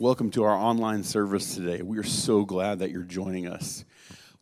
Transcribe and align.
Welcome 0.00 0.30
to 0.30 0.44
our 0.44 0.54
online 0.54 1.04
service 1.04 1.54
today. 1.54 1.82
We 1.82 1.98
are 1.98 2.02
so 2.02 2.46
glad 2.46 2.78
that 2.78 2.90
you're 2.90 3.02
joining 3.02 3.46
us. 3.46 3.84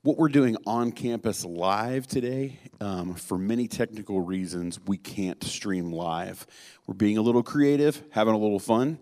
What 0.03 0.17
we're 0.17 0.29
doing 0.29 0.57
on 0.69 0.93
campus 0.93 1.45
live 1.45 2.07
today, 2.07 2.61
um, 2.81 3.15
for 3.15 3.37
many 3.37 3.67
technical 3.67 4.21
reasons, 4.21 4.79
we 4.87 4.99
can't 4.99 5.43
stream 5.43 5.93
live. 5.93 6.47
We're 6.87 6.95
being 6.95 7.19
a 7.19 7.23
little 7.23 7.43
creative, 7.43 8.01
having 8.11 8.35
a 8.35 8.39
little 8.39 8.61
fun, 8.61 9.01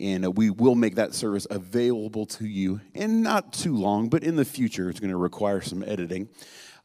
and 0.00 0.24
uh, 0.24 0.30
we 0.30 0.48
will 0.48 0.74
make 0.74 0.94
that 0.94 1.12
service 1.12 1.46
available 1.50 2.24
to 2.24 2.46
you 2.46 2.80
in 2.94 3.22
not 3.22 3.52
too 3.52 3.76
long, 3.76 4.08
but 4.08 4.24
in 4.24 4.34
the 4.34 4.46
future, 4.46 4.88
it's 4.88 5.00
going 5.00 5.10
to 5.10 5.18
require 5.18 5.60
some 5.60 5.82
editing. 5.82 6.30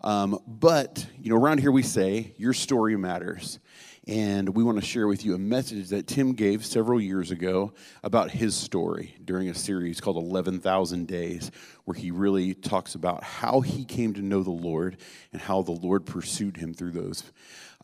Um, 0.01 0.37
but, 0.45 1.07
you 1.17 1.29
know, 1.29 1.37
around 1.37 1.59
here 1.59 1.71
we 1.71 1.83
say, 1.83 2.33
your 2.35 2.51
story 2.51 2.97
matters. 2.97 3.59
And 4.05 4.49
we 4.49 4.63
want 4.63 4.79
to 4.79 4.85
share 4.85 5.07
with 5.07 5.23
you 5.23 5.33
a 5.33 5.37
message 5.37 5.89
that 5.89 6.07
Tim 6.07 6.33
gave 6.33 6.65
several 6.65 6.99
years 6.99 7.31
ago 7.31 7.71
about 8.03 8.31
his 8.31 8.53
story 8.53 9.15
during 9.23 9.47
a 9.47 9.55
series 9.55 10.01
called 10.01 10.17
11,000 10.17 11.07
Days, 11.07 11.51
where 11.85 11.95
he 11.95 12.11
really 12.11 12.53
talks 12.53 12.95
about 12.95 13.23
how 13.23 13.61
he 13.61 13.85
came 13.85 14.13
to 14.15 14.21
know 14.21 14.43
the 14.43 14.51
Lord 14.51 14.97
and 15.31 15.41
how 15.41 15.61
the 15.61 15.71
Lord 15.71 16.05
pursued 16.05 16.57
him 16.57 16.73
through 16.73 16.91
those. 16.91 17.23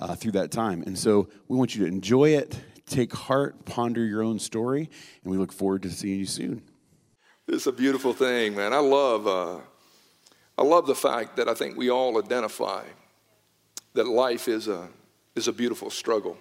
Uh, 0.01 0.15
through 0.15 0.31
that 0.31 0.49
time. 0.49 0.81
And 0.83 0.97
so 0.97 1.27
we 1.49 1.57
want 1.57 1.75
you 1.75 1.83
to 1.83 1.91
enjoy 1.91 2.29
it, 2.29 2.57
take 2.85 3.11
heart, 3.11 3.65
ponder 3.65 4.05
your 4.05 4.23
own 4.23 4.39
story, 4.39 4.89
and 5.21 5.29
we 5.29 5.37
look 5.37 5.51
forward 5.51 5.83
to 5.83 5.91
seeing 5.91 6.19
you 6.19 6.25
soon. 6.25 6.61
It's 7.49 7.67
a 7.67 7.73
beautiful 7.73 8.13
thing, 8.13 8.55
man. 8.55 8.71
I 8.71 8.77
love, 8.77 9.27
uh, 9.27 9.57
I 10.57 10.63
love 10.63 10.87
the 10.87 10.95
fact 10.95 11.35
that 11.35 11.49
I 11.49 11.53
think 11.53 11.75
we 11.75 11.89
all 11.91 12.17
identify 12.17 12.85
that 13.93 14.07
life 14.07 14.47
is 14.47 14.69
a 14.69 14.87
is 15.39 15.47
a 15.47 15.53
beautiful 15.53 15.89
struggle. 15.89 16.37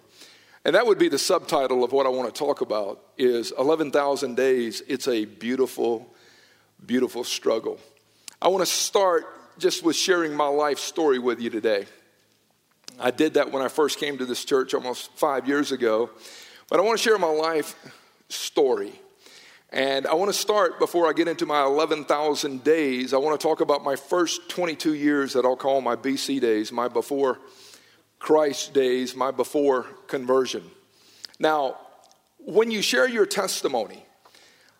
And 0.64 0.74
that 0.74 0.86
would 0.86 0.98
be 0.98 1.08
the 1.08 1.18
subtitle 1.18 1.84
of 1.84 1.92
what 1.92 2.04
I 2.04 2.10
want 2.10 2.34
to 2.34 2.38
talk 2.38 2.60
about 2.60 3.00
is 3.16 3.52
11,000 3.56 4.36
days. 4.36 4.82
It's 4.88 5.08
a 5.08 5.24
beautiful, 5.24 6.12
beautiful 6.84 7.24
struggle. 7.24 7.78
I 8.42 8.48
want 8.48 8.66
to 8.66 8.70
start 8.70 9.24
just 9.58 9.84
with 9.84 9.96
sharing 9.96 10.34
my 10.34 10.48
life 10.48 10.78
story 10.78 11.18
with 11.18 11.40
you 11.40 11.48
today. 11.48 11.86
I 12.98 13.12
did 13.12 13.34
that 13.34 13.52
when 13.52 13.62
I 13.62 13.68
first 13.68 14.00
came 14.00 14.18
to 14.18 14.26
this 14.26 14.44
church 14.44 14.74
almost 14.74 15.12
five 15.12 15.46
years 15.46 15.70
ago. 15.70 16.10
But 16.68 16.80
I 16.80 16.82
want 16.82 16.98
to 16.98 17.02
share 17.02 17.18
my 17.18 17.30
life 17.30 17.76
story. 18.28 18.92
And 19.70 20.06
I 20.08 20.14
want 20.14 20.28
to 20.28 20.38
start 20.38 20.80
before 20.80 21.08
I 21.08 21.12
get 21.12 21.28
into 21.28 21.46
my 21.46 21.62
11,000 21.62 22.64
days. 22.64 23.14
I 23.14 23.18
want 23.18 23.40
to 23.40 23.46
talk 23.46 23.60
about 23.60 23.84
my 23.84 23.94
first 23.94 24.48
22 24.48 24.94
years 24.94 25.34
that 25.34 25.44
I'll 25.44 25.56
call 25.56 25.80
my 25.80 25.94
BC 25.94 26.40
days, 26.40 26.72
my 26.72 26.88
before 26.88 27.38
Christ 28.18 28.74
days, 28.74 29.14
my 29.14 29.30
before 29.30 29.84
conversion. 30.06 30.64
Now, 31.38 31.76
when 32.38 32.70
you 32.70 32.82
share 32.82 33.08
your 33.08 33.26
testimony, 33.26 34.04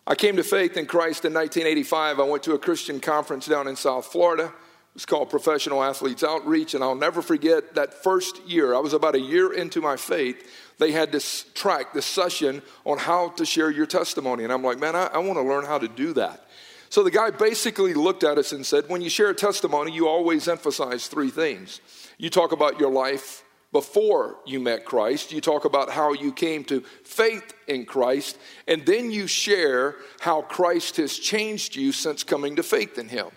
I 0.05 0.15
came 0.15 0.37
to 0.37 0.43
faith 0.43 0.75
in 0.75 0.87
Christ 0.87 1.23
in 1.25 1.33
1985. 1.33 2.19
I 2.19 2.23
went 2.23 2.43
to 2.43 2.53
a 2.53 2.59
Christian 2.59 2.99
conference 2.99 3.45
down 3.45 3.67
in 3.67 3.75
South 3.75 4.07
Florida. 4.07 4.45
It 4.45 4.95
was 4.95 5.05
called 5.05 5.29
Professional 5.29 5.83
Athletes 5.83 6.23
Outreach, 6.23 6.73
and 6.73 6.83
I'll 6.83 6.95
never 6.95 7.21
forget 7.21 7.75
that 7.75 7.93
first 7.93 8.43
year. 8.47 8.73
I 8.73 8.79
was 8.79 8.93
about 8.93 9.15
a 9.15 9.19
year 9.19 9.53
into 9.53 9.81
my 9.81 9.97
faith. 9.97 10.49
They 10.79 10.91
had 10.91 11.11
this 11.11 11.45
track, 11.53 11.93
this 11.93 12.07
session 12.07 12.63
on 12.85 12.97
how 12.97 13.29
to 13.29 13.45
share 13.45 13.69
your 13.69 13.85
testimony. 13.85 14.43
And 14.43 14.51
I'm 14.51 14.63
like, 14.63 14.79
man, 14.79 14.95
I, 14.95 15.05
I 15.13 15.19
want 15.19 15.37
to 15.37 15.43
learn 15.43 15.65
how 15.65 15.77
to 15.77 15.87
do 15.87 16.13
that. 16.13 16.45
So 16.89 17.03
the 17.03 17.11
guy 17.11 17.29
basically 17.29 17.93
looked 17.93 18.23
at 18.23 18.39
us 18.39 18.51
and 18.51 18.65
said, 18.65 18.89
when 18.89 19.01
you 19.01 19.11
share 19.11 19.29
a 19.29 19.35
testimony, 19.35 19.91
you 19.91 20.07
always 20.07 20.47
emphasize 20.47 21.07
three 21.07 21.29
things. 21.29 21.81
You 22.19 22.29
talk 22.29 22.51
about 22.51 22.81
your 22.81 22.91
life 22.91 23.45
before 23.71 24.39
you 24.45 24.59
met 24.59 24.83
Christ. 24.83 25.31
You 25.31 25.39
talk 25.39 25.63
about 25.63 25.89
how 25.89 26.11
you 26.11 26.33
came 26.33 26.65
to 26.65 26.81
faith 26.81 27.53
in 27.65 27.85
Christ. 27.85 28.37
And 28.67 28.85
then 28.85 29.09
you 29.09 29.25
share 29.25 29.95
how 30.19 30.41
Christ 30.41 30.97
has 30.97 31.17
changed 31.17 31.77
you 31.77 31.93
since 31.93 32.25
coming 32.25 32.57
to 32.57 32.63
faith 32.63 32.97
in 32.97 33.07
Him. 33.07 33.27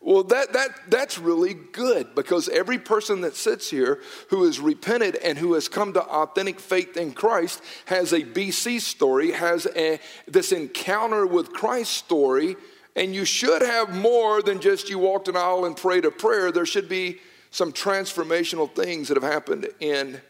Well, 0.00 0.24
that, 0.24 0.52
that, 0.54 0.70
that's 0.88 1.18
really 1.18 1.54
good 1.54 2.16
because 2.16 2.48
every 2.48 2.78
person 2.78 3.20
that 3.20 3.36
sits 3.36 3.70
here 3.70 4.00
who 4.30 4.44
has 4.44 4.58
repented 4.58 5.16
and 5.16 5.38
who 5.38 5.54
has 5.54 5.68
come 5.68 5.92
to 5.92 6.02
authentic 6.02 6.58
faith 6.58 6.96
in 6.96 7.12
Christ 7.12 7.62
has 7.86 8.12
a 8.12 8.20
BC 8.20 8.80
story, 8.80 9.32
has 9.32 9.66
a, 9.76 10.00
this 10.26 10.50
encounter 10.50 11.26
with 11.26 11.52
Christ 11.52 11.92
story, 11.92 12.56
and 12.96 13.14
you 13.14 13.24
should 13.24 13.62
have 13.62 13.94
more 13.94 14.42
than 14.42 14.60
just 14.60 14.90
you 14.90 14.98
walked 14.98 15.28
an 15.28 15.36
aisle 15.36 15.64
and 15.64 15.76
prayed 15.76 16.04
a 16.04 16.10
prayer. 16.10 16.50
There 16.50 16.66
should 16.66 16.88
be 16.88 17.20
some 17.50 17.72
transformational 17.72 18.72
things 18.74 19.08
that 19.08 19.16
have 19.16 19.30
happened 19.30 19.68
in 19.80 20.20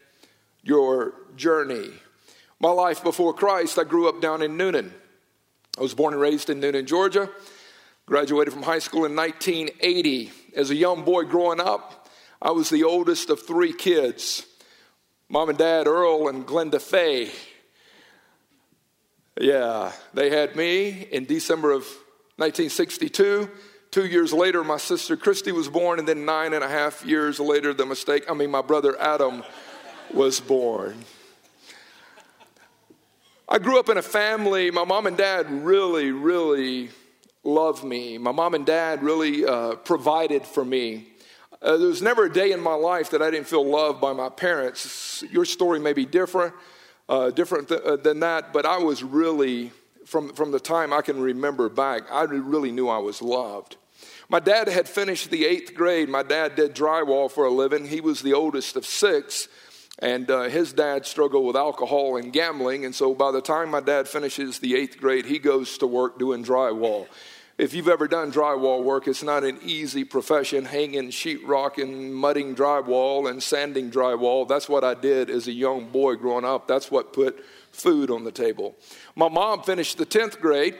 your 0.63 1.13
journey. 1.35 1.89
My 2.59 2.69
life 2.69 3.03
before 3.03 3.33
Christ, 3.33 3.77
I 3.77 3.83
grew 3.83 4.09
up 4.09 4.21
down 4.21 4.41
in 4.41 4.57
Newnan. 4.57 4.91
I 5.77 5.81
was 5.81 5.93
born 5.93 6.13
and 6.13 6.21
raised 6.21 6.49
in 6.49 6.59
Newnan, 6.59 6.85
Georgia. 6.85 7.29
Graduated 8.05 8.53
from 8.53 8.63
high 8.63 8.79
school 8.79 9.05
in 9.05 9.15
1980. 9.15 10.31
As 10.55 10.71
a 10.71 10.75
young 10.75 11.03
boy 11.03 11.23
growing 11.23 11.59
up, 11.59 12.07
I 12.41 12.51
was 12.51 12.69
the 12.69 12.83
oldest 12.83 13.29
of 13.29 13.45
three 13.45 13.73
kids 13.73 14.45
mom 15.29 15.49
and 15.49 15.57
dad, 15.57 15.87
Earl 15.87 16.29
and 16.29 16.45
Glenda 16.45 16.81
Fay. 16.81 17.31
Yeah, 19.39 19.91
they 20.13 20.29
had 20.29 20.55
me 20.55 21.07
in 21.11 21.25
December 21.25 21.71
of 21.71 21.83
1962. 22.37 23.49
Two 23.91 24.05
years 24.05 24.33
later, 24.33 24.63
my 24.63 24.77
sister 24.77 25.15
Christy 25.15 25.51
was 25.51 25.69
born, 25.69 25.99
and 25.99 26.07
then 26.07 26.25
nine 26.25 26.53
and 26.53 26.63
a 26.63 26.67
half 26.67 27.05
years 27.05 27.39
later, 27.39 27.73
the 27.73 27.85
mistake, 27.85 28.25
I 28.29 28.33
mean, 28.33 28.51
my 28.51 28.61
brother 28.61 28.99
Adam 28.99 29.43
was 30.13 30.39
born. 30.39 31.03
I 33.49 33.59
grew 33.59 33.79
up 33.79 33.87
in 33.87 33.97
a 33.97 34.01
family, 34.01 34.71
my 34.71 34.83
mom 34.83 35.07
and 35.07 35.15
dad 35.15 35.49
really, 35.49 36.11
really 36.11 36.89
loved 37.45 37.83
me. 37.83 38.17
My 38.17 38.33
mom 38.33 38.53
and 38.55 38.65
dad 38.65 39.01
really 39.01 39.45
uh, 39.45 39.75
provided 39.75 40.45
for 40.45 40.65
me. 40.65 41.07
Uh, 41.61 41.77
there 41.77 41.87
was 41.87 42.01
never 42.01 42.25
a 42.25 42.31
day 42.31 42.51
in 42.51 42.59
my 42.59 42.73
life 42.73 43.11
that 43.11 43.21
I 43.21 43.31
didn't 43.31 43.47
feel 43.47 43.65
loved 43.65 44.01
by 44.01 44.11
my 44.11 44.27
parents. 44.27 45.23
Your 45.31 45.45
story 45.45 45.79
may 45.79 45.93
be 45.93 46.05
different, 46.05 46.53
uh, 47.07 47.31
different 47.31 47.69
th- 47.69 47.81
uh, 47.81 47.95
than 47.95 48.19
that, 48.19 48.51
but 48.51 48.65
I 48.65 48.77
was 48.77 49.01
really 49.01 49.71
from, 50.07 50.33
from 50.33 50.51
the 50.51 50.59
time 50.59 50.93
I 50.93 51.01
can 51.01 51.19
remember 51.19 51.67
back, 51.67 52.03
I 52.09 52.23
really 52.23 52.71
knew 52.71 52.87
I 52.87 52.99
was 52.99 53.21
loved. 53.21 53.75
My 54.29 54.39
dad 54.39 54.69
had 54.69 54.87
finished 54.87 55.29
the 55.29 55.45
eighth 55.45 55.73
grade. 55.75 56.07
My 56.07 56.23
dad 56.23 56.55
did 56.55 56.73
drywall 56.73 57.29
for 57.29 57.45
a 57.45 57.51
living. 57.51 57.85
He 57.85 57.99
was 57.99 58.21
the 58.21 58.33
oldest 58.33 58.77
of 58.77 58.85
six, 58.85 59.49
and 59.99 60.31
uh, 60.31 60.43
his 60.43 60.71
dad 60.71 61.05
struggled 61.05 61.45
with 61.45 61.57
alcohol 61.57 62.15
and 62.15 62.31
gambling. 62.31 62.85
And 62.85 62.95
so 62.95 63.13
by 63.13 63.31
the 63.31 63.41
time 63.41 63.69
my 63.69 63.81
dad 63.81 64.07
finishes 64.07 64.59
the 64.59 64.75
eighth 64.75 64.97
grade, 64.97 65.25
he 65.25 65.39
goes 65.39 65.77
to 65.79 65.87
work 65.87 66.17
doing 66.17 66.43
drywall. 66.43 67.07
If 67.57 67.73
you've 67.73 67.89
ever 67.89 68.07
done 68.07 68.31
drywall 68.31 68.83
work, 68.83 69.07
it's 69.07 69.23
not 69.23 69.43
an 69.43 69.59
easy 69.61 70.03
profession, 70.05 70.63
hanging 70.63 71.09
sheetrock 71.09 71.81
and 71.81 72.15
mudding 72.15 72.55
drywall 72.55 73.29
and 73.29 73.43
sanding 73.43 73.91
drywall. 73.91 74.47
That's 74.47 74.69
what 74.69 74.85
I 74.85 74.93
did 74.93 75.29
as 75.29 75.47
a 75.47 75.51
young 75.51 75.89
boy 75.89 76.15
growing 76.15 76.45
up. 76.45 76.67
That's 76.67 76.91
what 76.91 77.13
put 77.13 77.43
food 77.77 78.09
on 78.11 78.23
the 78.23 78.31
table. 78.31 78.75
My 79.15 79.29
mom 79.29 79.63
finished 79.63 79.97
the 79.97 80.05
10th 80.05 80.39
grade, 80.39 80.75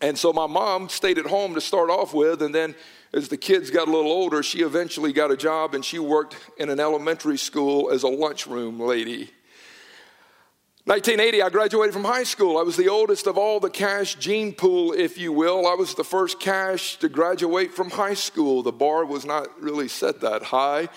and 0.00 0.18
so 0.18 0.32
my 0.32 0.46
mom 0.46 0.88
stayed 0.88 1.18
at 1.18 1.26
home 1.26 1.54
to 1.54 1.60
start 1.60 1.90
off 1.90 2.12
with, 2.14 2.42
and 2.42 2.54
then 2.54 2.74
as 3.12 3.28
the 3.28 3.36
kids 3.36 3.70
got 3.70 3.86
a 3.86 3.90
little 3.92 4.10
older, 4.10 4.42
she 4.42 4.62
eventually 4.62 5.12
got 5.12 5.30
a 5.30 5.36
job 5.36 5.74
and 5.74 5.84
she 5.84 6.00
worked 6.00 6.36
in 6.58 6.68
an 6.68 6.80
elementary 6.80 7.38
school 7.38 7.90
as 7.90 8.02
a 8.02 8.08
lunchroom 8.08 8.80
lady. 8.80 9.30
1980, 10.86 11.40
I 11.40 11.48
graduated 11.48 11.94
from 11.94 12.04
high 12.04 12.24
school. 12.24 12.58
I 12.58 12.62
was 12.62 12.76
the 12.76 12.88
oldest 12.88 13.26
of 13.26 13.38
all 13.38 13.60
the 13.60 13.70
cash 13.70 14.16
gene 14.16 14.52
pool, 14.52 14.92
if 14.92 15.16
you 15.16 15.32
will. 15.32 15.66
I 15.66 15.74
was 15.74 15.94
the 15.94 16.04
first 16.04 16.40
cash 16.40 16.96
to 16.96 17.08
graduate 17.08 17.72
from 17.72 17.90
high 17.90 18.14
school. 18.14 18.62
The 18.62 18.72
bar 18.72 19.06
was 19.06 19.24
not 19.24 19.46
really 19.62 19.88
set 19.88 20.20
that 20.20 20.42
high. 20.42 20.88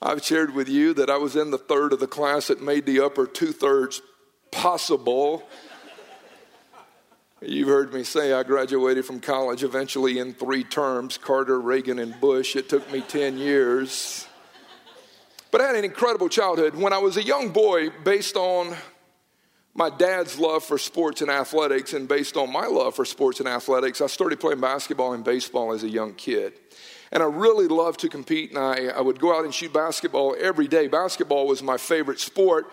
I've 0.00 0.24
shared 0.24 0.54
with 0.54 0.68
you 0.68 0.94
that 0.94 1.10
I 1.10 1.18
was 1.18 1.36
in 1.36 1.50
the 1.50 1.58
third 1.58 1.92
of 1.92 2.00
the 2.00 2.06
class 2.06 2.46
that 2.46 2.62
made 2.62 2.86
the 2.86 3.00
upper 3.00 3.26
two 3.26 3.52
thirds 3.52 4.00
possible. 4.50 5.48
You've 7.42 7.68
heard 7.68 7.94
me 7.94 8.04
say 8.04 8.34
I 8.34 8.42
graduated 8.42 9.06
from 9.06 9.20
college 9.20 9.64
eventually 9.64 10.18
in 10.18 10.34
three 10.34 10.62
terms 10.62 11.16
Carter, 11.16 11.58
Reagan, 11.58 11.98
and 11.98 12.20
Bush. 12.20 12.54
It 12.54 12.68
took 12.68 12.90
me 12.92 13.00
10 13.00 13.38
years. 13.38 14.26
But 15.50 15.62
I 15.62 15.68
had 15.68 15.76
an 15.76 15.84
incredible 15.84 16.28
childhood. 16.28 16.74
When 16.74 16.92
I 16.92 16.98
was 16.98 17.16
a 17.16 17.22
young 17.22 17.48
boy, 17.48 17.90
based 18.04 18.36
on 18.36 18.76
my 19.74 19.88
dad's 19.88 20.38
love 20.38 20.64
for 20.64 20.78
sports 20.78 21.22
and 21.22 21.30
athletics, 21.30 21.94
and 21.94 22.06
based 22.06 22.36
on 22.36 22.52
my 22.52 22.66
love 22.66 22.94
for 22.94 23.04
sports 23.04 23.40
and 23.40 23.48
athletics, 23.48 24.00
I 24.00 24.06
started 24.06 24.38
playing 24.38 24.60
basketball 24.60 25.14
and 25.14 25.24
baseball 25.24 25.72
as 25.72 25.82
a 25.82 25.88
young 25.88 26.14
kid. 26.14 26.52
And 27.10 27.22
I 27.22 27.26
really 27.26 27.66
loved 27.66 28.00
to 28.00 28.08
compete, 28.08 28.50
and 28.50 28.58
I, 28.58 28.88
I 28.88 29.00
would 29.00 29.18
go 29.18 29.36
out 29.36 29.44
and 29.44 29.52
shoot 29.52 29.72
basketball 29.72 30.36
every 30.38 30.68
day. 30.68 30.86
Basketball 30.88 31.46
was 31.46 31.62
my 31.62 31.78
favorite 31.78 32.20
sport. 32.20 32.66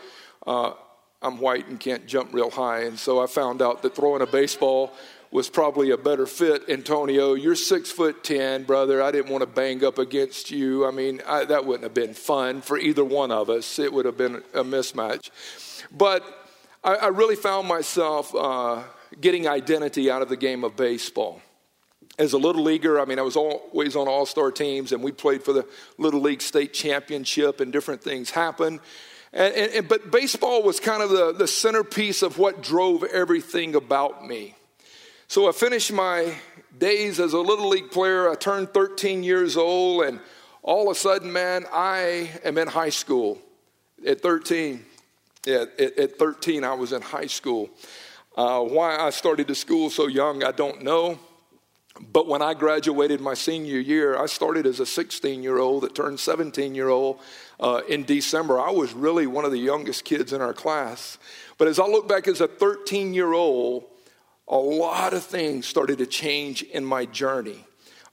Uh, 0.45 0.73
I'm 1.21 1.39
white 1.39 1.67
and 1.67 1.79
can't 1.79 2.05
jump 2.05 2.33
real 2.33 2.51
high. 2.51 2.83
And 2.83 2.97
so 2.97 3.19
I 3.21 3.27
found 3.27 3.61
out 3.61 3.81
that 3.81 3.95
throwing 3.95 4.21
a 4.21 4.27
baseball 4.27 4.93
was 5.31 5.49
probably 5.49 5.91
a 5.91 5.97
better 5.97 6.25
fit. 6.25 6.69
Antonio, 6.69 7.33
you're 7.33 7.55
six 7.55 7.91
foot 7.91 8.23
ten, 8.23 8.63
brother. 8.63 9.01
I 9.01 9.11
didn't 9.11 9.31
want 9.31 9.41
to 9.41 9.47
bang 9.47 9.83
up 9.83 9.97
against 9.97 10.51
you. 10.51 10.85
I 10.87 10.91
mean, 10.91 11.21
I, 11.27 11.43
that 11.45 11.65
wouldn't 11.65 11.83
have 11.83 11.93
been 11.93 12.13
fun 12.13 12.61
for 12.61 12.77
either 12.77 13.03
one 13.03 13.31
of 13.31 13.49
us. 13.49 13.79
It 13.79 13.91
would 13.91 14.05
have 14.05 14.17
been 14.17 14.35
a 14.53 14.63
mismatch. 14.63 15.29
But 15.91 16.23
I, 16.83 16.95
I 16.95 17.07
really 17.07 17.35
found 17.35 17.67
myself 17.67 18.33
uh, 18.33 18.83
getting 19.19 19.47
identity 19.47 20.09
out 20.09 20.21
of 20.21 20.29
the 20.29 20.37
game 20.37 20.63
of 20.63 20.75
baseball. 20.75 21.41
As 22.19 22.33
a 22.33 22.37
little 22.37 22.63
leaguer, 22.63 22.99
I 22.99 23.05
mean, 23.05 23.19
I 23.19 23.23
was 23.23 23.35
always 23.35 23.95
on 23.95 24.07
all 24.07 24.25
star 24.25 24.51
teams, 24.51 24.91
and 24.91 25.03
we 25.03 25.11
played 25.11 25.43
for 25.43 25.53
the 25.53 25.67
Little 25.97 26.21
League 26.21 26.41
State 26.41 26.73
Championship, 26.73 27.59
and 27.59 27.71
different 27.71 28.01
things 28.01 28.31
happened. 28.31 28.79
And, 29.37 29.53
and, 29.55 29.87
but 29.87 30.09
baseball 30.09 30.63
was 30.63 30.79
kind 30.79 31.03
of 31.03 31.11
the, 31.11 31.31
the 31.31 31.47
centerpiece 31.47 32.23
of 32.23 32.39
what 32.39 32.63
drove 32.63 33.03
everything 33.03 33.75
about 33.75 34.25
me. 34.25 34.55
So 35.27 35.47
I 35.47 35.51
finished 35.51 35.93
my 35.93 36.33
days 36.75 37.19
as 37.19 37.33
a 37.33 37.39
little 37.39 37.69
league 37.69 37.91
player. 37.91 38.31
I 38.31 38.33
turned 38.33 38.73
13 38.73 39.21
years 39.21 39.55
old, 39.55 40.05
and 40.05 40.19
all 40.63 40.89
of 40.89 40.97
a 40.97 40.99
sudden, 40.99 41.31
man, 41.31 41.65
I 41.71 42.31
am 42.43 42.57
in 42.57 42.67
high 42.67 42.89
school 42.89 43.37
at 44.05 44.21
13. 44.21 44.83
Yeah, 45.45 45.65
at, 45.77 45.99
at 45.99 46.17
13, 46.17 46.63
I 46.63 46.73
was 46.73 46.91
in 46.91 47.03
high 47.03 47.27
school. 47.27 47.69
Uh, 48.35 48.61
why 48.61 48.97
I 48.97 49.11
started 49.11 49.47
the 49.47 49.55
school 49.55 49.91
so 49.91 50.07
young, 50.07 50.43
I 50.43 50.51
don't 50.51 50.81
know. 50.81 51.19
But 51.99 52.27
when 52.27 52.41
I 52.41 52.53
graduated 52.53 53.21
my 53.21 53.33
senior 53.33 53.79
year, 53.79 54.17
I 54.17 54.25
started 54.25 54.65
as 54.65 54.79
a 54.79 54.85
16 54.85 55.41
year 55.43 55.57
old 55.57 55.83
that 55.83 55.95
turned 55.95 56.19
17 56.19 56.75
year 56.75 56.89
old 56.89 57.19
uh, 57.59 57.81
in 57.87 58.03
December. 58.03 58.59
I 58.59 58.71
was 58.71 58.93
really 58.93 59.27
one 59.27 59.45
of 59.45 59.51
the 59.51 59.59
youngest 59.59 60.05
kids 60.05 60.33
in 60.33 60.41
our 60.41 60.53
class. 60.53 61.17
But 61.57 61.67
as 61.67 61.79
I 61.79 61.85
look 61.85 62.07
back 62.07 62.27
as 62.27 62.41
a 62.41 62.47
13 62.47 63.13
year 63.13 63.33
old, 63.33 63.85
a 64.47 64.57
lot 64.57 65.13
of 65.13 65.23
things 65.23 65.65
started 65.65 65.97
to 65.97 66.05
change 66.05 66.63
in 66.63 66.85
my 66.85 67.05
journey. 67.05 67.65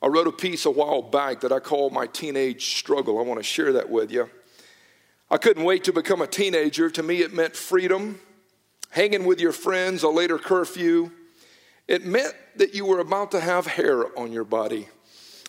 I 0.02 0.08
wrote 0.08 0.26
a 0.26 0.32
piece 0.32 0.66
a 0.66 0.70
while 0.70 1.02
back 1.02 1.40
that 1.40 1.52
I 1.52 1.60
call 1.60 1.90
my 1.90 2.06
teenage 2.06 2.76
struggle. 2.76 3.18
I 3.18 3.22
want 3.22 3.38
to 3.38 3.44
share 3.44 3.72
that 3.72 3.88
with 3.88 4.10
you. 4.10 4.28
I 5.30 5.38
couldn't 5.38 5.64
wait 5.64 5.84
to 5.84 5.92
become 5.92 6.20
a 6.20 6.26
teenager. 6.26 6.90
To 6.90 7.02
me, 7.02 7.22
it 7.22 7.32
meant 7.32 7.56
freedom, 7.56 8.20
hanging 8.90 9.24
with 9.24 9.40
your 9.40 9.52
friends, 9.52 10.02
a 10.02 10.08
later 10.08 10.38
curfew. 10.38 11.10
It 11.86 12.04
meant 12.04 12.34
that 12.56 12.74
you 12.74 12.86
were 12.86 13.00
about 13.00 13.30
to 13.32 13.40
have 13.40 13.66
hair 13.66 14.18
on 14.18 14.32
your 14.32 14.44
body. 14.44 14.88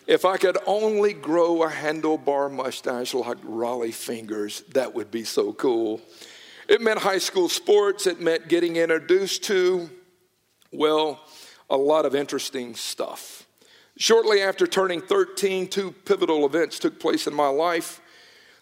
If 0.06 0.24
I 0.24 0.36
could 0.36 0.58
only 0.66 1.12
grow 1.12 1.64
a 1.64 1.68
handlebar 1.68 2.52
mustache 2.52 3.14
like 3.14 3.38
Rollie 3.42 3.92
Fingers, 3.92 4.62
that 4.74 4.94
would 4.94 5.10
be 5.10 5.24
so 5.24 5.52
cool. 5.52 6.00
It 6.68 6.80
meant 6.80 7.00
high 7.00 7.18
school 7.18 7.48
sports, 7.48 8.06
it 8.06 8.20
meant 8.20 8.48
getting 8.48 8.76
introduced 8.76 9.44
to, 9.44 9.90
well, 10.72 11.20
a 11.70 11.76
lot 11.76 12.04
of 12.06 12.14
interesting 12.14 12.74
stuff. 12.74 13.46
Shortly 13.96 14.42
after 14.42 14.66
turning 14.66 15.00
13, 15.00 15.68
two 15.68 15.90
pivotal 15.90 16.44
events 16.44 16.78
took 16.78 17.00
place 17.00 17.26
in 17.26 17.34
my 17.34 17.48
life. 17.48 18.00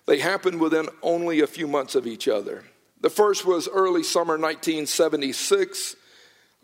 They 0.07 0.19
happened 0.19 0.61
within 0.61 0.89
only 1.03 1.41
a 1.41 1.47
few 1.47 1.67
months 1.67 1.95
of 1.95 2.07
each 2.07 2.29
other. 2.29 2.65
The 3.01 3.11
first 3.11 3.45
was 3.45 3.69
early 3.69 4.03
summer 4.03 4.39
1976. 4.39 5.97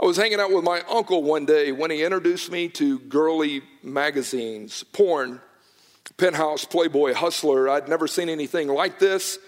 I 0.01 0.07
was 0.07 0.17
hanging 0.17 0.41
out 0.41 0.51
with 0.51 0.65
my 0.65 0.81
uncle 0.91 1.23
one 1.23 1.45
day 1.45 1.73
when 1.73 1.91
he 1.91 2.03
introduced 2.03 2.51
me 2.51 2.69
to 2.71 2.99
girly 3.01 3.61
magazines, 3.83 4.83
porn, 4.83 5.43
penthouse, 6.17 6.65
Playboy, 6.65 7.13
Hustler. 7.13 7.69
I'd 7.69 7.87
never 7.87 8.07
seen 8.07 8.31
anything 8.31 8.69
like 8.69 8.99
this. 8.99 9.39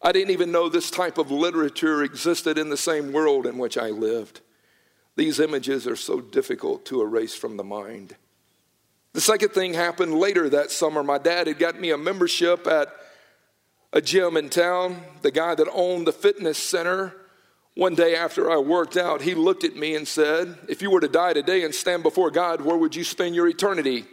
I 0.00 0.12
didn't 0.12 0.30
even 0.30 0.52
know 0.52 0.68
this 0.68 0.92
type 0.92 1.18
of 1.18 1.32
literature 1.32 2.04
existed 2.04 2.56
in 2.56 2.68
the 2.68 2.76
same 2.76 3.12
world 3.12 3.46
in 3.46 3.58
which 3.58 3.76
I 3.76 3.90
lived. 3.90 4.42
These 5.16 5.40
images 5.40 5.88
are 5.88 5.96
so 5.96 6.20
difficult 6.20 6.84
to 6.86 7.02
erase 7.02 7.34
from 7.34 7.56
the 7.56 7.64
mind. 7.64 8.14
The 9.12 9.20
second 9.20 9.48
thing 9.48 9.74
happened 9.74 10.14
later 10.14 10.48
that 10.50 10.70
summer. 10.70 11.02
My 11.02 11.18
dad 11.18 11.48
had 11.48 11.58
got 11.58 11.80
me 11.80 11.90
a 11.90 11.98
membership 11.98 12.68
at 12.68 12.94
a 13.92 14.00
gym 14.00 14.36
in 14.36 14.50
town. 14.50 15.02
The 15.22 15.32
guy 15.32 15.56
that 15.56 15.68
owned 15.72 16.06
the 16.06 16.12
fitness 16.12 16.58
center, 16.58 17.12
one 17.76 17.94
day 17.94 18.16
after 18.16 18.50
I 18.50 18.56
worked 18.56 18.96
out, 18.96 19.20
he 19.20 19.34
looked 19.34 19.62
at 19.62 19.76
me 19.76 19.94
and 19.94 20.08
said, 20.08 20.56
If 20.66 20.80
you 20.80 20.90
were 20.90 21.00
to 21.00 21.08
die 21.08 21.34
today 21.34 21.62
and 21.62 21.74
stand 21.74 22.02
before 22.02 22.30
God, 22.30 22.62
where 22.62 22.76
would 22.76 22.96
you 22.96 23.04
spend 23.04 23.34
your 23.34 23.46
eternity? 23.46 24.06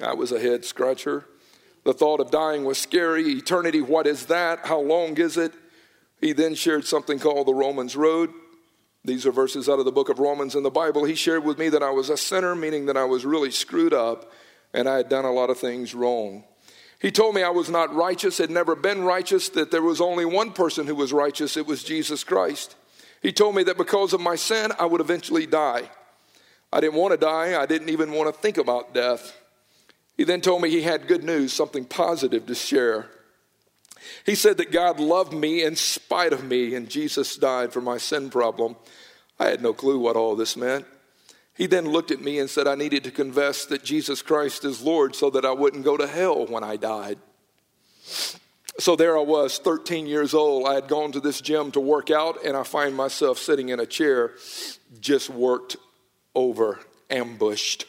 I 0.00 0.14
was 0.14 0.32
a 0.32 0.40
head 0.40 0.64
scratcher. 0.64 1.24
The 1.84 1.94
thought 1.94 2.18
of 2.18 2.32
dying 2.32 2.64
was 2.64 2.78
scary. 2.78 3.24
Eternity, 3.34 3.80
what 3.80 4.08
is 4.08 4.26
that? 4.26 4.66
How 4.66 4.80
long 4.80 5.16
is 5.16 5.36
it? 5.36 5.52
He 6.20 6.32
then 6.32 6.56
shared 6.56 6.84
something 6.84 7.20
called 7.20 7.46
the 7.46 7.54
Romans 7.54 7.94
Road. 7.94 8.30
These 9.04 9.26
are 9.26 9.32
verses 9.32 9.68
out 9.68 9.78
of 9.78 9.84
the 9.84 9.92
book 9.92 10.08
of 10.08 10.18
Romans 10.18 10.56
in 10.56 10.64
the 10.64 10.70
Bible. 10.70 11.04
He 11.04 11.14
shared 11.14 11.44
with 11.44 11.58
me 11.58 11.68
that 11.68 11.84
I 11.84 11.90
was 11.90 12.10
a 12.10 12.16
sinner, 12.16 12.56
meaning 12.56 12.86
that 12.86 12.96
I 12.96 13.04
was 13.04 13.24
really 13.24 13.52
screwed 13.52 13.94
up 13.94 14.32
and 14.74 14.88
I 14.88 14.96
had 14.96 15.08
done 15.08 15.24
a 15.24 15.32
lot 15.32 15.50
of 15.50 15.58
things 15.58 15.94
wrong. 15.94 16.42
He 17.02 17.10
told 17.10 17.34
me 17.34 17.42
I 17.42 17.50
was 17.50 17.68
not 17.68 17.92
righteous, 17.92 18.38
had 18.38 18.48
never 18.48 18.76
been 18.76 19.02
righteous, 19.02 19.48
that 19.50 19.72
there 19.72 19.82
was 19.82 20.00
only 20.00 20.24
one 20.24 20.52
person 20.52 20.86
who 20.86 20.94
was 20.94 21.12
righteous, 21.12 21.56
it 21.56 21.66
was 21.66 21.82
Jesus 21.82 22.22
Christ. 22.22 22.76
He 23.20 23.32
told 23.32 23.56
me 23.56 23.64
that 23.64 23.76
because 23.76 24.12
of 24.12 24.20
my 24.20 24.36
sin, 24.36 24.70
I 24.78 24.86
would 24.86 25.00
eventually 25.00 25.44
die. 25.44 25.90
I 26.72 26.80
didn't 26.80 26.94
want 26.94 27.10
to 27.10 27.18
die, 27.18 27.60
I 27.60 27.66
didn't 27.66 27.88
even 27.88 28.12
want 28.12 28.32
to 28.32 28.40
think 28.40 28.56
about 28.56 28.94
death. 28.94 29.36
He 30.16 30.22
then 30.22 30.40
told 30.40 30.62
me 30.62 30.70
he 30.70 30.82
had 30.82 31.08
good 31.08 31.24
news, 31.24 31.52
something 31.52 31.84
positive 31.84 32.46
to 32.46 32.54
share. 32.54 33.08
He 34.24 34.36
said 34.36 34.56
that 34.58 34.70
God 34.70 35.00
loved 35.00 35.32
me 35.32 35.64
in 35.64 35.74
spite 35.74 36.32
of 36.32 36.44
me, 36.44 36.76
and 36.76 36.88
Jesus 36.88 37.34
died 37.34 37.72
for 37.72 37.80
my 37.80 37.98
sin 37.98 38.30
problem. 38.30 38.76
I 39.40 39.46
had 39.46 39.60
no 39.60 39.72
clue 39.72 39.98
what 39.98 40.14
all 40.14 40.36
this 40.36 40.56
meant. 40.56 40.86
He 41.62 41.68
then 41.68 41.88
looked 41.88 42.10
at 42.10 42.20
me 42.20 42.40
and 42.40 42.50
said 42.50 42.66
I 42.66 42.74
needed 42.74 43.04
to 43.04 43.12
confess 43.12 43.66
that 43.66 43.84
Jesus 43.84 44.20
Christ 44.20 44.64
is 44.64 44.82
Lord 44.82 45.14
so 45.14 45.30
that 45.30 45.44
I 45.44 45.52
wouldn't 45.52 45.84
go 45.84 45.96
to 45.96 46.08
hell 46.08 46.44
when 46.44 46.64
I 46.64 46.76
died. 46.76 47.20
So 48.80 48.96
there 48.96 49.16
I 49.16 49.20
was, 49.20 49.58
13 49.58 50.06
years 50.06 50.34
old. 50.34 50.66
I 50.66 50.74
had 50.74 50.88
gone 50.88 51.12
to 51.12 51.20
this 51.20 51.40
gym 51.40 51.70
to 51.70 51.78
work 51.78 52.10
out, 52.10 52.44
and 52.44 52.56
I 52.56 52.64
find 52.64 52.96
myself 52.96 53.38
sitting 53.38 53.68
in 53.68 53.78
a 53.78 53.86
chair, 53.86 54.32
just 54.98 55.30
worked 55.30 55.76
over, 56.34 56.80
ambushed. 57.10 57.84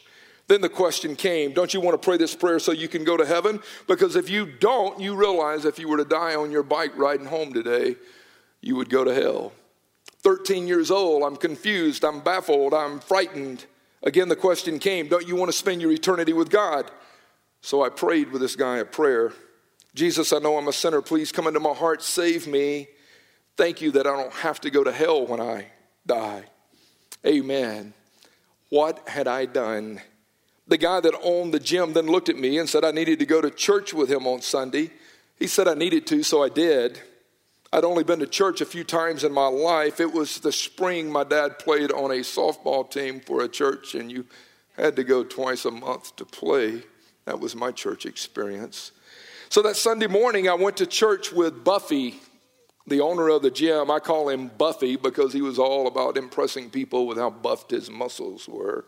Then 0.46 0.60
the 0.60 0.68
question 0.68 1.16
came 1.16 1.52
Don't 1.52 1.74
you 1.74 1.80
want 1.80 2.00
to 2.00 2.06
pray 2.06 2.16
this 2.16 2.36
prayer 2.36 2.60
so 2.60 2.70
you 2.70 2.86
can 2.86 3.02
go 3.02 3.16
to 3.16 3.26
heaven? 3.26 3.58
Because 3.88 4.14
if 4.14 4.30
you 4.30 4.46
don't, 4.46 5.00
you 5.00 5.16
realize 5.16 5.64
if 5.64 5.80
you 5.80 5.88
were 5.88 5.96
to 5.96 6.04
die 6.04 6.36
on 6.36 6.52
your 6.52 6.62
bike 6.62 6.96
riding 6.96 7.26
home 7.26 7.52
today, 7.52 7.96
you 8.60 8.76
would 8.76 8.88
go 8.88 9.02
to 9.02 9.12
hell. 9.12 9.52
13 10.24 10.66
years 10.66 10.90
old, 10.90 11.22
I'm 11.22 11.36
confused, 11.36 12.04
I'm 12.04 12.20
baffled, 12.20 12.74
I'm 12.74 12.98
frightened. 12.98 13.66
Again, 14.02 14.28
the 14.28 14.36
question 14.36 14.78
came 14.78 15.06
Don't 15.08 15.28
you 15.28 15.36
want 15.36 15.50
to 15.50 15.56
spend 15.56 15.80
your 15.80 15.92
eternity 15.92 16.32
with 16.32 16.50
God? 16.50 16.90
So 17.60 17.82
I 17.82 17.88
prayed 17.88 18.32
with 18.32 18.42
this 18.42 18.56
guy 18.56 18.78
a 18.78 18.84
prayer 18.84 19.32
Jesus, 19.94 20.32
I 20.32 20.38
know 20.38 20.58
I'm 20.58 20.66
a 20.66 20.72
sinner. 20.72 21.00
Please 21.00 21.30
come 21.30 21.46
into 21.46 21.60
my 21.60 21.72
heart, 21.72 22.02
save 22.02 22.48
me. 22.48 22.88
Thank 23.56 23.80
you 23.80 23.92
that 23.92 24.06
I 24.06 24.16
don't 24.16 24.32
have 24.32 24.60
to 24.62 24.70
go 24.70 24.82
to 24.82 24.90
hell 24.90 25.24
when 25.24 25.40
I 25.40 25.68
die. 26.04 26.44
Amen. 27.24 27.94
What 28.70 29.08
had 29.08 29.28
I 29.28 29.46
done? 29.46 30.00
The 30.66 30.78
guy 30.78 30.98
that 30.98 31.14
owned 31.22 31.54
the 31.54 31.60
gym 31.60 31.92
then 31.92 32.06
looked 32.06 32.28
at 32.28 32.36
me 32.36 32.58
and 32.58 32.68
said 32.68 32.84
I 32.84 32.90
needed 32.90 33.20
to 33.20 33.26
go 33.26 33.40
to 33.40 33.50
church 33.50 33.94
with 33.94 34.10
him 34.10 34.26
on 34.26 34.42
Sunday. 34.42 34.90
He 35.38 35.46
said 35.46 35.68
I 35.68 35.74
needed 35.74 36.08
to, 36.08 36.24
so 36.24 36.42
I 36.42 36.48
did. 36.48 37.00
I'd 37.74 37.82
only 37.84 38.04
been 38.04 38.20
to 38.20 38.26
church 38.28 38.60
a 38.60 38.66
few 38.66 38.84
times 38.84 39.24
in 39.24 39.32
my 39.32 39.48
life. 39.48 39.98
It 39.98 40.12
was 40.12 40.38
the 40.38 40.52
spring 40.52 41.10
my 41.10 41.24
dad 41.24 41.58
played 41.58 41.90
on 41.90 42.12
a 42.12 42.20
softball 42.20 42.88
team 42.88 43.18
for 43.18 43.42
a 43.42 43.48
church, 43.48 43.96
and 43.96 44.12
you 44.12 44.26
had 44.76 44.94
to 44.94 45.02
go 45.02 45.24
twice 45.24 45.64
a 45.64 45.72
month 45.72 46.14
to 46.14 46.24
play. 46.24 46.84
That 47.24 47.40
was 47.40 47.56
my 47.56 47.72
church 47.72 48.06
experience. 48.06 48.92
So 49.48 49.60
that 49.62 49.74
Sunday 49.74 50.06
morning, 50.06 50.48
I 50.48 50.54
went 50.54 50.76
to 50.76 50.86
church 50.86 51.32
with 51.32 51.64
Buffy, 51.64 52.20
the 52.86 53.00
owner 53.00 53.28
of 53.28 53.42
the 53.42 53.50
gym. 53.50 53.90
I 53.90 53.98
call 53.98 54.28
him 54.28 54.52
Buffy 54.56 54.94
because 54.94 55.32
he 55.32 55.42
was 55.42 55.58
all 55.58 55.88
about 55.88 56.16
impressing 56.16 56.70
people 56.70 57.08
with 57.08 57.18
how 57.18 57.30
buffed 57.30 57.72
his 57.72 57.90
muscles 57.90 58.48
were. 58.48 58.84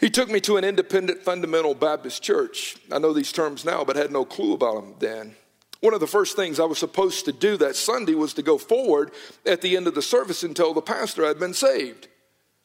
He 0.00 0.10
took 0.10 0.28
me 0.28 0.40
to 0.40 0.56
an 0.56 0.64
independent 0.64 1.22
fundamental 1.22 1.76
Baptist 1.76 2.20
church. 2.20 2.78
I 2.90 2.98
know 2.98 3.12
these 3.12 3.30
terms 3.30 3.64
now, 3.64 3.84
but 3.84 3.94
had 3.94 4.10
no 4.10 4.24
clue 4.24 4.54
about 4.54 4.74
them 4.74 4.94
then. 4.98 5.36
One 5.84 5.92
of 5.92 6.00
the 6.00 6.06
first 6.06 6.34
things 6.34 6.58
I 6.58 6.64
was 6.64 6.78
supposed 6.78 7.26
to 7.26 7.32
do 7.32 7.58
that 7.58 7.76
Sunday 7.76 8.14
was 8.14 8.32
to 8.34 8.42
go 8.42 8.56
forward 8.56 9.10
at 9.44 9.60
the 9.60 9.76
end 9.76 9.86
of 9.86 9.94
the 9.94 10.00
service 10.00 10.42
and 10.42 10.56
tell 10.56 10.72
the 10.72 10.80
pastor 10.80 11.26
I'd 11.26 11.38
been 11.38 11.52
saved. 11.52 12.08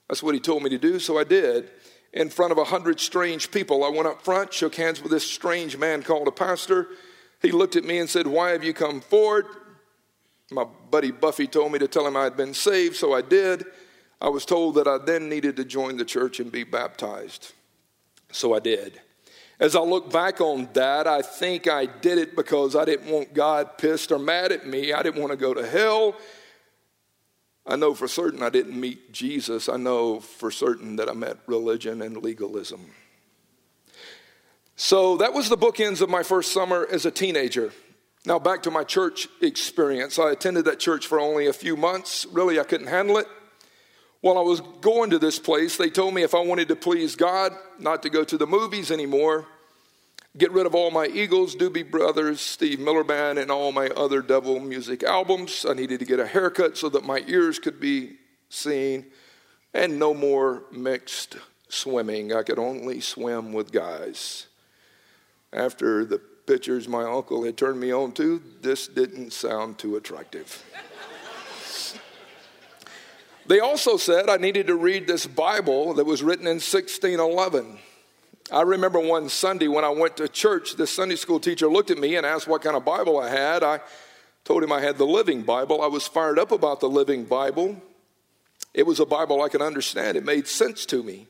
That's 0.07 0.23
what 0.23 0.35
he 0.35 0.39
told 0.39 0.63
me 0.63 0.69
to 0.69 0.77
do, 0.77 0.99
so 0.99 1.19
I 1.19 1.25
did. 1.25 1.69
In 2.13 2.29
front 2.29 2.53
of 2.53 2.57
a 2.57 2.63
hundred 2.63 3.01
strange 3.01 3.51
people, 3.51 3.83
I 3.83 3.89
went 3.89 4.07
up 4.07 4.21
front, 4.21 4.53
shook 4.53 4.75
hands 4.75 5.01
with 5.01 5.11
this 5.11 5.29
strange 5.29 5.75
man 5.75 6.01
called 6.01 6.29
a 6.29 6.31
pastor. 6.31 6.87
He 7.41 7.51
looked 7.51 7.75
at 7.75 7.83
me 7.83 7.99
and 7.99 8.09
said, 8.09 8.25
Why 8.25 8.51
have 8.51 8.63
you 8.63 8.73
come 8.73 9.01
forward? 9.01 9.47
My 10.49 10.63
buddy 10.63 11.11
Buffy 11.11 11.45
told 11.45 11.73
me 11.73 11.79
to 11.79 11.89
tell 11.89 12.07
him 12.07 12.15
I 12.15 12.23
had 12.23 12.37
been 12.37 12.53
saved, 12.53 12.95
so 12.95 13.13
I 13.13 13.21
did. 13.21 13.65
I 14.21 14.29
was 14.29 14.45
told 14.45 14.75
that 14.75 14.87
I 14.87 14.97
then 14.97 15.27
needed 15.27 15.57
to 15.57 15.65
join 15.65 15.97
the 15.97 16.05
church 16.05 16.39
and 16.39 16.49
be 16.49 16.63
baptized. 16.63 17.51
So 18.31 18.55
I 18.55 18.59
did. 18.59 19.01
As 19.59 19.75
I 19.75 19.81
look 19.81 20.11
back 20.11 20.39
on 20.39 20.69
that, 20.73 21.05
I 21.05 21.21
think 21.21 21.67
I 21.67 21.85
did 21.85 22.17
it 22.17 22.35
because 22.35 22.75
I 22.75 22.85
didn't 22.85 23.11
want 23.11 23.33
God 23.33 23.77
pissed 23.77 24.11
or 24.11 24.19
mad 24.19 24.53
at 24.53 24.65
me. 24.65 24.93
I 24.93 25.03
didn't 25.03 25.19
want 25.19 25.31
to 25.31 25.37
go 25.37 25.53
to 25.53 25.67
hell. 25.67 26.15
I 27.67 27.75
know 27.75 27.93
for 27.93 28.07
certain 28.07 28.41
I 28.41 28.49
didn't 28.49 28.79
meet 28.79 29.11
Jesus. 29.11 29.67
I 29.67 29.75
know 29.75 30.21
for 30.21 30.49
certain 30.49 30.95
that 30.95 31.09
I 31.09 31.13
met 31.13 31.37
religion 31.45 32.01
and 32.01 32.17
legalism. 32.23 32.85
So 34.77 35.17
that 35.17 35.33
was 35.33 35.49
the 35.49 35.57
bookends 35.57 35.99
of 35.99 36.09
my 36.09 36.23
first 36.23 36.53
summer 36.53 36.87
as 36.89 37.05
a 37.05 37.11
teenager. 37.11 37.73
Now, 38.25 38.39
back 38.39 38.63
to 38.63 38.71
my 38.71 38.85
church 38.85 39.27
experience. 39.41 40.17
I 40.17 40.31
attended 40.31 40.65
that 40.65 40.79
church 40.79 41.05
for 41.05 41.19
only 41.19 41.47
a 41.47 41.53
few 41.53 41.75
months. 41.75 42.25
Really, 42.31 42.59
I 42.59 42.63
couldn't 42.63 42.87
handle 42.87 43.17
it. 43.17 43.27
While 44.21 44.37
I 44.37 44.41
was 44.41 44.61
going 44.81 45.11
to 45.11 45.19
this 45.19 45.39
place, 45.39 45.77
they 45.77 45.89
told 45.89 46.13
me 46.13 46.23
if 46.23 46.35
I 46.35 46.39
wanted 46.39 46.67
to 46.67 46.75
please 46.75 47.15
God, 47.15 47.53
not 47.79 48.03
to 48.03 48.09
go 48.09 48.23
to 48.25 48.37
the 48.37 48.47
movies 48.47 48.91
anymore, 48.91 49.45
get 50.37 50.51
rid 50.51 50.65
of 50.65 50.75
all 50.75 50.91
my 50.91 51.07
Eagles, 51.07 51.55
Doobie 51.55 51.89
Brothers, 51.89 52.41
Steve 52.41 52.79
Miller 52.79 53.05
Band, 53.05 53.39
and 53.39 53.49
all 53.49 53.71
my 53.71 53.87
other 53.87 54.21
devil 54.21 54.59
music 54.59 55.03
albums. 55.03 55.65
I 55.67 55.73
needed 55.73 55.99
to 55.99 56.05
get 56.05 56.19
a 56.19 56.27
haircut 56.27 56.77
so 56.77 56.89
that 56.89 57.05
my 57.05 57.23
ears 57.27 57.59
could 57.59 57.79
be 57.79 58.17
seen, 58.49 59.05
and 59.73 59.97
no 59.97 60.13
more 60.13 60.63
mixed 60.71 61.37
swimming. 61.69 62.33
I 62.33 62.43
could 62.43 62.59
only 62.59 62.99
swim 62.99 63.53
with 63.53 63.71
guys. 63.71 64.47
After 65.53 66.03
the 66.03 66.19
pictures 66.19 66.87
my 66.87 67.03
uncle 67.03 67.43
had 67.43 67.57
turned 67.57 67.79
me 67.79 67.93
on 67.93 68.11
to, 68.13 68.41
this 68.61 68.87
didn't 68.87 69.31
sound 69.31 69.77
too 69.77 69.95
attractive. 69.95 70.63
They 73.49 73.59
also 73.59 73.97
said 73.97 74.29
I 74.29 74.37
needed 74.37 74.67
to 74.67 74.75
read 74.75 75.07
this 75.07 75.25
Bible 75.25 75.95
that 75.95 76.05
was 76.05 76.21
written 76.21 76.45
in 76.45 76.57
1611. 76.57 77.79
I 78.51 78.61
remember 78.61 78.99
one 78.99 79.27
Sunday 79.27 79.67
when 79.67 79.83
I 79.83 79.89
went 79.89 80.17
to 80.17 80.27
church, 80.27 80.75
this 80.75 80.91
Sunday 80.91 81.15
school 81.15 81.39
teacher 81.39 81.67
looked 81.67 81.89
at 81.89 81.97
me 81.97 82.15
and 82.15 82.27
asked 82.27 82.47
what 82.47 82.61
kind 82.61 82.77
of 82.77 82.85
Bible 82.85 83.17
I 83.17 83.27
had. 83.27 83.63
I 83.63 83.79
told 84.43 84.61
him 84.61 84.71
I 84.71 84.81
had 84.81 84.99
the 84.99 85.07
Living 85.07 85.41
Bible. 85.41 85.81
I 85.81 85.87
was 85.87 86.07
fired 86.07 86.37
up 86.37 86.51
about 86.51 86.79
the 86.79 86.89
Living 86.89 87.25
Bible. 87.25 87.81
It 88.75 88.85
was 88.85 88.99
a 88.99 89.05
Bible 89.05 89.41
I 89.41 89.49
could 89.49 89.63
understand, 89.63 90.15
it 90.15 90.23
made 90.23 90.47
sense 90.47 90.85
to 90.85 91.01
me. 91.01 91.25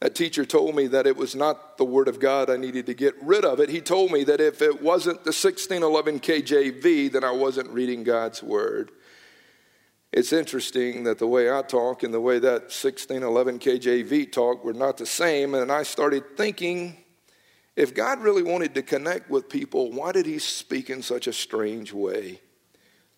That 0.00 0.16
teacher 0.16 0.44
told 0.44 0.74
me 0.74 0.88
that 0.88 1.06
it 1.06 1.16
was 1.16 1.36
not 1.36 1.78
the 1.78 1.84
Word 1.84 2.08
of 2.08 2.18
God. 2.18 2.50
I 2.50 2.56
needed 2.56 2.86
to 2.86 2.94
get 2.94 3.14
rid 3.22 3.44
of 3.44 3.60
it. 3.60 3.68
He 3.68 3.80
told 3.80 4.10
me 4.10 4.24
that 4.24 4.40
if 4.40 4.62
it 4.62 4.82
wasn't 4.82 5.22
the 5.22 5.28
1611 5.28 6.18
KJV, 6.20 7.12
then 7.12 7.22
I 7.22 7.30
wasn't 7.30 7.70
reading 7.70 8.02
God's 8.02 8.42
Word. 8.42 8.90
It's 10.12 10.32
interesting 10.32 11.04
that 11.04 11.18
the 11.18 11.26
way 11.26 11.50
I 11.50 11.62
talk 11.62 12.02
and 12.02 12.14
the 12.14 12.20
way 12.20 12.38
that 12.38 12.62
1611 12.62 13.58
KJV 13.58 14.32
talk 14.32 14.64
were 14.64 14.72
not 14.72 14.96
the 14.96 15.06
same. 15.06 15.54
And 15.54 15.70
I 15.70 15.82
started 15.82 16.36
thinking 16.36 16.96
if 17.76 17.94
God 17.94 18.20
really 18.20 18.42
wanted 18.42 18.74
to 18.74 18.82
connect 18.82 19.28
with 19.28 19.48
people, 19.48 19.92
why 19.92 20.12
did 20.12 20.24
he 20.24 20.38
speak 20.38 20.88
in 20.88 21.02
such 21.02 21.26
a 21.26 21.32
strange 21.32 21.92
way? 21.92 22.40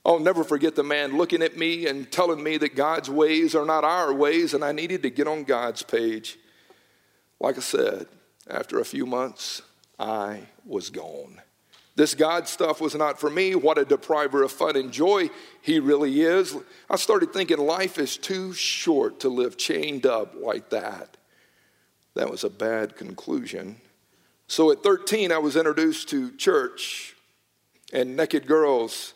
I'll 0.04 0.18
never 0.18 0.42
forget 0.42 0.74
the 0.74 0.82
man 0.82 1.16
looking 1.16 1.42
at 1.42 1.56
me 1.56 1.86
and 1.86 2.10
telling 2.10 2.42
me 2.42 2.56
that 2.58 2.74
God's 2.74 3.10
ways 3.10 3.54
are 3.54 3.66
not 3.66 3.84
our 3.84 4.12
ways, 4.12 4.54
and 4.54 4.64
I 4.64 4.72
needed 4.72 5.02
to 5.02 5.10
get 5.10 5.28
on 5.28 5.44
God's 5.44 5.82
page. 5.82 6.38
Like 7.38 7.56
I 7.56 7.60
said, 7.60 8.06
after 8.48 8.80
a 8.80 8.84
few 8.84 9.06
months, 9.06 9.62
I 9.98 10.48
was 10.64 10.90
gone. 10.90 11.40
This 11.98 12.14
God 12.14 12.46
stuff 12.46 12.80
was 12.80 12.94
not 12.94 13.18
for 13.18 13.28
me. 13.28 13.56
What 13.56 13.76
a 13.76 13.84
depriver 13.84 14.44
of 14.44 14.52
fun 14.52 14.76
and 14.76 14.92
joy 14.92 15.30
he 15.60 15.80
really 15.80 16.20
is. 16.20 16.54
I 16.88 16.94
started 16.94 17.32
thinking 17.32 17.58
life 17.58 17.98
is 17.98 18.16
too 18.16 18.52
short 18.52 19.18
to 19.20 19.28
live 19.28 19.56
chained 19.56 20.06
up 20.06 20.36
like 20.40 20.70
that. 20.70 21.16
That 22.14 22.30
was 22.30 22.44
a 22.44 22.50
bad 22.50 22.94
conclusion. 22.94 23.80
So 24.46 24.70
at 24.70 24.84
13, 24.84 25.32
I 25.32 25.38
was 25.38 25.56
introduced 25.56 26.08
to 26.10 26.30
church 26.36 27.16
and 27.92 28.16
naked 28.16 28.46
girls. 28.46 29.14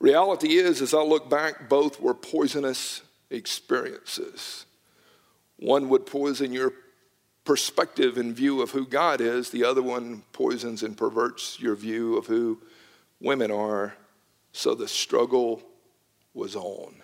Reality 0.00 0.56
is, 0.56 0.80
as 0.80 0.94
I 0.94 1.02
look 1.02 1.28
back, 1.28 1.68
both 1.68 2.00
were 2.00 2.14
poisonous 2.14 3.02
experiences. 3.28 4.64
One 5.58 5.90
would 5.90 6.06
poison 6.06 6.50
your 6.50 6.72
perspective 7.44 8.16
and 8.16 8.34
view 8.34 8.62
of 8.62 8.70
who 8.70 8.86
God 8.86 9.20
is, 9.20 9.50
the 9.50 9.64
other 9.64 9.82
one 9.82 10.22
poisons 10.32 10.82
and 10.82 10.96
perverts 10.96 11.60
your 11.60 11.74
view 11.74 12.16
of 12.16 12.26
who 12.26 12.60
women 13.20 13.50
are. 13.50 13.94
So 14.52 14.74
the 14.74 14.88
struggle 14.88 15.62
was 16.32 16.56
on. 16.56 16.94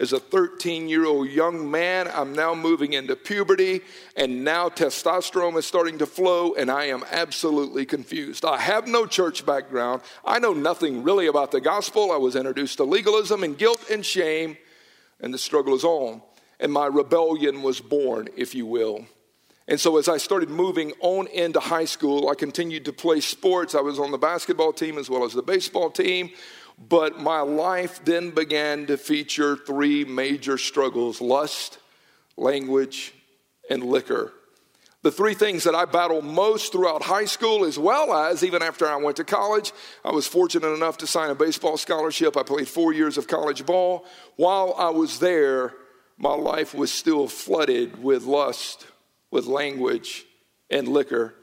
As 0.00 0.12
a 0.12 0.18
13 0.18 0.88
year 0.88 1.06
old 1.06 1.28
young 1.28 1.70
man, 1.70 2.10
I'm 2.12 2.32
now 2.32 2.54
moving 2.54 2.92
into 2.94 3.14
puberty, 3.14 3.82
and 4.16 4.42
now 4.42 4.68
testosterone 4.68 5.56
is 5.56 5.66
starting 5.66 5.98
to 5.98 6.06
flow, 6.06 6.54
and 6.54 6.70
I 6.70 6.86
am 6.86 7.04
absolutely 7.10 7.84
confused. 7.84 8.44
I 8.44 8.58
have 8.58 8.88
no 8.88 9.06
church 9.06 9.44
background. 9.44 10.02
I 10.24 10.38
know 10.38 10.54
nothing 10.54 11.02
really 11.02 11.26
about 11.26 11.50
the 11.50 11.60
gospel. 11.60 12.10
I 12.10 12.16
was 12.16 12.36
introduced 12.36 12.78
to 12.78 12.84
legalism 12.84 13.44
and 13.44 13.56
guilt 13.56 13.90
and 13.90 14.04
shame, 14.04 14.56
and 15.20 15.32
the 15.32 15.38
struggle 15.38 15.74
is 15.74 15.84
on. 15.84 16.22
And 16.58 16.72
my 16.72 16.86
rebellion 16.86 17.62
was 17.62 17.80
born, 17.80 18.28
if 18.36 18.54
you 18.54 18.66
will. 18.66 19.06
And 19.72 19.80
so, 19.80 19.96
as 19.96 20.06
I 20.06 20.18
started 20.18 20.50
moving 20.50 20.92
on 21.00 21.28
into 21.28 21.58
high 21.58 21.86
school, 21.86 22.28
I 22.28 22.34
continued 22.34 22.84
to 22.84 22.92
play 22.92 23.20
sports. 23.20 23.74
I 23.74 23.80
was 23.80 23.98
on 23.98 24.10
the 24.10 24.18
basketball 24.18 24.74
team 24.74 24.98
as 24.98 25.08
well 25.08 25.24
as 25.24 25.32
the 25.32 25.40
baseball 25.42 25.90
team. 25.90 26.28
But 26.90 27.20
my 27.20 27.40
life 27.40 28.04
then 28.04 28.32
began 28.32 28.84
to 28.88 28.98
feature 28.98 29.56
three 29.56 30.04
major 30.04 30.58
struggles 30.58 31.22
lust, 31.22 31.78
language, 32.36 33.14
and 33.70 33.82
liquor. 33.82 34.34
The 35.00 35.10
three 35.10 35.32
things 35.32 35.64
that 35.64 35.74
I 35.74 35.86
battled 35.86 36.26
most 36.26 36.70
throughout 36.70 37.02
high 37.02 37.24
school, 37.24 37.64
as 37.64 37.78
well 37.78 38.12
as 38.12 38.44
even 38.44 38.60
after 38.60 38.86
I 38.86 38.96
went 38.96 39.16
to 39.16 39.24
college, 39.24 39.72
I 40.04 40.10
was 40.10 40.26
fortunate 40.26 40.74
enough 40.74 40.98
to 40.98 41.06
sign 41.06 41.30
a 41.30 41.34
baseball 41.34 41.78
scholarship. 41.78 42.36
I 42.36 42.42
played 42.42 42.68
four 42.68 42.92
years 42.92 43.16
of 43.16 43.26
college 43.26 43.64
ball. 43.64 44.04
While 44.36 44.74
I 44.76 44.90
was 44.90 45.18
there, 45.18 45.72
my 46.18 46.34
life 46.34 46.74
was 46.74 46.92
still 46.92 47.26
flooded 47.26 48.02
with 48.02 48.24
lust, 48.24 48.86
with 49.32 49.46
language 49.46 50.24
and 50.70 50.86
liquor. 50.86 51.34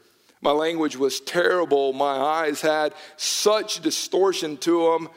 My 0.41 0.51
language 0.51 0.95
was 0.95 1.19
terrible. 1.19 1.91
My 1.91 2.15
eyes 2.15 2.61
had 2.61 2.93
such 3.17 3.81
distortion 3.81 4.55
to 4.57 4.91
them. 4.91 5.09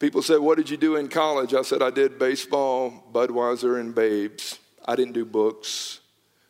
People 0.00 0.22
said, 0.22 0.40
What 0.40 0.58
did 0.58 0.68
you 0.70 0.76
do 0.76 0.96
in 0.96 1.06
college? 1.06 1.54
I 1.54 1.62
said, 1.62 1.82
I 1.82 1.90
did 1.90 2.18
baseball, 2.18 3.04
Budweiser, 3.12 3.78
and 3.78 3.94
babes. 3.94 4.58
I 4.84 4.96
didn't 4.96 5.14
do 5.14 5.24
books. 5.24 6.00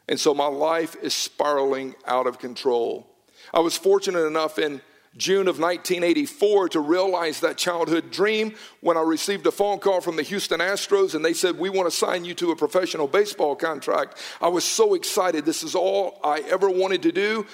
And 0.08 0.18
so 0.18 0.32
my 0.32 0.46
life 0.46 0.96
is 1.02 1.12
spiraling 1.12 1.94
out 2.06 2.26
of 2.26 2.38
control. 2.38 3.06
I 3.52 3.60
was 3.60 3.76
fortunate 3.76 4.25
enough 4.25 4.58
in 4.58 4.80
June 5.18 5.48
of 5.48 5.58
1984 5.58 6.70
to 6.70 6.80
realize 6.80 7.40
that 7.40 7.58
childhood 7.58 8.10
dream 8.10 8.54
when 8.80 8.96
I 8.96 9.02
received 9.02 9.46
a 9.46 9.50
phone 9.50 9.80
call 9.80 10.00
from 10.00 10.14
the 10.14 10.22
Houston 10.22 10.60
Astros 10.60 11.14
and 11.14 11.25
they 11.25 11.34
said, 11.34 11.58
We 11.58 11.70
want 11.70 11.90
to 11.90 11.96
sign 11.96 12.25
you 12.25 12.34
to 12.34 12.52
a 12.52 12.56
professional 12.56 13.08
baseball 13.08 13.56
contract. 13.56 14.16
I 14.40 14.48
was 14.48 14.64
so 14.64 14.94
excited. 14.94 15.44
This 15.44 15.64
is 15.64 15.75
all 15.75 16.20
I 16.22 16.40
ever 16.48 16.70
wanted 16.70 17.02
to 17.02 17.12
do. 17.12 17.46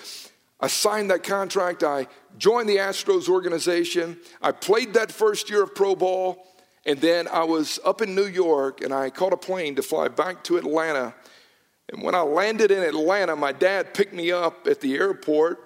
I 0.61 0.66
signed 0.66 1.11
that 1.11 1.23
contract. 1.23 1.83
I 1.83 2.06
joined 2.38 2.68
the 2.68 2.76
Astros 2.76 3.28
organization. 3.28 4.18
I 4.42 4.52
played 4.52 4.94
that 4.94 5.11
first 5.11 5.49
year 5.49 5.62
of 5.62 5.75
pro 5.75 5.97
ball. 5.97 6.47
And 6.87 7.00
then 7.00 7.28
I 7.28 7.44
was 7.44 7.80
up 7.83 8.02
in 8.02 8.14
New 8.14 8.26
York 8.26 8.83
and 8.83 8.92
I 8.92 9.09
caught 9.09 9.33
a 9.33 9.38
plane 9.38 9.75
to 9.76 9.83
fly 9.83 10.09
back 10.09 10.44
to 10.44 10.59
Atlanta. 10.59 11.14
And 11.88 12.02
when 12.02 12.14
I 12.14 12.21
landed 12.21 12.71
in 12.71 12.83
Atlanta, 12.83 13.37
my 13.37 13.52
dad 13.52 13.94
picked 13.94 14.12
me 14.12 14.30
up 14.30 14.66
at 14.66 14.83
the 14.83 14.94
airport 14.94 15.63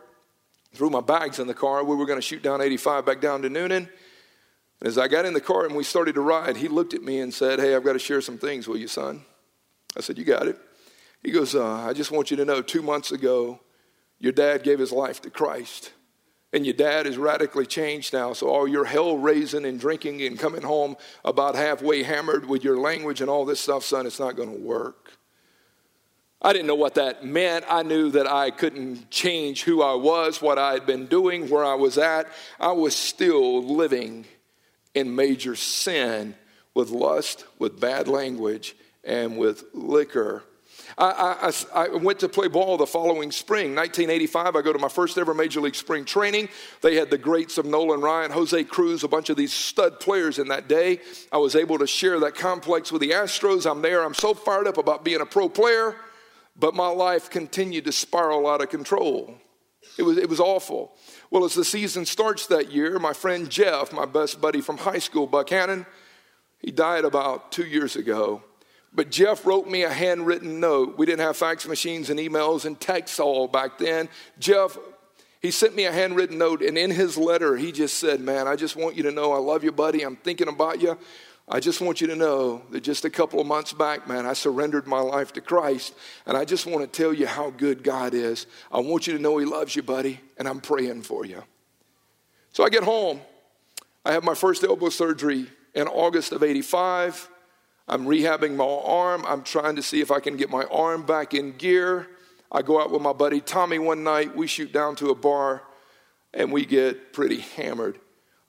threw 0.79 0.89
my 0.89 1.01
bags 1.01 1.41
in 1.41 1.49
the 1.49 1.55
car. 1.55 1.83
We 1.83 1.97
were 1.97 2.07
going 2.07 2.19
to 2.19 2.23
shoot 2.23 2.43
down 2.43 2.63
85 2.63 3.05
back 3.05 3.21
down 3.21 3.43
to 3.43 3.51
Newnan. 3.51 3.89
And 4.81 4.87
as 4.87 4.97
I 4.97 5.09
got 5.09 5.27
in 5.27 5.35
the 5.35 5.41
car 5.41 5.67
and 5.67 5.75
we 5.75 5.83
started 5.83 6.15
to 6.15 6.21
ride, 6.21 6.57
he 6.57 6.69
looked 6.69 6.95
at 6.95 7.03
me 7.03 7.19
and 7.19 7.35
said, 7.35 7.59
Hey, 7.59 7.75
I've 7.75 7.85
got 7.85 7.95
to 7.95 7.99
share 7.99 8.21
some 8.21 8.39
things 8.39 8.69
with 8.69 8.81
you, 8.81 8.87
son. 8.87 9.23
I 9.97 10.01
said, 10.01 10.17
You 10.17 10.25
got 10.25 10.47
it. 10.47 10.57
He 11.23 11.33
goes, 11.33 11.57
uh, 11.57 11.67
I 11.67 11.95
just 11.95 12.13
want 12.13 12.31
you 12.31 12.37
to 12.37 12.45
know 12.45 12.63
two 12.63 12.81
months 12.81 13.11
ago, 13.11 13.59
your 14.21 14.31
dad 14.33 14.63
gave 14.63 14.79
his 14.79 14.93
life 14.93 15.21
to 15.23 15.31
Christ. 15.31 15.93
And 16.53 16.65
your 16.65 16.75
dad 16.75 17.07
is 17.07 17.19
radically 17.19 17.67
changed 17.67 18.13
now. 18.13 18.33
So 18.33 18.47
all 18.49 18.69
your 18.69 18.85
hell 18.85 19.19
raising 19.19 19.65
and 19.65 19.81
drinking 19.81 20.23
and 20.23 20.39
coming 20.39 20.63
home 20.63 20.97
about 21.25 21.57
halfway 21.57 22.05
hammered 22.05 22.47
with 22.47 22.63
your 22.63 22.79
language 22.79 23.21
and 23.21 23.29
all 23.29 23.45
this 23.45 23.61
stuff, 23.61 23.85
son, 23.85 24.07
it's 24.07 24.21
not 24.21 24.37
going 24.37 24.51
to 24.51 24.61
work. 24.61 25.18
I 26.41 26.53
didn't 26.53 26.69
know 26.69 26.77
what 26.77 26.95
that 26.95 27.25
meant. 27.25 27.65
I 27.69 27.83
knew 27.83 28.11
that 28.13 28.29
I 28.29 28.51
couldn't 28.51 29.11
change 29.11 29.65
who 29.65 29.83
I 29.83 29.95
was, 29.95 30.41
what 30.41 30.57
I 30.57 30.75
had 30.75 30.87
been 30.87 31.07
doing, 31.07 31.49
where 31.49 31.65
I 31.65 31.75
was 31.75 31.99
at. 31.99 32.29
I 32.61 32.73
was 32.73 32.95
still 32.95 33.63
living 33.65 34.25
in 34.95 35.17
major 35.17 35.57
sin 35.57 36.37
with 36.75 36.91
lust, 36.91 37.45
with 37.59 37.81
bad 37.81 38.07
language, 38.07 38.77
and 39.03 39.37
with 39.37 39.65
liquor. 39.75 40.45
I, 40.97 41.53
I, 41.75 41.87
I, 41.87 41.89
went 41.97 42.21
to 42.21 42.29
play 42.29 42.49
ball 42.49 42.77
the 42.77 42.87
following 42.87 43.31
spring, 43.31 43.75
1985. 43.75 44.57
I 44.57 44.63
go 44.63 44.73
to 44.73 44.79
my 44.79 44.89
first 44.89 45.19
ever 45.19 45.35
Major 45.35 45.61
League 45.61 45.75
spring 45.75 46.05
training. 46.05 46.49
They 46.83 46.95
had 46.95 47.11
the 47.11 47.19
greats 47.19 47.59
of 47.59 47.67
Nolan 47.67 48.01
Ryan, 48.01 48.31
Jose 48.31 48.65
Cruz, 48.65 49.05
a 49.05 49.09
bunch 49.09 49.29
of 49.29 49.37
these 49.37 49.53
stud 49.53 50.01
players 50.01 50.39
in 50.39 50.49
that 50.49 50.69
day. 50.69 51.01
I 51.31 51.39
was 51.39 51.57
able 51.57 51.79
to 51.79 51.87
share 51.87 52.19
that 52.21 52.37
complex 52.37 52.91
with 52.91 53.01
the 53.01 53.11
Astros. 53.11 53.71
I'm 53.71 53.83
there. 53.83 54.05
I'm 54.05 54.15
so 54.15 54.35
fired 54.35 54.67
up 54.67 54.79
about 54.79 55.05
being 55.05 55.21
a 55.21 55.27
pro 55.27 55.49
player. 55.49 55.97
But 56.59 56.75
my 56.75 56.89
life 56.89 57.31
continued 57.31 57.85
to 57.85 57.93
spiral 57.93 58.49
out 58.49 58.61
of 58.61 58.69
control. 58.69 59.35
It 59.97 60.03
was, 60.03 60.19
it 60.19 60.29
was 60.29 60.41
awful. 60.41 60.93
Well, 61.31 61.45
as 61.45 61.55
the 61.55 61.65
season 61.65 62.05
starts 62.05 62.47
that 62.49 62.73
year, 62.73 62.99
my 62.99 63.13
friend 63.13 63.49
Jeff, 63.49 63.93
my 63.93 64.07
best 64.07 64.41
buddy 64.41 64.61
from 64.61 64.79
high 64.79 64.99
school, 64.99 65.27
Buck 65.27 65.51
Hannon, 65.51 65.87
he 66.59 66.71
died 66.71 67.05
about 67.05 67.53
two 67.53 67.65
years 67.65 67.97
ago. 67.97 68.43
But 68.93 69.11
Jeff 69.11 69.47
wrote 69.47 69.69
me 69.69 69.83
a 69.83 69.91
handwritten 69.91 70.61
note. 70.61 70.99
We 70.99 71.07
didn't 71.07 71.21
have 71.21 71.37
fax 71.37 71.67
machines 71.69 72.11
and 72.11 72.19
emails 72.19 72.65
and 72.65 72.81
texts 72.81 73.21
all 73.21 73.47
back 73.47 73.79
then. 73.79 74.09
Jeff, 74.39 74.79
he 75.41 75.51
sent 75.51 75.77
me 75.77 75.85
a 75.85 75.93
handwritten 75.93 76.39
note, 76.39 76.63
and 76.63 76.77
in 76.77 76.91
his 76.91 77.17
letter, 77.17 77.57
he 77.57 77.71
just 77.71 77.99
said, 77.99 78.21
Man, 78.21 78.49
I 78.49 78.57
just 78.57 78.77
want 78.77 78.97
you 78.97 79.05
to 79.05 79.13
know 79.13 79.33
I 79.33 79.39
love 79.39 79.63
you, 79.63 79.71
buddy. 79.71 80.03
I'm 80.03 80.17
thinking 80.17 80.49
about 80.49 80.81
you. 80.81 80.99
I 81.51 81.61
just 81.61 81.81
want 81.81 82.03
you 82.03 82.07
to 82.09 82.17
know 82.17 82.63
that 82.71 82.83
just 82.83 83.07
a 83.07 83.11
couple 83.11 83.41
of 83.41 83.47
months 83.47 83.73
back, 83.73 84.07
man, 84.07 84.27
I 84.27 84.35
surrendered 84.35 84.87
my 84.87 85.01
life 85.01 85.33
to 85.33 85.41
Christ. 85.41 85.95
And 86.27 86.37
I 86.37 86.45
just 86.45 86.67
want 86.67 86.81
to 86.81 87.03
tell 87.03 87.15
you 87.15 87.27
how 87.27 87.51
good 87.51 87.83
God 87.83 88.13
is. 88.13 88.47
I 88.71 88.81
want 88.81 89.07
you 89.07 89.15
to 89.15 89.19
know 89.19 89.39
He 89.39 89.47
loves 89.47 89.75
you, 89.75 89.83
buddy, 89.83 90.21
and 90.37 90.47
I'm 90.47 90.61
praying 90.61 91.03
for 91.03 91.25
you. 91.25 91.43
So 92.53 92.65
I 92.65 92.69
get 92.69 92.85
home. 92.85 93.21
I 94.05 94.13
have 94.13 94.25
my 94.25 94.35
first 94.35 94.63
elbow 94.63 94.91
surgery 94.91 95.47
in 95.75 95.89
August 95.89 96.33
of 96.33 96.43
85. 96.43 97.29
I'm 97.89 98.05
rehabbing 98.05 98.55
my 98.55 98.65
arm. 98.65 99.25
I'm 99.27 99.43
trying 99.43 99.77
to 99.77 99.83
see 99.83 100.03
if 100.03 100.11
I 100.11 100.21
can 100.21 100.37
get 100.37 100.51
my 100.51 100.65
arm 100.65 101.07
back 101.07 101.33
in 101.33 101.57
gear. 101.57 102.09
I 102.53 102.61
go 102.61 102.81
out 102.81 102.91
with 102.91 103.01
my 103.01 103.15
buddy 103.15 103.41
Tommy 103.41 103.79
one 103.79 104.05
night. 104.05 104.37
We 104.37 104.47
shoot 104.47 104.73
down 104.73 104.97
to 104.97 105.09
a 105.11 105.15
bar 105.15 105.63
and 106.35 106.53
we 106.53 106.67
get 106.67 107.15
pretty 107.15 107.41
hammered. 107.41 107.99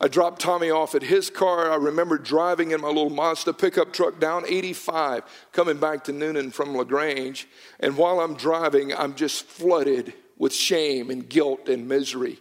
I 0.01 0.07
dropped 0.07 0.41
Tommy 0.41 0.71
off 0.71 0.95
at 0.95 1.03
his 1.03 1.29
car. 1.29 1.69
I 1.69 1.75
remember 1.75 2.17
driving 2.17 2.71
in 2.71 2.79
my 2.81 2.87
little 2.87 3.09
Mazda 3.09 3.51
pickup 3.53 3.91
truck 3.91 4.19
down 4.19 4.45
85, 4.47 5.23
coming 5.51 5.77
back 5.77 6.05
to 6.05 6.13
Newnan 6.13 6.53
from 6.53 6.75
LaGrange. 6.75 7.47
And 7.81 7.97
while 7.97 8.21
I'm 8.21 8.35
driving, 8.35 8.93
I'm 8.93 9.13
just 9.15 9.43
flooded 9.43 10.13
with 10.37 10.53
shame 10.53 11.09
and 11.09 11.27
guilt 11.27 11.67
and 11.67 11.89
misery. 11.89 12.39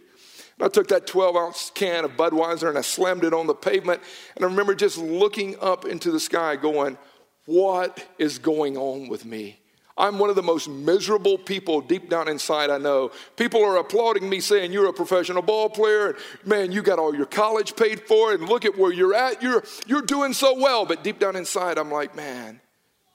And 0.57 0.65
I 0.65 0.69
took 0.69 0.87
that 0.87 1.05
12 1.05 1.35
ounce 1.35 1.71
can 1.75 2.05
of 2.05 2.11
Budweiser 2.11 2.69
and 2.69 2.77
I 2.77 2.81
slammed 2.81 3.25
it 3.25 3.33
on 3.33 3.47
the 3.47 3.53
pavement. 3.53 4.01
And 4.35 4.45
I 4.45 4.47
remember 4.47 4.73
just 4.73 4.97
looking 4.97 5.57
up 5.59 5.83
into 5.83 6.11
the 6.11 6.19
sky, 6.19 6.55
going, 6.55 6.97
What 7.45 8.05
is 8.17 8.39
going 8.39 8.77
on 8.77 9.09
with 9.09 9.25
me? 9.25 9.58
I'm 9.99 10.17
one 10.17 10.29
of 10.29 10.37
the 10.37 10.41
most 10.41 10.69
miserable 10.69 11.37
people 11.37 11.81
deep 11.81 12.09
down 12.09 12.29
inside 12.29 12.69
I 12.69 12.77
know. 12.77 13.11
People 13.35 13.63
are 13.65 13.75
applauding 13.75 14.29
me 14.29 14.39
saying, 14.39 14.71
You're 14.71 14.87
a 14.87 14.93
professional 14.93 15.41
ball 15.41 15.69
player, 15.69 16.07
and 16.07 16.17
man, 16.45 16.71
you 16.71 16.81
got 16.81 16.99
all 16.99 17.13
your 17.13 17.25
college 17.25 17.75
paid 17.75 17.99
for, 17.99 18.33
and 18.33 18.47
look 18.47 18.63
at 18.63 18.77
where 18.77 18.93
you're 18.93 19.13
at. 19.13 19.43
You're, 19.43 19.61
you're 19.85 20.01
doing 20.01 20.31
so 20.31 20.57
well. 20.57 20.85
But 20.85 21.03
deep 21.03 21.19
down 21.19 21.35
inside, 21.35 21.77
I'm 21.77 21.91
like, 21.91 22.15
Man, 22.15 22.61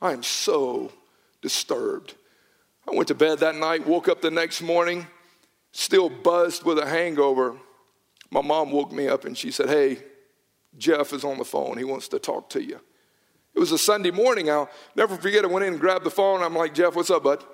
I 0.02 0.12
am 0.12 0.22
so 0.22 0.92
disturbed. 1.40 2.14
I 2.86 2.94
went 2.94 3.08
to 3.08 3.14
bed 3.14 3.38
that 3.38 3.54
night, 3.54 3.86
woke 3.86 4.06
up 4.08 4.20
the 4.20 4.30
next 4.30 4.60
morning, 4.60 5.06
still 5.72 6.10
buzzed 6.10 6.64
with 6.64 6.78
a 6.78 6.86
hangover. 6.86 7.56
My 8.30 8.42
mom 8.42 8.70
woke 8.72 8.92
me 8.92 9.08
up 9.08 9.24
and 9.24 9.38
she 9.38 9.50
said, 9.50 9.70
Hey, 9.70 10.02
Jeff 10.76 11.14
is 11.14 11.24
on 11.24 11.38
the 11.38 11.44
phone. 11.46 11.78
He 11.78 11.84
wants 11.84 12.08
to 12.08 12.18
talk 12.18 12.50
to 12.50 12.62
you. 12.62 12.80
It 13.54 13.60
was 13.60 13.72
a 13.72 13.78
Sunday 13.78 14.10
morning. 14.10 14.50
I'll 14.50 14.70
never 14.96 15.16
forget. 15.16 15.44
I 15.44 15.48
went 15.48 15.64
in 15.64 15.74
and 15.74 15.80
grabbed 15.80 16.04
the 16.04 16.10
phone. 16.10 16.42
I'm 16.42 16.56
like, 16.56 16.74
Jeff, 16.74 16.96
what's 16.96 17.10
up, 17.10 17.22
bud? 17.22 17.44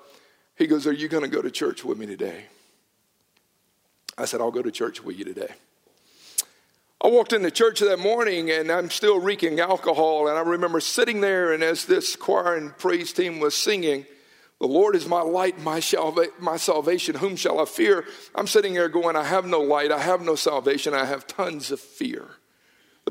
He 0.55 0.67
goes, 0.67 0.87
Are 0.87 0.93
you 0.93 1.07
going 1.07 1.23
to 1.23 1.29
go 1.29 1.41
to 1.41 1.51
church 1.51 1.85
with 1.85 1.97
me 1.97 2.05
today? 2.05 2.45
I 4.17 4.25
said, 4.25 4.41
I'll 4.41 4.51
go 4.51 4.61
to 4.61 4.71
church 4.71 5.03
with 5.03 5.17
you 5.17 5.25
today. 5.25 5.53
I 7.03 7.07
walked 7.07 7.33
into 7.33 7.49
church 7.49 7.79
that 7.79 7.97
morning 7.97 8.51
and 8.51 8.71
I'm 8.71 8.91
still 8.91 9.19
reeking 9.19 9.59
alcohol. 9.59 10.27
And 10.27 10.37
I 10.37 10.41
remember 10.41 10.79
sitting 10.79 11.21
there, 11.21 11.51
and 11.51 11.63
as 11.63 11.85
this 11.85 12.15
choir 12.15 12.55
and 12.55 12.77
praise 12.77 13.13
team 13.13 13.39
was 13.39 13.55
singing, 13.55 14.05
The 14.59 14.67
Lord 14.67 14.95
is 14.95 15.07
my 15.07 15.21
light, 15.21 15.59
my, 15.59 15.79
salva- 15.79 16.27
my 16.39 16.57
salvation. 16.57 17.15
Whom 17.15 17.35
shall 17.35 17.59
I 17.59 17.65
fear? 17.65 18.05
I'm 18.33 18.47
sitting 18.47 18.73
there 18.73 18.89
going, 18.89 19.15
I 19.15 19.23
have 19.23 19.45
no 19.45 19.61
light, 19.61 19.91
I 19.91 19.99
have 19.99 20.21
no 20.21 20.35
salvation, 20.35 20.93
I 20.93 21.05
have 21.05 21.27
tons 21.27 21.71
of 21.71 21.79
fear. 21.79 22.27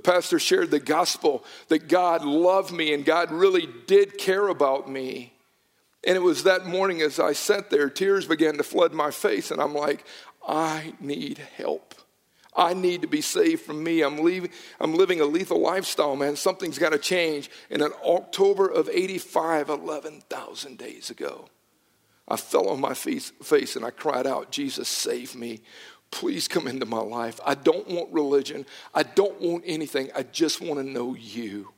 The 0.00 0.12
pastor 0.12 0.38
shared 0.38 0.70
the 0.70 0.80
gospel 0.80 1.44
that 1.68 1.86
God 1.86 2.24
loved 2.24 2.72
me 2.72 2.94
and 2.94 3.04
God 3.04 3.30
really 3.30 3.68
did 3.86 4.16
care 4.16 4.48
about 4.48 4.88
me. 4.88 5.34
And 6.06 6.16
it 6.16 6.20
was 6.20 6.44
that 6.44 6.64
morning 6.64 7.02
as 7.02 7.20
I 7.20 7.34
sat 7.34 7.68
there, 7.68 7.90
tears 7.90 8.24
began 8.24 8.56
to 8.56 8.62
flood 8.62 8.94
my 8.94 9.10
face, 9.10 9.50
and 9.50 9.60
I'm 9.60 9.74
like, 9.74 10.06
I 10.48 10.94
need 11.00 11.36
help. 11.36 11.94
I 12.56 12.72
need 12.72 13.02
to 13.02 13.08
be 13.08 13.20
saved 13.20 13.60
from 13.60 13.84
me. 13.84 14.00
I'm, 14.00 14.20
leaving, 14.24 14.48
I'm 14.80 14.94
living 14.94 15.20
a 15.20 15.26
lethal 15.26 15.60
lifestyle, 15.60 16.16
man. 16.16 16.34
Something's 16.34 16.78
got 16.78 16.92
to 16.92 16.98
change. 16.98 17.50
And 17.68 17.82
in 17.82 17.92
October 18.02 18.68
of 18.68 18.88
85, 18.88 19.68
11,000 19.68 20.78
days 20.78 21.10
ago, 21.10 21.50
I 22.26 22.36
fell 22.36 22.70
on 22.70 22.80
my 22.80 22.94
face, 22.94 23.32
face 23.42 23.76
and 23.76 23.84
I 23.84 23.90
cried 23.90 24.26
out, 24.26 24.50
Jesus, 24.50 24.88
save 24.88 25.36
me. 25.36 25.60
Please 26.10 26.48
come 26.48 26.66
into 26.66 26.86
my 26.86 27.00
life. 27.00 27.40
I 27.44 27.54
don't 27.54 27.86
want 27.88 28.12
religion. 28.12 28.66
I 28.94 29.04
don't 29.04 29.40
want 29.40 29.64
anything. 29.66 30.10
I 30.14 30.24
just 30.24 30.60
want 30.60 30.80
to 30.80 30.84
know 30.84 31.14
you. 31.14 31.72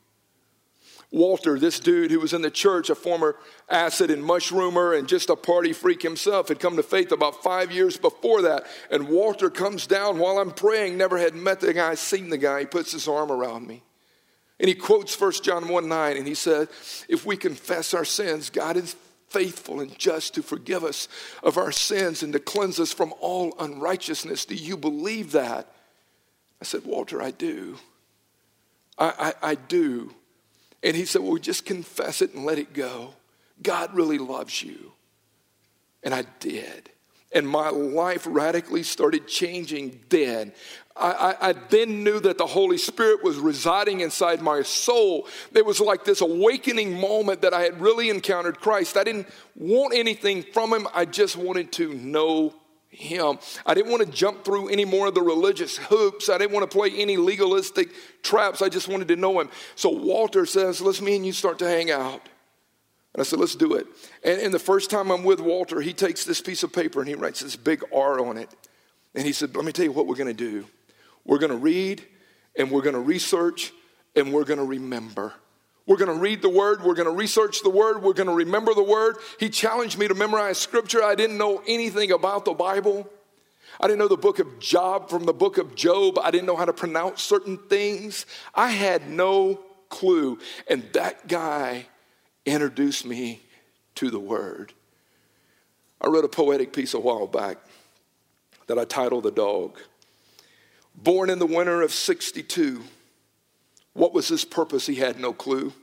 Walter, 1.13 1.59
this 1.59 1.79
dude 1.79 2.09
who 2.09 2.19
was 2.19 2.33
in 2.33 2.41
the 2.41 2.49
church, 2.49 2.89
a 2.89 2.95
former 2.95 3.35
acid 3.69 4.09
and 4.09 4.23
mushroomer 4.23 4.97
and 4.97 5.07
just 5.07 5.29
a 5.29 5.35
party 5.35 5.71
freak 5.71 6.01
himself, 6.01 6.47
had 6.47 6.59
come 6.59 6.75
to 6.75 6.83
faith 6.83 7.11
about 7.11 7.43
five 7.43 7.71
years 7.71 7.97
before 7.97 8.41
that. 8.41 8.65
And 8.89 9.07
Walter 9.07 9.51
comes 9.51 9.85
down 9.85 10.17
while 10.17 10.39
I'm 10.39 10.49
praying, 10.49 10.97
never 10.97 11.19
had 11.19 11.35
met 11.35 11.59
the 11.59 11.71
guy, 11.71 11.93
seen 11.93 12.29
the 12.31 12.37
guy. 12.39 12.61
He 12.61 12.65
puts 12.65 12.91
his 12.91 13.07
arm 13.07 13.31
around 13.31 13.67
me. 13.67 13.83
And 14.59 14.67
he 14.67 14.73
quotes 14.73 15.19
1 15.19 15.33
John 15.43 15.67
1 15.67 15.87
9, 15.87 16.17
and 16.17 16.27
he 16.27 16.33
said, 16.33 16.69
If 17.07 17.27
we 17.27 17.37
confess 17.37 17.93
our 17.93 18.05
sins, 18.05 18.49
God 18.49 18.75
is 18.77 18.95
faithful 19.33 19.81
and 19.81 19.97
just 19.97 20.35
to 20.35 20.43
forgive 20.43 20.83
us 20.83 21.09
of 21.41 21.57
our 21.57 21.71
sins 21.71 22.23
and 22.23 22.31
to 22.33 22.39
cleanse 22.39 22.79
us 22.79 22.93
from 22.93 23.13
all 23.19 23.53
unrighteousness. 23.59 24.45
Do 24.45 24.55
you 24.55 24.77
believe 24.77 25.31
that? 25.33 25.67
I 26.61 26.65
said, 26.65 26.85
Walter, 26.85 27.21
I 27.21 27.31
do. 27.31 27.77
I, 28.97 29.33
I, 29.41 29.51
I 29.51 29.55
do. 29.55 30.13
And 30.83 30.95
he 30.95 31.05
said, 31.05 31.21
Well, 31.21 31.37
just 31.37 31.65
confess 31.65 32.21
it 32.21 32.33
and 32.33 32.45
let 32.45 32.59
it 32.59 32.73
go. 32.73 33.15
God 33.61 33.93
really 33.93 34.17
loves 34.17 34.61
you. 34.61 34.93
And 36.03 36.13
I 36.13 36.25
did. 36.39 36.89
And 37.31 37.47
my 37.47 37.69
life 37.69 38.27
radically 38.29 38.83
started 38.83 39.27
changing 39.27 40.01
then. 40.09 40.53
I, 40.95 41.35
I, 41.41 41.53
then 41.53 42.03
knew 42.03 42.19
that 42.19 42.37
the 42.37 42.45
Holy 42.45 42.77
Spirit 42.77 43.23
was 43.23 43.37
residing 43.37 44.01
inside 44.01 44.41
my 44.41 44.61
soul. 44.61 45.27
It 45.51 45.65
was 45.65 45.79
like 45.79 46.05
this 46.05 46.21
awakening 46.21 46.99
moment 46.99 47.41
that 47.41 47.53
I 47.53 47.61
had 47.61 47.81
really 47.81 48.11
encountered 48.11 48.59
Christ. 48.59 48.95
I 48.95 49.03
didn't 49.03 49.27
want 49.55 49.95
anything 49.95 50.43
from 50.43 50.71
Him, 50.71 50.87
I 50.93 51.05
just 51.05 51.35
wanted 51.35 51.71
to 51.73 51.93
know 51.95 52.53
Him. 52.89 53.39
I 53.65 53.73
didn't 53.73 53.91
want 53.91 54.05
to 54.05 54.11
jump 54.11 54.45
through 54.45 54.69
any 54.69 54.85
more 54.85 55.07
of 55.07 55.15
the 55.15 55.23
religious 55.23 55.77
hoops, 55.77 56.29
I 56.29 56.37
didn't 56.37 56.51
want 56.51 56.69
to 56.69 56.77
play 56.77 56.91
any 56.91 57.17
legalistic 57.17 57.89
traps. 58.21 58.61
I 58.61 58.69
just 58.69 58.87
wanted 58.87 59.07
to 59.07 59.15
know 59.15 59.39
Him. 59.39 59.49
So 59.75 59.89
Walter 59.89 60.45
says, 60.45 60.79
Let's 60.79 61.01
me 61.01 61.15
and 61.15 61.25
you 61.25 61.33
start 61.33 61.57
to 61.59 61.67
hang 61.67 61.89
out. 61.89 62.21
And 63.15 63.21
I 63.21 63.23
said, 63.23 63.39
let's 63.39 63.53
do 63.53 63.75
it. 63.75 63.85
And, 64.23 64.41
and, 64.41 64.51
the 64.51 64.57
first 64.57 64.89
time 64.89 65.11
I'm 65.11 65.23
with 65.23 65.39
Walter, 65.39 65.81
he 65.81 65.93
takes 65.93 66.25
this 66.25 66.41
piece 66.41 66.63
of 66.63 66.73
paper 66.73 66.99
and 66.99 67.07
he 67.07 67.13
writes 67.13 67.41
this 67.41 67.55
big 67.55 67.83
R 67.93 68.25
on 68.25 68.37
it. 68.37 68.49
And 69.13 69.23
he 69.23 69.33
said, 69.33 69.55
let 69.55 69.65
me 69.65 69.71
tell 69.71 69.85
you 69.85 69.91
what 69.91 70.07
we're 70.07 70.15
going 70.15 70.25
to 70.27 70.33
do. 70.33 70.65
We're 71.25 71.39
going 71.39 71.51
to 71.51 71.57
read 71.57 72.03
and 72.55 72.71
we're 72.71 72.81
going 72.81 72.95
to 72.95 72.99
research 72.99 73.73
and 74.15 74.33
we're 74.33 74.43
going 74.43 74.59
to 74.59 74.65
remember. 74.65 75.33
We're 75.85 75.97
going 75.97 76.15
to 76.15 76.19
read 76.19 76.41
the 76.41 76.49
word, 76.49 76.81
we're 76.81 76.93
going 76.93 77.09
to 77.09 77.15
research 77.15 77.61
the 77.61 77.69
word, 77.69 78.01
we're 78.01 78.13
going 78.13 78.29
to 78.29 78.33
remember 78.33 78.73
the 78.73 78.83
word. 78.83 79.17
He 79.39 79.49
challenged 79.49 79.97
me 79.97 80.07
to 80.07 80.13
memorize 80.13 80.57
scripture. 80.57 81.03
I 81.03 81.15
didn't 81.15 81.37
know 81.37 81.61
anything 81.67 82.11
about 82.11 82.45
the 82.45 82.53
Bible. 82.53 83.09
I 83.81 83.87
didn't 83.87 83.99
know 83.99 84.07
the 84.07 84.15
book 84.15 84.39
of 84.39 84.59
Job 84.59 85.09
from 85.09 85.25
the 85.25 85.33
book 85.33 85.57
of 85.57 85.75
Job. 85.75 86.19
I 86.19 86.31
didn't 86.31 86.45
know 86.45 86.55
how 86.55 86.65
to 86.65 86.73
pronounce 86.73 87.21
certain 87.21 87.57
things. 87.57 88.25
I 88.53 88.69
had 88.69 89.09
no 89.09 89.59
clue. 89.89 90.39
And 90.69 90.83
that 90.93 91.27
guy 91.27 91.87
introduced 92.45 93.05
me 93.05 93.41
to 93.95 94.09
the 94.09 94.19
word. 94.19 94.73
I 95.99 96.07
wrote 96.07 96.25
a 96.25 96.29
poetic 96.29 96.71
piece 96.71 96.93
a 96.93 96.99
while 96.99 97.27
back 97.27 97.57
that 98.67 98.77
I 98.77 98.85
titled 98.85 99.23
The 99.23 99.31
Dog. 99.31 99.79
Born 100.95 101.29
in 101.29 101.39
the 101.39 101.45
winter 101.45 101.81
of 101.81 101.91
62. 101.91 102.83
What 103.93 104.13
was 104.13 104.27
his 104.27 104.45
purpose? 104.45 104.87
He 104.87 104.95
had 104.95 105.19
no 105.19 105.33
clue. 105.33 105.73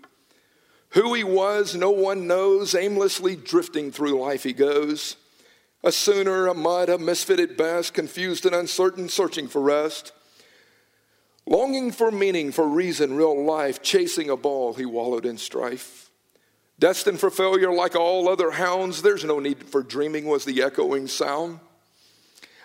Who 0.90 1.14
he 1.14 1.24
was, 1.24 1.74
no 1.74 1.90
one 1.90 2.26
knows. 2.26 2.74
Aimlessly 2.74 3.36
drifting 3.36 3.92
through 3.92 4.20
life, 4.20 4.42
he 4.42 4.52
goes. 4.52 5.16
A 5.82 5.92
sooner, 5.92 6.46
a 6.46 6.54
mud, 6.54 6.88
a 6.88 6.98
misfit 6.98 7.40
at 7.40 7.56
best, 7.56 7.94
confused 7.94 8.44
and 8.44 8.54
uncertain, 8.54 9.08
searching 9.08 9.48
for 9.48 9.62
rest. 9.62 10.12
Longing 11.46 11.90
for 11.90 12.10
meaning, 12.10 12.52
for 12.52 12.68
reason, 12.68 13.16
real 13.16 13.44
life, 13.44 13.82
chasing 13.82 14.28
a 14.28 14.36
ball, 14.36 14.74
he 14.74 14.84
wallowed 14.84 15.24
in 15.24 15.38
strife. 15.38 16.10
Destined 16.78 17.20
for 17.20 17.30
failure 17.30 17.72
like 17.72 17.94
all 17.94 18.28
other 18.28 18.50
hounds, 18.50 19.02
there's 19.02 19.24
no 19.24 19.38
need 19.38 19.64
for 19.64 19.82
dreaming, 19.82 20.26
was 20.26 20.44
the 20.44 20.62
echoing 20.62 21.06
sound. 21.06 21.60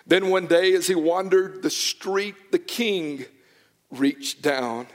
Then 0.06 0.30
one 0.30 0.46
day, 0.46 0.72
as 0.74 0.86
he 0.86 0.94
wandered 0.94 1.62
the 1.62 1.70
street, 1.70 2.52
the 2.52 2.58
king 2.58 3.24
reached 3.90 4.40
down 4.40 4.86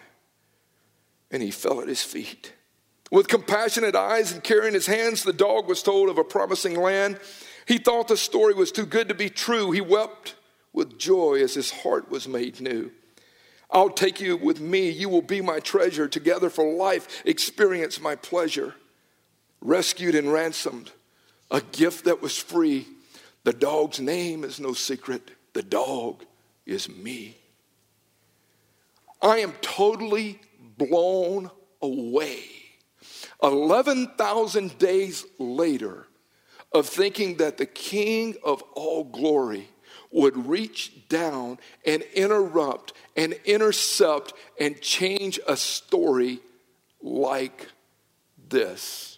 and 1.30 1.42
he 1.44 1.52
fell 1.52 1.82
at 1.82 1.88
his 1.88 2.04
feet. 2.04 2.54
With 3.12 3.28
compassionate 3.28 3.96
eyes 3.96 4.32
and 4.32 4.44
carrying 4.44 4.74
his 4.74 4.86
hands, 4.86 5.24
the 5.24 5.34
dog 5.34 5.68
was 5.68 5.84
told 5.84 6.10
of 6.10 6.18
a 6.18 6.24
promising 6.24 6.76
land. 6.76 7.20
He 7.68 7.78
thought 7.78 8.08
the 8.08 8.18
story 8.18 8.54
was 8.54 8.72
too 8.72 8.86
good 8.86 9.10
to 9.10 9.14
be 9.14 9.30
true. 9.30 9.72
He 9.72 9.82
wept 9.82 10.36
with 10.72 10.98
joy 10.98 11.42
as 11.44 11.54
his 11.54 11.72
heart 11.72 12.10
was 12.10 12.28
made 12.28 12.62
new. 12.62 12.92
I'll 13.70 13.90
take 13.90 14.22
you 14.22 14.38
with 14.38 14.62
me. 14.62 14.90
You 14.90 15.10
will 15.10 15.22
be 15.22 15.42
my 15.42 15.60
treasure. 15.60 16.08
Together 16.08 16.50
for 16.50 16.74
life, 16.74 17.22
experience 17.26 18.00
my 18.00 18.16
pleasure. 18.16 18.76
Rescued 19.60 20.16
and 20.16 20.32
ransomed, 20.32 20.92
a 21.52 21.62
gift 21.62 22.06
that 22.06 22.22
was 22.22 22.38
free 22.38 22.88
the 23.44 23.54
dog's 23.54 24.00
name 24.00 24.44
is 24.44 24.60
no 24.60 24.74
secret. 24.74 25.32
The 25.54 25.64
dog 25.64 26.24
is 26.66 26.90
me. 26.90 27.38
I 29.22 29.40
am 29.40 29.54
totally 29.62 30.40
blown 30.78 31.52
away. 31.82 32.44
11,000 33.42 34.78
days 34.78 35.26
later, 35.40 36.08
of 36.72 36.88
thinking 36.88 37.38
that 37.38 37.58
the 37.58 37.66
King 37.66 38.36
of 38.44 38.62
all 38.74 39.04
glory 39.04 39.68
would 40.12 40.48
reach 40.48 41.08
down 41.10 41.60
and 41.86 42.02
interrupt 42.14 42.94
and 43.16 43.34
intercept 43.46 44.34
and 44.60 44.82
change 44.82 45.40
a 45.48 45.58
story 45.58 46.40
like 47.02 47.68
this. 48.50 49.11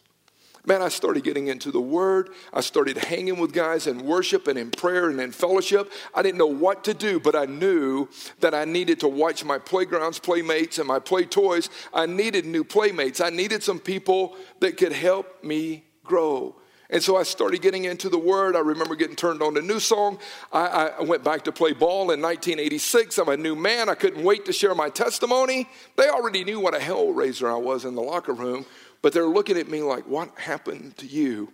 Man, 0.65 0.81
I 0.81 0.87
started 0.87 1.25
getting 1.25 1.47
into 1.47 1.71
the 1.71 1.81
Word. 1.81 2.29
I 2.53 2.61
started 2.61 2.97
hanging 2.97 3.37
with 3.37 3.51
guys 3.51 3.85
in 3.85 4.05
worship 4.05 4.47
and 4.47 4.57
in 4.57 4.71
prayer 4.71 5.09
and 5.09 5.19
in 5.19 5.33
fellowship. 5.33 5.91
I 6.15 6.21
didn't 6.21 6.37
know 6.37 6.47
what 6.47 6.85
to 6.85 6.93
do, 6.93 7.19
but 7.19 7.35
I 7.35 7.45
knew 7.45 8.07
that 8.39 8.53
I 8.53 8.63
needed 8.63 9.01
to 9.01 9.09
watch 9.09 9.43
my 9.43 9.57
playgrounds, 9.57 10.19
playmates, 10.19 10.77
and 10.79 10.87
my 10.87 10.99
play 10.99 11.25
toys. 11.25 11.69
I 11.93 12.05
needed 12.05 12.45
new 12.45 12.63
playmates. 12.63 13.19
I 13.19 13.29
needed 13.29 13.61
some 13.61 13.79
people 13.79 14.37
that 14.61 14.77
could 14.77 14.93
help 14.93 15.43
me 15.43 15.83
grow. 16.05 16.55
And 16.93 17.01
so 17.01 17.17
I 17.17 17.23
started 17.23 17.63
getting 17.63 17.85
into 17.85 18.07
the 18.07 18.19
Word. 18.19 18.55
I 18.55 18.59
remember 18.59 18.95
getting 18.95 19.15
turned 19.15 19.41
on 19.41 19.55
to 19.55 19.61
New 19.63 19.79
Song. 19.79 20.19
I, 20.51 20.91
I, 20.99 21.01
went 21.01 21.23
back 21.23 21.43
to 21.45 21.51
play 21.51 21.73
ball 21.73 22.11
in 22.11 22.21
1986. 22.21 23.17
I'm 23.17 23.29
a 23.29 23.35
new 23.35 23.55
man. 23.55 23.89
I 23.89 23.95
couldn't 23.95 24.23
wait 24.23 24.45
to 24.45 24.53
share 24.53 24.75
my 24.75 24.89
testimony. 24.89 25.67
They 25.95 26.07
already 26.07 26.43
knew 26.43 26.59
what 26.59 26.75
a 26.75 26.77
hellraiser 26.77 27.49
I 27.49 27.55
was 27.55 27.83
in 27.85 27.95
the 27.95 28.01
locker 28.01 28.33
room, 28.33 28.67
but 29.03 29.13
they're 29.13 29.27
looking 29.27 29.57
at 29.57 29.69
me 29.69 29.83
like, 29.83 30.07
What 30.07 30.35
happened 30.39 30.97
to 30.97 31.05
you? 31.05 31.53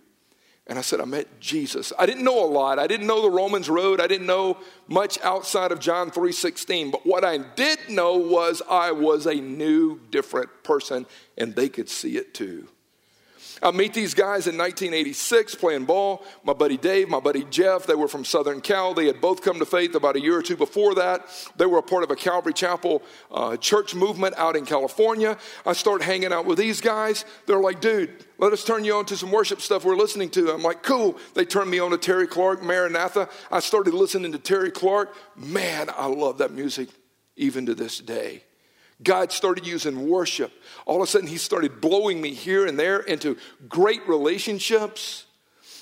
And 0.66 0.78
I 0.78 0.82
said, 0.82 1.00
I 1.00 1.04
met 1.04 1.40
Jesus. 1.40 1.92
I 1.98 2.06
didn't 2.06 2.22
know 2.22 2.44
a 2.44 2.46
lot. 2.46 2.78
I 2.78 2.86
didn't 2.86 3.08
know 3.08 3.22
the 3.22 3.30
Romans 3.30 3.68
road. 3.68 4.00
I 4.00 4.06
didn't 4.06 4.28
know 4.28 4.56
much 4.86 5.20
outside 5.20 5.72
of 5.72 5.80
John 5.80 6.12
3:16. 6.12 6.92
But 6.92 7.04
what 7.04 7.24
I 7.24 7.38
did 7.38 7.78
know 7.88 8.16
was 8.16 8.62
I 8.70 8.92
was 8.92 9.26
a 9.26 9.34
new, 9.34 10.00
different 10.10 10.62
person, 10.62 11.06
and 11.36 11.56
they 11.56 11.68
could 11.68 11.88
see 11.88 12.16
it 12.16 12.34
too. 12.34 12.68
I 13.62 13.70
meet 13.70 13.92
these 13.92 14.14
guys 14.14 14.46
in 14.46 14.56
1986 14.56 15.54
playing 15.56 15.84
ball. 15.84 16.24
My 16.44 16.52
buddy 16.52 16.76
Dave, 16.76 17.08
my 17.08 17.20
buddy 17.20 17.44
Jeff, 17.50 17.86
they 17.86 17.94
were 17.94 18.08
from 18.08 18.24
Southern 18.24 18.60
Cal. 18.60 18.94
They 18.94 19.06
had 19.06 19.20
both 19.20 19.42
come 19.42 19.58
to 19.58 19.66
faith 19.66 19.94
about 19.94 20.16
a 20.16 20.20
year 20.20 20.38
or 20.38 20.42
two 20.42 20.56
before 20.56 20.94
that. 20.94 21.26
They 21.56 21.66
were 21.66 21.78
a 21.78 21.82
part 21.82 22.02
of 22.02 22.10
a 22.10 22.16
Calvary 22.16 22.52
Chapel 22.52 23.02
uh, 23.30 23.56
church 23.56 23.94
movement 23.94 24.34
out 24.38 24.56
in 24.56 24.64
California. 24.64 25.36
I 25.66 25.74
start 25.74 26.02
hanging 26.02 26.32
out 26.32 26.46
with 26.46 26.58
these 26.58 26.80
guys. 26.80 27.24
They're 27.46 27.60
like, 27.60 27.80
dude, 27.80 28.24
let 28.38 28.52
us 28.52 28.64
turn 28.64 28.84
you 28.84 28.94
on 28.94 29.04
to 29.06 29.16
some 29.16 29.30
worship 29.30 29.60
stuff 29.60 29.84
we're 29.84 29.96
listening 29.96 30.30
to. 30.30 30.52
I'm 30.52 30.62
like, 30.62 30.82
cool. 30.82 31.18
They 31.34 31.44
turned 31.44 31.70
me 31.70 31.78
on 31.78 31.90
to 31.90 31.98
Terry 31.98 32.26
Clark, 32.26 32.62
Maranatha. 32.62 33.28
I 33.50 33.60
started 33.60 33.94
listening 33.94 34.32
to 34.32 34.38
Terry 34.38 34.70
Clark. 34.70 35.14
Man, 35.36 35.90
I 35.96 36.06
love 36.06 36.38
that 36.38 36.52
music 36.52 36.88
even 37.36 37.66
to 37.66 37.74
this 37.74 37.98
day. 37.98 38.44
God 39.02 39.32
started 39.32 39.66
using 39.66 40.08
worship. 40.08 40.52
All 40.86 40.96
of 40.96 41.02
a 41.02 41.06
sudden, 41.06 41.28
He 41.28 41.38
started 41.38 41.80
blowing 41.80 42.20
me 42.20 42.34
here 42.34 42.66
and 42.66 42.78
there 42.78 43.00
into 43.00 43.36
great 43.68 44.06
relationships. 44.08 45.26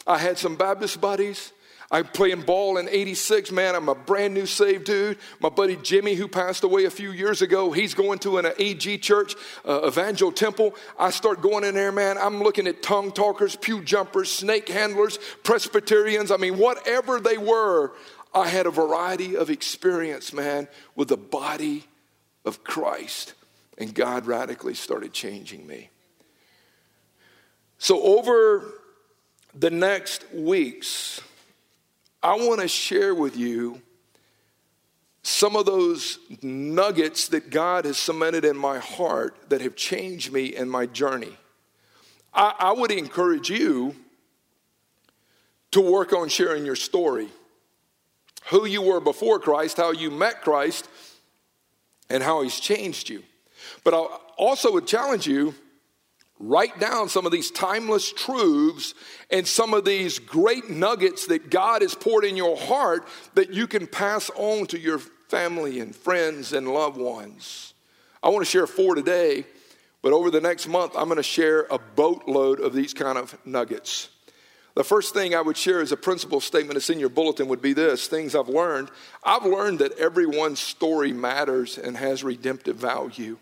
I 0.07 0.18
had 0.18 0.38
some 0.38 0.57
Baptist 0.57 1.00
buddies. 1.00 1.52
I'm 1.90 2.04
playing 2.04 2.42
ball 2.42 2.76
in 2.76 2.87
86. 2.88 3.50
Man, 3.50 3.74
I'm 3.74 3.88
a 3.88 3.94
brand 3.94 4.35
new 4.35 4.44
saved 4.44 4.85
dude. 4.85 5.16
My 5.40 5.48
buddy 5.48 5.76
Jimmy, 5.76 6.14
who 6.14 6.28
passed 6.28 6.62
away 6.62 6.85
a 6.85 6.90
few 6.90 7.12
years 7.12 7.40
ago, 7.40 7.72
he's 7.72 7.94
going 7.94 8.18
to 8.20 8.37
an 8.37 8.52
AG 8.59 8.98
church, 8.98 9.35
uh, 9.66 9.87
Evangel 9.87 10.31
Temple. 10.31 10.74
I 10.98 11.11
start 11.11 11.40
going 11.40 11.64
in 11.64 11.74
there, 11.74 11.92
man. 11.92 12.18
I'm 12.18 12.42
looking 12.42 12.66
at 12.66 12.83
tongue 12.83 13.11
talkers, 13.11 13.57
pew 13.57 13.83
jumpers, 13.83 14.31
snake 14.31 14.68
handlers, 14.68 15.18
Presbyterians. 15.44 16.31
I 16.31 16.37
mean, 16.37 16.59
whatever 16.59 17.20
they 17.20 17.38
were, 17.38 17.92
I 18.35 18.48
had 18.48 18.66
a 18.66 18.70
variety 18.70 19.35
of 19.37 19.48
experience, 19.48 20.35
man, 20.35 20.68
with 20.94 21.09
the 21.09 21.16
body 21.16 21.87
of 22.48 22.64
Christ. 22.64 23.34
And 23.78 23.94
God 23.94 24.26
radically 24.26 24.74
started 24.74 25.12
changing 25.12 25.64
me. 25.64 25.90
So, 27.78 28.02
over 28.02 28.64
the 29.54 29.70
next 29.70 30.32
weeks, 30.34 31.20
I 32.20 32.34
want 32.34 32.61
to 32.61 32.66
share 32.66 33.14
with 33.14 33.37
you 33.37 33.80
some 35.22 35.54
of 35.54 35.66
those 35.66 36.18
nuggets 36.42 37.28
that 37.28 37.50
God 37.50 37.84
has 37.84 37.98
cemented 37.98 38.44
in 38.44 38.56
my 38.56 38.78
heart 38.78 39.37
that 39.50 39.61
have 39.61 39.76
changed 39.76 40.32
me 40.32 40.46
in 40.56 40.68
my 40.68 40.87
journey. 40.87 41.37
I, 42.34 42.54
I 42.58 42.72
would 42.72 42.90
encourage 42.90 43.48
you 43.48 43.94
to 45.70 45.80
work 45.80 46.12
on 46.12 46.28
sharing 46.28 46.64
your 46.66 46.76
story 46.76 47.28
who 48.46 48.64
you 48.64 48.82
were 48.82 49.00
before 49.00 49.38
Christ, 49.38 49.76
how 49.76 49.92
you 49.92 50.11
met 50.11 50.42
Christ, 50.42 50.88
and 52.11 52.23
how 52.23 52.42
he's 52.42 52.61
changed 52.61 53.09
you. 53.09 53.23
But 53.85 53.94
I 53.94 53.99
also 54.37 54.73
would 54.73 54.87
challenge 54.87 55.27
you 55.27 55.55
write 56.40 56.79
down 56.79 57.09
some 57.09 57.27
of 57.27 57.33
these 57.33 57.51
timeless 57.51 58.12
truths 58.12 58.94
and 59.31 59.47
some 59.47 59.75
of 59.75 59.85
these 59.85 60.18
great 60.18 60.71
nuggets 60.71 61.27
that 61.27 61.51
God 61.51 61.83
has 61.83 61.94
poured 61.94 62.25
in 62.25 62.37
your 62.37 62.57
heart 62.57 63.07
that 63.35 63.53
you 63.53 63.66
can 63.66 63.87
pass 63.87 64.31
on 64.37 64.66
to 64.68 64.79
your 64.79 64.99
family 65.29 65.81
and 65.81 65.94
friends 65.94 66.53
and 66.53 66.73
loved 66.73 66.97
ones. 66.97 67.75
I 68.23 68.29
want 68.29 68.44
to 68.44 68.51
share 68.51 68.66
four 68.66 68.94
today, 68.94 69.44
but 70.03 70.12
over 70.12 70.31
the 70.31 70.40
next 70.40 70.68
month, 70.68 70.94
I'm 70.97 71.07
going 71.07 71.16
to 71.16 71.23
share 71.23 71.66
a 71.71 71.79
boatload 71.79 72.61
of 72.61 72.73
these 72.73 72.94
kind 72.94 73.18
of 73.18 73.37
nuggets. 73.44 74.11
The 74.78 74.84
first 74.84 75.12
thing 75.12 75.34
I 75.34 75.40
would 75.40 75.56
share 75.56 75.80
as 75.80 75.90
a 75.90 75.96
principal 75.96 76.40
statement 76.40 76.74
that's 76.74 76.88
in 76.88 77.00
your 77.00 77.08
bulletin 77.08 77.48
would 77.48 77.60
be 77.60 77.72
this 77.72 78.06
things 78.06 78.36
I've 78.36 78.48
learned. 78.48 78.92
I've 79.24 79.44
learned 79.44 79.80
that 79.80 79.98
everyone's 79.98 80.60
story 80.60 81.12
matters 81.12 81.78
and 81.78 81.96
has 81.96 82.22
redemptive 82.22 82.76
value. 82.76 83.38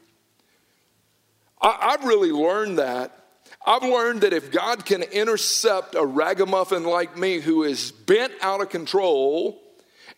I, 1.60 1.90
have 1.90 2.04
really 2.04 2.32
learned 2.32 2.78
that. 2.78 3.22
I've 3.66 3.82
learned 3.82 4.22
that 4.22 4.32
if 4.32 4.50
God 4.50 4.86
can 4.86 5.02
intercept 5.02 5.94
a 5.94 6.06
ragamuffin 6.06 6.84
like 6.84 7.18
me 7.18 7.40
who 7.40 7.64
is 7.64 7.92
bent 7.92 8.32
out 8.40 8.62
of 8.62 8.70
control 8.70 9.62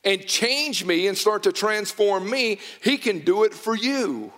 and 0.04 0.24
change 0.24 0.84
me 0.84 1.08
and 1.08 1.18
start 1.18 1.42
to 1.42 1.52
transform 1.52 2.30
me, 2.30 2.60
He 2.80 2.96
can 2.96 3.24
do 3.24 3.42
it 3.42 3.54
for 3.54 3.74
you. 3.74 4.32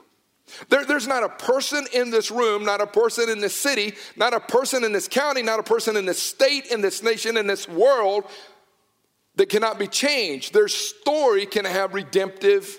There, 0.68 0.84
there's 0.84 1.06
not 1.06 1.22
a 1.22 1.28
person 1.28 1.86
in 1.92 2.10
this 2.10 2.30
room, 2.30 2.64
not 2.64 2.80
a 2.80 2.86
person 2.86 3.28
in 3.28 3.40
this 3.40 3.54
city, 3.54 3.94
not 4.16 4.34
a 4.34 4.40
person 4.40 4.84
in 4.84 4.92
this 4.92 5.08
county, 5.08 5.42
not 5.42 5.60
a 5.60 5.62
person 5.62 5.96
in 5.96 6.06
this 6.06 6.22
state, 6.22 6.66
in 6.66 6.80
this 6.80 7.02
nation, 7.02 7.36
in 7.36 7.46
this 7.46 7.68
world 7.68 8.24
that 9.36 9.48
cannot 9.48 9.78
be 9.78 9.86
changed. 9.86 10.52
Their 10.52 10.68
story 10.68 11.46
can 11.46 11.64
have 11.64 11.94
redemptive 11.94 12.78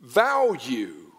value. 0.00 1.10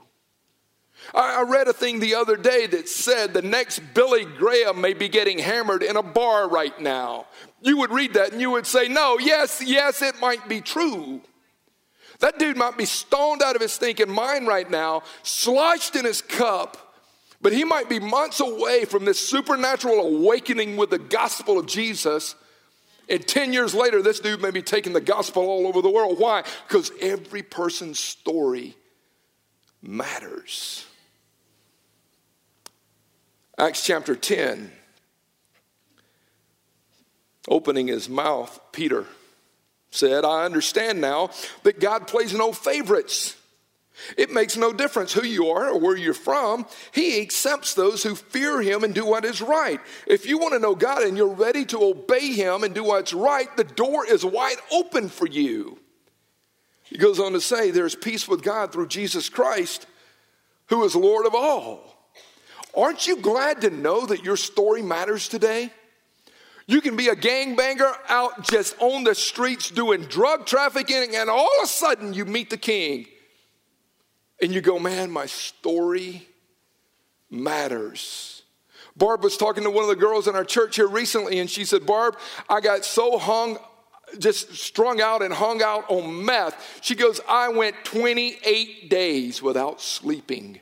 I, 1.13 1.39
I 1.39 1.43
read 1.43 1.67
a 1.67 1.73
thing 1.73 1.99
the 1.99 2.15
other 2.15 2.37
day 2.37 2.67
that 2.67 2.87
said 2.87 3.33
the 3.33 3.41
next 3.41 3.79
Billy 3.93 4.25
Graham 4.25 4.81
may 4.81 4.93
be 4.93 5.09
getting 5.09 5.39
hammered 5.39 5.83
in 5.83 5.97
a 5.97 6.03
bar 6.03 6.49
right 6.49 6.79
now. 6.79 7.27
You 7.61 7.77
would 7.77 7.91
read 7.91 8.13
that 8.13 8.31
and 8.31 8.41
you 8.41 8.51
would 8.51 8.67
say, 8.67 8.87
No, 8.87 9.17
yes, 9.19 9.61
yes, 9.65 10.01
it 10.01 10.19
might 10.19 10.47
be 10.47 10.61
true. 10.61 11.21
That 12.21 12.37
dude 12.37 12.55
might 12.55 12.77
be 12.77 12.85
stoned 12.85 13.41
out 13.41 13.55
of 13.55 13.61
his 13.61 13.77
thinking 13.77 14.09
mind 14.09 14.47
right 14.47 14.69
now, 14.69 15.01
sloshed 15.23 15.95
in 15.95 16.05
his 16.05 16.21
cup, 16.21 16.95
but 17.41 17.51
he 17.51 17.63
might 17.63 17.89
be 17.89 17.99
months 17.99 18.39
away 18.39 18.85
from 18.85 19.05
this 19.05 19.19
supernatural 19.27 19.99
awakening 19.99 20.77
with 20.77 20.91
the 20.91 20.99
gospel 20.99 21.57
of 21.57 21.65
Jesus. 21.65 22.35
And 23.09 23.27
10 23.27 23.53
years 23.53 23.73
later, 23.73 24.03
this 24.03 24.19
dude 24.19 24.41
may 24.41 24.51
be 24.51 24.61
taking 24.61 24.93
the 24.93 25.01
gospel 25.01 25.43
all 25.43 25.65
over 25.65 25.81
the 25.81 25.89
world. 25.89 26.19
Why? 26.19 26.43
Because 26.67 26.91
every 27.01 27.41
person's 27.41 27.99
story 27.99 28.75
matters. 29.81 30.85
Acts 33.57 33.83
chapter 33.83 34.15
10, 34.15 34.71
opening 37.47 37.87
his 37.87 38.07
mouth, 38.07 38.59
Peter 38.71 39.07
said, 39.91 40.25
I 40.25 40.45
understand 40.45 40.99
now 41.01 41.29
that 41.63 41.79
God 41.79 42.07
plays 42.07 42.33
no 42.33 42.51
favorites. 42.53 43.37
It 44.17 44.31
makes 44.31 44.57
no 44.57 44.73
difference 44.73 45.13
who 45.13 45.23
you 45.23 45.49
are 45.49 45.69
or 45.69 45.79
where 45.79 45.95
you're 45.95 46.13
from. 46.13 46.65
He 46.91 47.21
accepts 47.21 47.73
those 47.73 48.01
who 48.01 48.15
fear 48.15 48.61
Him 48.61 48.83
and 48.83 48.95
do 48.95 49.05
what 49.05 49.25
is 49.25 49.41
right. 49.41 49.79
If 50.07 50.25
you 50.25 50.39
want 50.39 50.53
to 50.53 50.59
know 50.59 50.73
God 50.73 51.03
and 51.03 51.15
you're 51.15 51.27
ready 51.27 51.65
to 51.65 51.83
obey 51.83 52.31
Him 52.31 52.63
and 52.63 52.73
do 52.73 52.83
what's 52.83 53.13
right, 53.13 53.55
the 53.55 53.63
door 53.63 54.05
is 54.05 54.25
wide 54.25 54.57
open 54.71 55.09
for 55.09 55.27
you. 55.27 55.77
He 56.83 56.97
goes 56.97 57.19
on 57.19 57.33
to 57.33 57.41
say, 57.41 57.69
There's 57.69 57.95
peace 57.95 58.27
with 58.27 58.43
God 58.43 58.71
through 58.71 58.87
Jesus 58.87 59.29
Christ, 59.29 59.85
who 60.67 60.83
is 60.83 60.95
Lord 60.95 61.25
of 61.25 61.35
all. 61.35 61.91
Aren't 62.75 63.07
you 63.07 63.17
glad 63.17 63.61
to 63.61 63.69
know 63.69 64.05
that 64.05 64.23
your 64.23 64.37
story 64.37 64.81
matters 64.81 65.27
today? 65.27 65.71
You 66.67 66.81
can 66.81 66.95
be 66.95 67.07
a 67.07 67.15
gangbanger 67.15 67.93
out 68.07 68.43
just 68.43 68.75
on 68.79 69.03
the 69.03 69.15
streets 69.15 69.69
doing 69.69 70.03
drug 70.03 70.45
trafficking, 70.45 71.15
and 71.15 71.29
all 71.29 71.49
of 71.59 71.63
a 71.63 71.67
sudden 71.67 72.13
you 72.13 72.25
meet 72.25 72.49
the 72.49 72.57
king. 72.57 73.07
And 74.41 74.53
you 74.53 74.61
go, 74.61 74.79
man, 74.79 75.11
my 75.11 75.25
story 75.27 76.27
matters. 77.29 78.43
Barb 78.95 79.23
was 79.23 79.37
talking 79.37 79.63
to 79.63 79.69
one 79.69 79.83
of 79.83 79.89
the 79.89 79.95
girls 79.95 80.27
in 80.27 80.35
our 80.35 80.43
church 80.43 80.75
here 80.75 80.87
recently, 80.87 81.39
and 81.39 81.49
she 81.49 81.65
said, 81.65 81.85
Barb, 81.85 82.17
I 82.49 82.59
got 82.59 82.83
so 82.83 83.17
hung, 83.17 83.57
just 84.19 84.53
strung 84.55 84.99
out 84.99 85.21
and 85.21 85.33
hung 85.33 85.61
out 85.61 85.89
on 85.89 86.25
meth. 86.25 86.79
She 86.81 86.95
goes, 86.95 87.21
I 87.27 87.49
went 87.49 87.75
28 87.85 88.89
days 88.89 89.41
without 89.41 89.79
sleeping. 89.79 90.59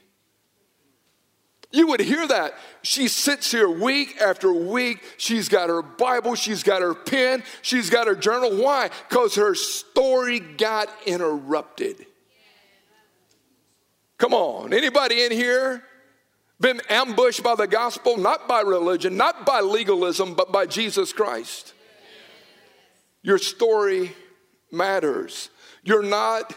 You 1.71 1.87
would 1.87 1.99
hear 1.99 2.27
that. 2.27 2.55
She 2.81 3.07
sits 3.07 3.51
here 3.51 3.69
week 3.69 4.19
after 4.19 4.51
week. 4.51 5.03
She's 5.17 5.49
got 5.49 5.69
her 5.69 5.81
Bible, 5.83 6.35
she's 6.35 6.63
got 6.63 6.81
her 6.81 6.95
pen, 6.95 7.43
she's 7.61 7.89
got 7.89 8.07
her 8.07 8.15
journal. 8.15 8.57
Why? 8.57 8.89
Because 9.07 9.35
her 9.35 9.53
story 9.53 10.39
got 10.39 10.89
interrupted. 11.05 12.05
Come 14.17 14.33
on, 14.33 14.73
anybody 14.73 15.23
in 15.23 15.31
here 15.31 15.83
been 16.59 16.81
ambushed 16.89 17.41
by 17.41 17.55
the 17.55 17.67
gospel, 17.67 18.17
not 18.17 18.47
by 18.47 18.61
religion, 18.61 19.15
not 19.15 19.45
by 19.45 19.61
legalism, 19.61 20.33
but 20.33 20.51
by 20.51 20.65
Jesus 20.65 21.13
Christ? 21.13 21.73
Your 23.21 23.37
story 23.37 24.13
matters. 24.71 25.49
You're 25.83 26.03
not 26.03 26.53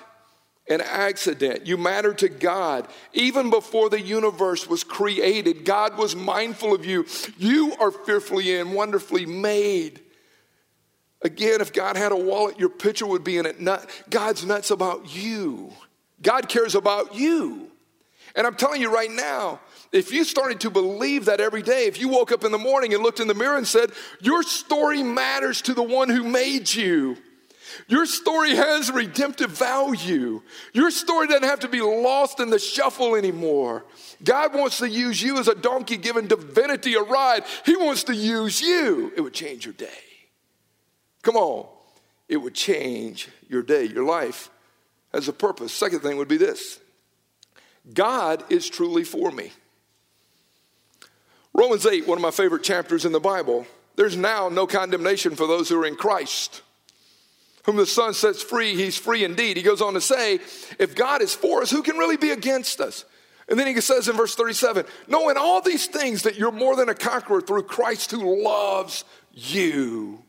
an 0.69 0.81
accident. 0.81 1.67
You 1.67 1.77
matter 1.77 2.15
to 2.15 2.29
God. 2.29 2.89
Even 3.13 3.51
before 3.51 3.91
the 3.91 4.01
universe 4.01 4.69
was 4.69 4.85
created, 4.85 5.65
God 5.65 5.99
was 5.99 6.15
mindful 6.15 6.75
of 6.75 6.87
you. 6.87 7.07
You 7.39 7.75
are 7.81 7.91
fearfully 7.91 8.59
and 8.59 8.75
wonderfully 8.75 9.27
made. 9.27 10.01
Again, 11.23 11.61
if 11.61 11.73
God 11.73 11.97
had 11.97 12.13
a 12.13 12.17
wallet, 12.17 12.59
your 12.59 12.69
picture 12.69 13.07
would 13.07 13.25
be 13.25 13.39
in 13.39 13.47
it. 13.47 13.57
God's 14.11 14.45
nuts 14.45 14.71
about 14.71 15.15
you. 15.15 15.73
God 16.21 16.49
cares 16.49 16.75
about 16.75 17.15
you. 17.15 17.69
And 18.35 18.47
I'm 18.47 18.55
telling 18.55 18.81
you 18.81 18.93
right 18.93 19.11
now, 19.11 19.61
if 19.93 20.11
you 20.11 20.25
started 20.25 20.61
to 20.61 20.71
believe 20.71 21.27
that 21.27 21.41
every 21.41 21.63
day, 21.63 21.85
if 21.85 22.01
you 22.01 22.09
woke 22.09 22.33
up 22.33 22.45
in 22.45 22.53
the 22.53 22.59
morning 22.59 22.95
and 22.95 23.03
looked 23.03 23.21
in 23.21 23.29
the 23.29 23.35
mirror 23.35 23.59
and 23.59 23.67
said, 23.67 23.91
Your 24.21 24.43
story 24.43 25.03
matters 25.03 25.61
to 25.63 25.75
the 25.75 25.83
one 25.83 26.09
who 26.09 26.25
made 26.25 26.73
you 26.73 27.19
your 27.89 28.07
story 28.07 28.55
has 28.55 28.91
redemptive 28.91 29.51
value. 29.51 30.43
Your 30.73 30.91
story 30.91 31.27
doesn't 31.27 31.43
have 31.43 31.61
to 31.61 31.69
be 31.69 31.81
lost 31.81 32.41
in 32.41 32.51
the 32.51 32.59
shuffle 32.59 33.15
anymore. 33.15 33.85
God 34.23 34.55
wants 34.55 34.79
to 34.79 34.89
use 34.89 35.23
you 35.23 35.39
as 35.39 35.49
a 35.49 35.55
donkey 35.55 35.97
giving 35.97 36.27
divinity 36.27 36.95
a 36.95 37.03
ride. 37.03 37.45
He 37.65 37.77
wants 37.77 38.05
to 38.05 38.15
use 38.15 38.61
you. 38.61 39.13
It 39.17 39.21
would 39.21 39.35
change 39.35 39.65
your 39.65 39.75
day. 39.75 39.89
Come 41.23 41.37
on. 41.37 41.67
It 42.29 42.37
would 42.37 42.55
change 42.55 43.29
your 43.49 43.63
day. 43.63 43.85
Your 43.85 44.05
life 44.05 44.51
has 45.13 45.29
a 45.29 45.33
purpose. 45.33 45.73
Second 45.73 46.01
thing 46.01 46.17
would 46.17 46.29
be 46.29 46.37
this 46.37 46.81
God 47.93 48.45
is 48.51 48.69
truly 48.69 49.05
for 49.05 49.31
me. 49.31 49.53
Romans 51.55 51.85
8, 51.85 52.07
one 52.07 52.19
of 52.19 52.23
my 52.23 52.31
favorite 52.31 52.63
chapters 52.63 53.05
in 53.05 53.13
the 53.13 53.21
Bible. 53.21 53.67
There's 53.97 54.17
now 54.17 54.49
no 54.49 54.67
condemnation 54.67 55.37
for 55.37 55.47
those 55.47 55.69
who 55.69 55.83
are 55.83 55.87
in 55.87 55.97
Christ. 55.97 56.63
Whom 57.65 57.77
the 57.77 57.87
Son 57.87 58.13
sets 58.13 58.43
free, 58.43 58.75
he's 58.75 58.99
free 58.99 59.25
indeed. 59.25 59.57
He 59.57 59.63
goes 59.63 59.81
on 59.81 59.95
to 59.95 60.01
say, 60.01 60.41
if 60.79 60.95
God 60.95 61.23
is 61.23 61.35
for 61.35 61.63
us, 61.63 61.71
who 61.71 61.83
can 61.83 61.97
really 61.97 62.17
be 62.17 62.31
against 62.31 62.81
us? 62.81 63.05
And 63.49 63.59
then 63.59 63.67
he 63.67 63.81
says 63.81 64.09
in 64.09 64.17
verse 64.17 64.35
37 64.35 64.85
knowing 65.09 65.37
all 65.37 65.61
these 65.61 65.87
things 65.87 66.23
that 66.23 66.37
you're 66.37 66.53
more 66.53 66.77
than 66.77 66.89
a 66.89 66.95
conqueror 66.95 67.41
through 67.41 67.65
Christ 67.65 68.11
who 68.11 68.43
loves 68.43 69.05
you. 69.33 70.25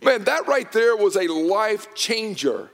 Man, 0.00 0.24
that 0.24 0.46
right 0.46 0.70
there 0.72 0.96
was 0.96 1.16
a 1.16 1.28
life 1.28 1.94
changer. 1.94 2.70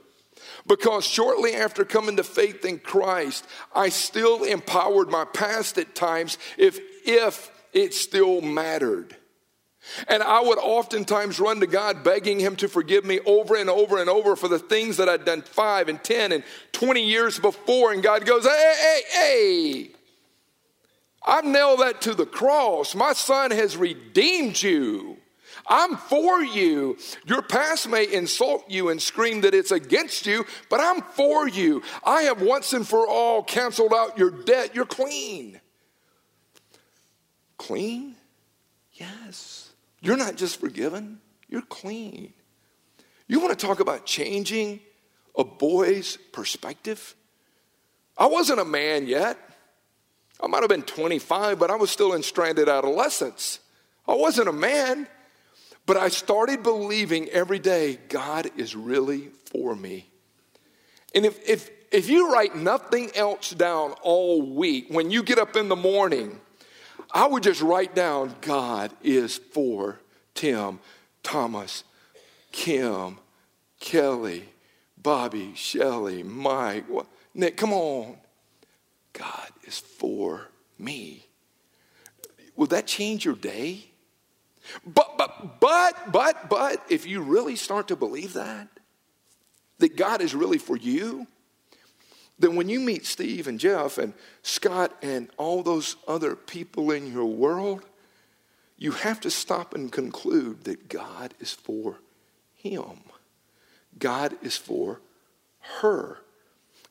Because 0.67 1.05
shortly 1.05 1.53
after 1.53 1.85
coming 1.85 2.17
to 2.17 2.23
faith 2.23 2.65
in 2.65 2.79
Christ, 2.79 3.45
I 3.73 3.89
still 3.89 4.43
empowered 4.43 5.09
my 5.09 5.25
past 5.25 5.77
at 5.77 5.93
times 5.93 6.37
if, 6.57 6.79
if 7.05 7.51
it 7.71 7.93
still 7.93 8.41
mattered. 8.41 9.15
And 10.07 10.23
I 10.23 10.41
would 10.41 10.57
oftentimes 10.57 11.39
run 11.39 11.59
to 11.59 11.67
God 11.67 12.03
begging 12.03 12.39
Him 12.39 12.55
to 12.57 12.67
forgive 12.67 13.05
me 13.05 13.19
over 13.25 13.55
and 13.55 13.69
over 13.69 13.99
and 13.99 14.09
over 14.09 14.35
for 14.35 14.47
the 14.47 14.59
things 14.59 14.97
that 14.97 15.09
I'd 15.09 15.25
done 15.25 15.41
five 15.41 15.89
and 15.89 16.03
10 16.03 16.31
and 16.31 16.43
20 16.71 17.01
years 17.01 17.39
before. 17.39 17.93
And 17.93 18.03
God 18.03 18.25
goes, 18.25 18.45
hey, 18.45 18.73
hey, 18.81 19.01
hey, 19.11 19.89
I've 21.25 21.45
nailed 21.45 21.79
that 21.79 22.01
to 22.01 22.13
the 22.13 22.25
cross. 22.25 22.93
My 22.93 23.13
Son 23.13 23.51
has 23.51 23.75
redeemed 23.77 24.61
you. 24.61 25.17
I'm 25.67 25.97
for 25.97 26.43
you. 26.43 26.97
Your 27.25 27.41
past 27.41 27.89
may 27.89 28.11
insult 28.11 28.69
you 28.69 28.89
and 28.89 29.01
scream 29.01 29.41
that 29.41 29.55
it's 29.55 29.71
against 29.71 30.25
you, 30.25 30.45
but 30.69 30.79
I'm 30.79 31.01
for 31.01 31.47
you. 31.47 31.81
I 32.03 32.23
have 32.23 32.41
once 32.41 32.73
and 32.73 32.87
for 32.87 33.07
all 33.07 33.41
canceled 33.41 33.93
out 33.93 34.17
your 34.17 34.29
debt. 34.29 34.75
You're 34.75 34.85
clean. 34.85 35.59
Clean? 37.57 38.15
Yes. 38.93 39.71
You're 40.01 40.17
not 40.17 40.35
just 40.35 40.59
forgiven, 40.59 41.19
you're 41.47 41.61
clean. 41.61 42.33
You 43.27 43.39
want 43.39 43.57
to 43.57 43.65
talk 43.65 43.79
about 43.79 44.05
changing 44.05 44.79
a 45.35 45.43
boy's 45.43 46.17
perspective? 46.31 47.15
I 48.17 48.27
wasn't 48.27 48.59
a 48.59 48.65
man 48.65 49.07
yet. 49.07 49.37
I 50.41 50.47
might 50.47 50.61
have 50.61 50.69
been 50.69 50.83
25, 50.83 51.57
but 51.57 51.71
I 51.71 51.75
was 51.75 51.89
still 51.89 52.13
in 52.13 52.23
stranded 52.23 52.69
adolescence. 52.69 53.59
I 54.07 54.15
wasn't 54.15 54.49
a 54.49 54.53
man, 54.53 55.07
but 55.85 55.97
I 55.97 56.09
started 56.09 56.61
believing 56.61 57.29
every 57.29 57.59
day 57.59 57.97
God 58.09 58.51
is 58.57 58.75
really 58.75 59.29
for 59.51 59.75
me. 59.75 60.09
And 61.13 61.25
if, 61.25 61.47
if, 61.47 61.69
if 61.91 62.09
you 62.09 62.31
write 62.31 62.55
nothing 62.55 63.11
else 63.15 63.51
down 63.51 63.93
all 64.01 64.41
week, 64.41 64.87
when 64.89 65.09
you 65.09 65.23
get 65.23 65.39
up 65.39 65.55
in 65.55 65.69
the 65.69 65.75
morning, 65.75 66.39
I 67.11 67.27
would 67.27 67.43
just 67.43 67.61
write 67.61 67.95
down 67.95 68.35
God 68.41 68.91
is 69.03 69.37
for 69.37 69.99
Tim, 70.33 70.79
Thomas, 71.23 71.83
Kim, 72.51 73.17
Kelly, 73.79 74.49
Bobby, 74.97 75.53
Shelly, 75.55 76.23
Mike, 76.23 76.85
Nick, 77.33 77.57
come 77.57 77.73
on. 77.73 78.17
God 79.13 79.49
is 79.63 79.79
for 79.79 80.47
me. 80.77 81.25
Will 82.55 82.67
that 82.67 82.87
change 82.87 83.25
your 83.25 83.35
day? 83.35 83.85
But, 84.85 85.17
but, 85.17 85.59
but, 85.59 86.11
but, 86.11 86.49
but, 86.49 86.83
if 86.89 87.05
you 87.05 87.21
really 87.21 87.55
start 87.55 87.89
to 87.89 87.95
believe 87.95 88.33
that, 88.33 88.67
that 89.77 89.95
God 89.95 90.21
is 90.21 90.33
really 90.33 90.57
for 90.57 90.75
you, 90.75 91.27
then 92.37 92.55
when 92.55 92.67
you 92.69 92.79
meet 92.79 93.05
Steve 93.05 93.47
and 93.47 93.59
Jeff 93.59 93.97
and 93.97 94.13
Scott 94.41 94.93
and 95.01 95.29
all 95.37 95.63
those 95.63 95.95
other 96.07 96.35
people 96.35 96.91
in 96.91 97.11
your 97.11 97.25
world, 97.25 97.85
you 98.77 98.91
have 98.91 99.21
to 99.21 99.31
stop 99.31 99.73
and 99.73 99.91
conclude 99.91 100.65
that 100.65 100.89
God 100.89 101.33
is 101.39 101.51
for 101.53 101.97
him. 102.55 103.01
God 103.97 104.35
is 104.41 104.57
for 104.57 104.99
her. 105.79 106.17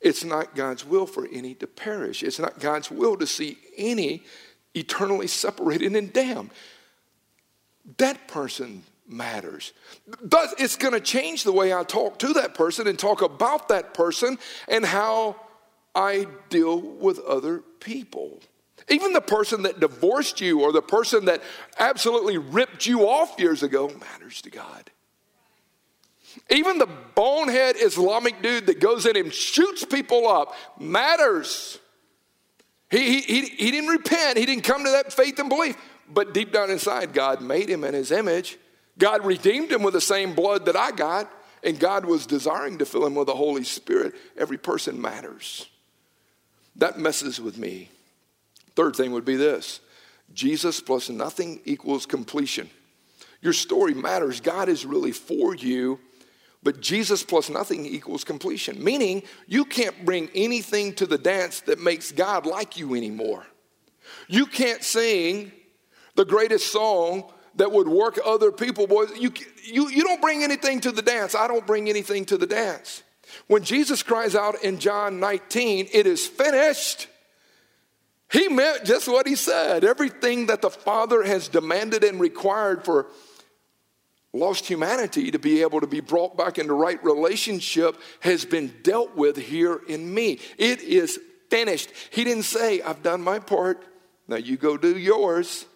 It's 0.00 0.24
not 0.24 0.54
God's 0.54 0.84
will 0.84 1.06
for 1.06 1.28
any 1.30 1.54
to 1.54 1.66
perish. 1.66 2.22
It's 2.22 2.38
not 2.38 2.58
God's 2.58 2.90
will 2.90 3.16
to 3.18 3.26
see 3.26 3.58
any 3.76 4.22
eternally 4.74 5.26
separated 5.26 5.94
and 5.94 6.12
damned. 6.12 6.50
That 7.98 8.28
person 8.28 8.82
matters. 9.06 9.72
It's 10.58 10.76
going 10.76 10.94
to 10.94 11.00
change 11.00 11.44
the 11.44 11.52
way 11.52 11.72
I 11.72 11.82
talk 11.84 12.18
to 12.20 12.32
that 12.34 12.54
person 12.54 12.86
and 12.86 12.98
talk 12.98 13.22
about 13.22 13.68
that 13.68 13.94
person 13.94 14.38
and 14.68 14.84
how 14.84 15.36
I 15.94 16.26
deal 16.48 16.80
with 16.80 17.18
other 17.20 17.58
people. 17.80 18.40
Even 18.88 19.12
the 19.12 19.20
person 19.20 19.62
that 19.62 19.80
divorced 19.80 20.40
you 20.40 20.60
or 20.60 20.72
the 20.72 20.82
person 20.82 21.26
that 21.26 21.42
absolutely 21.78 22.38
ripped 22.38 22.86
you 22.86 23.08
off 23.08 23.38
years 23.38 23.62
ago 23.62 23.88
matters 23.88 24.42
to 24.42 24.50
God. 24.50 24.90
Even 26.50 26.78
the 26.78 26.88
bonehead 27.14 27.76
Islamic 27.78 28.42
dude 28.42 28.66
that 28.66 28.80
goes 28.80 29.06
in 29.06 29.16
and 29.16 29.32
shoots 29.32 29.84
people 29.84 30.28
up 30.28 30.54
matters. 30.78 31.78
He, 32.90 33.20
he, 33.20 33.42
he 33.46 33.70
didn't 33.70 33.88
repent, 33.88 34.38
he 34.38 34.44
didn't 34.44 34.64
come 34.64 34.84
to 34.84 34.90
that 34.90 35.12
faith 35.12 35.38
and 35.38 35.48
belief. 35.48 35.76
But 36.08 36.34
deep 36.34 36.52
down 36.52 36.70
inside, 36.70 37.14
God 37.14 37.40
made 37.40 37.70
him 37.70 37.82
in 37.84 37.94
his 37.94 38.10
image. 38.10 38.58
God 38.98 39.24
redeemed 39.24 39.72
him 39.72 39.82
with 39.82 39.94
the 39.94 40.00
same 40.00 40.34
blood 40.34 40.66
that 40.66 40.76
I 40.76 40.90
got, 40.92 41.30
and 41.62 41.78
God 41.78 42.04
was 42.04 42.26
desiring 42.26 42.78
to 42.78 42.86
fill 42.86 43.06
him 43.06 43.14
with 43.14 43.26
the 43.26 43.34
Holy 43.34 43.64
Spirit. 43.64 44.14
Every 44.36 44.58
person 44.58 45.00
matters. 45.00 45.66
That 46.76 46.98
messes 46.98 47.40
with 47.40 47.58
me. 47.58 47.90
Third 48.74 48.96
thing 48.96 49.12
would 49.12 49.24
be 49.24 49.36
this 49.36 49.80
Jesus 50.32 50.80
plus 50.80 51.08
nothing 51.08 51.60
equals 51.64 52.06
completion. 52.06 52.70
Your 53.40 53.52
story 53.52 53.94
matters. 53.94 54.40
God 54.40 54.68
is 54.68 54.86
really 54.86 55.12
for 55.12 55.54
you, 55.54 56.00
but 56.62 56.80
Jesus 56.80 57.22
plus 57.22 57.50
nothing 57.50 57.84
equals 57.84 58.24
completion, 58.24 58.82
meaning 58.82 59.22
you 59.46 59.64
can't 59.64 60.04
bring 60.04 60.30
anything 60.34 60.94
to 60.94 61.06
the 61.06 61.18
dance 61.18 61.60
that 61.62 61.78
makes 61.78 62.10
God 62.10 62.46
like 62.46 62.78
you 62.78 62.94
anymore. 62.94 63.46
You 64.28 64.46
can't 64.46 64.82
sing 64.82 65.52
the 66.14 66.24
greatest 66.24 66.72
song 66.72 67.30
that 67.56 67.72
would 67.72 67.88
work 67.88 68.18
other 68.24 68.50
people. 68.50 68.86
Boys, 68.86 69.10
you, 69.18 69.32
you, 69.62 69.88
you 69.88 70.02
don't 70.02 70.20
bring 70.20 70.42
anything 70.42 70.80
to 70.80 70.92
the 70.92 71.02
dance. 71.02 71.34
I 71.34 71.46
don't 71.48 71.66
bring 71.66 71.88
anything 71.88 72.24
to 72.26 72.36
the 72.36 72.46
dance. 72.46 73.02
When 73.46 73.64
Jesus 73.64 74.02
cries 74.02 74.34
out 74.34 74.62
in 74.62 74.78
John 74.78 75.20
19, 75.20 75.88
it 75.92 76.06
is 76.06 76.26
finished. 76.26 77.08
He 78.30 78.48
meant 78.48 78.84
just 78.84 79.06
what 79.06 79.26
he 79.26 79.36
said. 79.36 79.84
Everything 79.84 80.46
that 80.46 80.62
the 80.62 80.70
Father 80.70 81.22
has 81.22 81.48
demanded 81.48 82.02
and 82.04 82.20
required 82.20 82.84
for 82.84 83.06
lost 84.32 84.66
humanity 84.66 85.30
to 85.30 85.38
be 85.38 85.62
able 85.62 85.80
to 85.80 85.86
be 85.86 86.00
brought 86.00 86.36
back 86.36 86.58
into 86.58 86.74
right 86.74 87.02
relationship 87.04 87.96
has 88.20 88.44
been 88.44 88.74
dealt 88.82 89.14
with 89.14 89.36
here 89.36 89.80
in 89.88 90.12
me. 90.12 90.40
It 90.58 90.82
is 90.82 91.20
finished. 91.50 91.90
He 92.10 92.24
didn't 92.24 92.42
say, 92.42 92.82
I've 92.82 93.02
done 93.02 93.22
my 93.22 93.38
part. 93.38 93.84
Now 94.26 94.36
you 94.36 94.56
go 94.56 94.76
do 94.76 94.98
yours. 94.98 95.66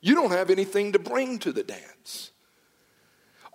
You 0.00 0.14
don't 0.14 0.30
have 0.30 0.50
anything 0.50 0.92
to 0.92 0.98
bring 0.98 1.38
to 1.40 1.52
the 1.52 1.62
dance. 1.62 2.32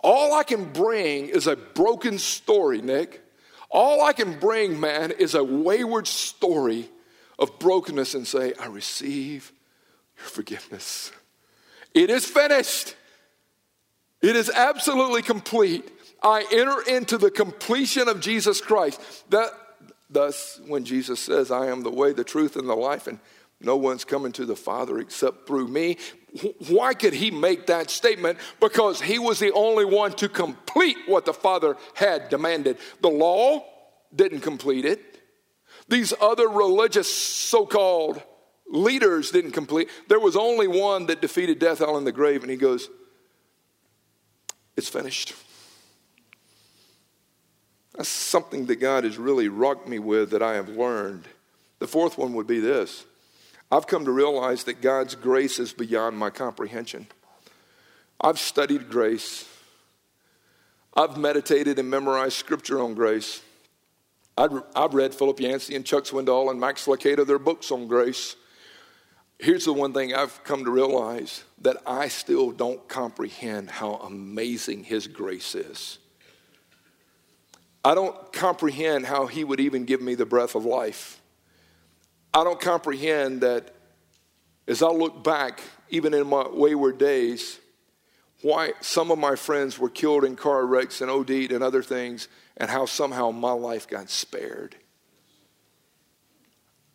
All 0.03 0.33
I 0.33 0.43
can 0.43 0.71
bring 0.73 1.27
is 1.27 1.47
a 1.47 1.55
broken 1.55 2.17
story, 2.17 2.81
Nick. 2.81 3.21
All 3.69 4.03
I 4.03 4.13
can 4.13 4.39
bring, 4.39 4.79
man, 4.79 5.11
is 5.11 5.35
a 5.35 5.43
wayward 5.43 6.07
story 6.07 6.89
of 7.39 7.57
brokenness 7.59 8.15
and 8.15 8.27
say, 8.27 8.53
I 8.59 8.67
receive 8.67 9.51
your 10.17 10.25
forgiveness. 10.25 11.11
It 11.93 12.09
is 12.09 12.25
finished. 12.25 12.95
It 14.21 14.35
is 14.35 14.49
absolutely 14.49 15.21
complete. 15.21 15.89
I 16.21 16.45
enter 16.51 16.81
into 16.81 17.17
the 17.17 17.31
completion 17.31 18.07
of 18.07 18.19
Jesus 18.19 18.61
Christ. 18.61 19.01
That, 19.31 19.51
thus, 20.09 20.59
when 20.67 20.85
Jesus 20.85 21.19
says, 21.19 21.49
I 21.49 21.67
am 21.67 21.81
the 21.81 21.89
way, 21.89 22.13
the 22.13 22.23
truth, 22.23 22.55
and 22.55 22.69
the 22.69 22.75
life, 22.75 23.07
and 23.07 23.19
no 23.63 23.75
one's 23.75 24.05
coming 24.05 24.31
to 24.33 24.45
the 24.45 24.55
Father 24.55 24.99
except 24.99 25.47
through 25.47 25.67
me, 25.67 25.97
why 26.69 26.93
could 26.93 27.13
he 27.13 27.29
make 27.31 27.67
that 27.67 27.89
statement? 27.89 28.39
Because 28.59 29.01
he 29.01 29.19
was 29.19 29.39
the 29.39 29.51
only 29.51 29.85
one 29.85 30.13
to 30.13 30.29
complete 30.29 30.97
what 31.07 31.25
the 31.25 31.33
Father 31.33 31.77
had 31.93 32.29
demanded. 32.29 32.77
The 33.01 33.09
law 33.09 33.65
didn't 34.15 34.41
complete 34.41 34.85
it, 34.85 35.11
these 35.87 36.13
other 36.21 36.47
religious 36.47 37.13
so 37.13 37.65
called 37.65 38.21
leaders 38.69 39.31
didn't 39.31 39.51
complete. 39.51 39.89
There 40.07 40.19
was 40.19 40.35
only 40.35 40.67
one 40.67 41.07
that 41.07 41.21
defeated 41.21 41.59
death, 41.59 41.79
hell, 41.79 41.97
and 41.97 42.07
the 42.07 42.11
grave, 42.11 42.43
and 42.43 42.51
he 42.51 42.57
goes, 42.57 42.89
It's 44.77 44.89
finished. 44.89 45.33
That's 47.95 48.07
something 48.07 48.67
that 48.67 48.77
God 48.77 49.03
has 49.03 49.17
really 49.17 49.49
rocked 49.49 49.87
me 49.87 49.99
with 49.99 50.31
that 50.31 50.41
I 50.41 50.53
have 50.53 50.69
learned. 50.69 51.27
The 51.79 51.87
fourth 51.87 52.17
one 52.17 52.33
would 52.35 52.47
be 52.47 52.59
this 52.59 53.05
I've 53.71 53.87
come 53.87 54.03
to 54.05 54.11
realize 54.11 54.65
that 54.65 54.81
God's 54.81 55.15
grace 55.15 55.57
is 55.57 55.71
beyond 55.71 56.17
my 56.17 56.29
comprehension. 56.29 57.07
I've 58.19 58.37
studied 58.37 58.89
grace, 58.89 59.45
I've 60.93 61.17
meditated 61.17 61.79
and 61.79 61.89
memorized 61.89 62.33
scripture 62.33 62.81
on 62.81 62.93
grace. 62.93 63.41
I've 64.37 64.93
read 64.93 65.13
Philip 65.13 65.39
Yancey 65.39 65.75
and 65.75 65.85
Chuck 65.85 66.03
Swindoll 66.05 66.51
and 66.51 66.59
Max 66.59 66.85
Lucado, 66.85 67.25
their 67.25 67.39
books 67.39 67.71
on 67.71 67.87
grace. 67.87 68.35
Here's 69.39 69.65
the 69.65 69.73
one 69.73 69.93
thing 69.93 70.13
I've 70.13 70.43
come 70.43 70.65
to 70.65 70.71
realize 70.71 71.43
that 71.61 71.77
I 71.85 72.09
still 72.09 72.51
don't 72.51 72.87
comprehend 72.87 73.69
how 73.69 73.95
amazing 73.95 74.83
His 74.83 75.07
grace 75.07 75.55
is. 75.55 75.99
I 77.85 77.95
don't 77.95 78.33
comprehend 78.33 79.05
how 79.05 79.27
He 79.27 79.43
would 79.43 79.59
even 79.59 79.85
give 79.85 80.01
me 80.01 80.15
the 80.15 80.25
breath 80.25 80.55
of 80.55 80.65
life. 80.65 81.20
I 82.33 82.43
don't 82.43 82.59
comprehend 82.59 83.41
that 83.41 83.73
as 84.67 84.81
I 84.81 84.87
look 84.87 85.23
back, 85.23 85.61
even 85.89 86.13
in 86.13 86.27
my 86.27 86.47
wayward 86.47 86.97
days, 86.97 87.59
why 88.41 88.71
some 88.81 89.11
of 89.11 89.19
my 89.19 89.35
friends 89.35 89.77
were 89.77 89.89
killed 89.89 90.23
in 90.23 90.35
car 90.35 90.65
wrecks 90.65 91.01
and 91.01 91.11
OD'd 91.11 91.51
and 91.51 91.63
other 91.63 91.83
things, 91.83 92.27
and 92.57 92.69
how 92.69 92.85
somehow 92.85 93.31
my 93.31 93.51
life 93.51 93.87
got 93.87 94.09
spared. 94.09 94.75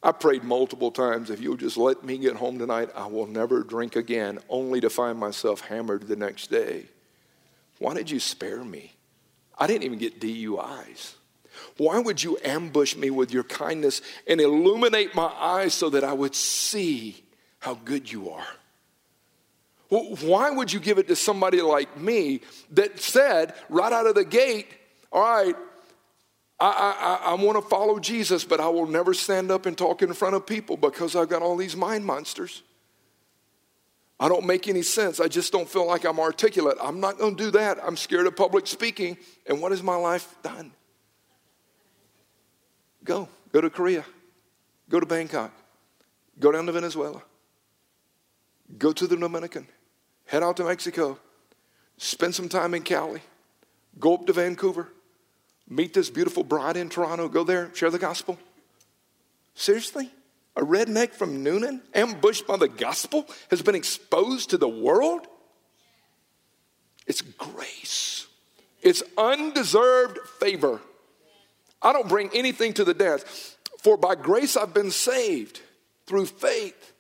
I 0.03 0.13
prayed 0.13 0.45
multiple 0.45 0.91
times, 0.91 1.31
if 1.31 1.41
you'll 1.41 1.57
just 1.57 1.77
let 1.77 2.05
me 2.05 2.19
get 2.19 2.37
home 2.37 2.59
tonight, 2.59 2.91
I 2.95 3.07
will 3.07 3.27
never 3.27 3.63
drink 3.63 3.97
again, 3.97 4.39
only 4.49 4.81
to 4.81 4.91
find 4.91 5.19
myself 5.19 5.61
hammered 5.63 6.07
the 6.07 6.17
next 6.17 6.49
day. 6.49 6.87
Why 7.79 7.95
did 7.95 8.11
you 8.11 8.21
spare 8.21 8.65
me? 8.65 8.95
I 9.59 9.67
didn't 9.67 9.85
even 9.85 9.99
get 9.99 10.21
DUIs. 10.21 11.15
Why 11.77 11.99
would 11.99 12.23
you 12.23 12.39
ambush 12.45 12.97
me 12.97 13.11
with 13.11 13.33
your 13.33 13.45
kindness 13.45 14.03
and 14.27 14.41
illuminate 14.41 15.15
my 15.15 15.27
eyes 15.27 15.75
so 15.75 15.91
that 15.91 16.05
I 16.05 16.13
would 16.13 16.35
see 16.35 17.23
how 17.59 17.75
good 17.75 18.11
you 18.11 18.31
are? 18.31 18.47
Why 19.89 20.51
would 20.51 20.73
you 20.73 20.81
give 20.81 20.99
it 20.99 21.09
to 21.09 21.17
somebody 21.17 21.63
like 21.63 21.99
me 21.99 22.41
that 22.73 22.99
said 22.99 23.55
right 23.69 23.93
out 23.93 24.07
of 24.07 24.17
the 24.17 24.25
gate, 24.25 24.67
All 25.13 25.23
right, 25.23 25.55
I, 26.59 27.21
I, 27.25 27.31
I 27.31 27.35
want 27.35 27.63
to 27.63 27.69
follow 27.69 27.99
Jesus, 27.99 28.45
but 28.45 28.61
I 28.61 28.69
will 28.69 28.87
never 28.87 29.13
stand 29.13 29.51
up 29.51 29.67
and 29.67 29.77
talk 29.77 30.03
in 30.03 30.13
front 30.15 30.35
of 30.35 30.47
people 30.47 30.77
because 30.77 31.15
I've 31.15 31.29
got 31.29 31.43
all 31.43 31.57
these 31.57 31.77
mind 31.77 32.05
monsters. 32.05 32.63
I 34.19 34.29
don't 34.29 34.47
make 34.47 34.67
any 34.67 34.83
sense. 34.83 35.21
I 35.21 35.29
just 35.29 35.53
don't 35.53 35.69
feel 35.69 35.87
like 35.87 36.05
I'm 36.05 36.19
articulate. 36.19 36.79
I'm 36.83 37.01
not 37.01 37.19
going 37.19 37.37
to 37.37 37.45
do 37.45 37.51
that. 37.53 37.79
I'm 37.85 37.99
scared 37.99 38.27
of 38.27 38.35
public 38.35 38.67
speaking. 38.67 39.19
And 39.47 39.61
what 39.61 39.73
has 39.73 39.83
my 39.83 39.97
life 39.97 40.35
done? 40.43 40.73
Go. 43.07 43.29
Go 43.53 43.61
to 43.63 43.71
Korea. 43.71 44.05
Go 44.91 45.01
to 45.01 45.07
Bangkok. 45.07 45.53
Go 46.39 46.53
down 46.53 46.67
to 46.67 46.73
Venezuela. 46.73 47.23
Go 48.77 48.93
to 48.93 49.07
the 49.07 49.17
Dominican. 49.17 49.67
Head 50.27 50.43
out 50.43 50.57
to 50.59 50.65
Mexico. 50.65 51.19
Spend 51.97 52.35
some 52.35 52.49
time 52.49 52.75
in 52.75 52.83
Cali. 52.83 53.23
Go 53.99 54.15
up 54.15 54.27
to 54.27 54.33
Vancouver. 54.33 54.89
Meet 55.69 55.95
this 55.95 56.11
beautiful 56.11 56.45
bride 56.45 56.77
in 56.77 56.91
Toronto. 56.91 57.29
Go 57.29 57.45
there, 57.45 57.75
share 57.75 57.91
the 57.91 57.99
gospel. 57.99 58.39
Seriously? 59.55 60.11
A 60.57 60.63
redneck 60.63 61.11
from 61.11 61.45
Newnan, 61.45 61.81
ambushed 61.95 62.47
by 62.47 62.57
the 62.57 62.69
gospel, 62.69 63.27
has 63.51 63.63
been 63.63 63.75
exposed 63.75 64.51
to 64.51 64.59
the 64.59 64.69
world? 64.69 65.27
It's 67.07 67.21
grace, 67.21 68.27
it's 68.83 69.03
undeserved 69.17 70.19
favor. 70.41 70.81
I 71.83 71.93
don't 71.93 72.09
bring 72.09 72.31
anything 72.35 72.73
to 72.75 72.85
the 72.85 72.95
dance. 72.95 73.57
For 73.81 73.97
by 73.97 74.15
grace 74.15 74.57
I've 74.57 74.75
been 74.75 74.91
saved 74.91 75.61
through 76.07 76.27
faith. 76.27 76.93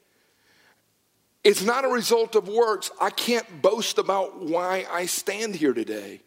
It's 1.44 1.62
not 1.62 1.84
a 1.84 1.88
result 1.88 2.34
of 2.34 2.48
works. 2.48 2.90
I 3.00 3.10
can't 3.10 3.62
boast 3.62 3.98
about 3.98 4.42
why 4.42 4.84
I 4.90 5.06
stand 5.06 5.54
here 5.54 5.74
today. 5.74 6.20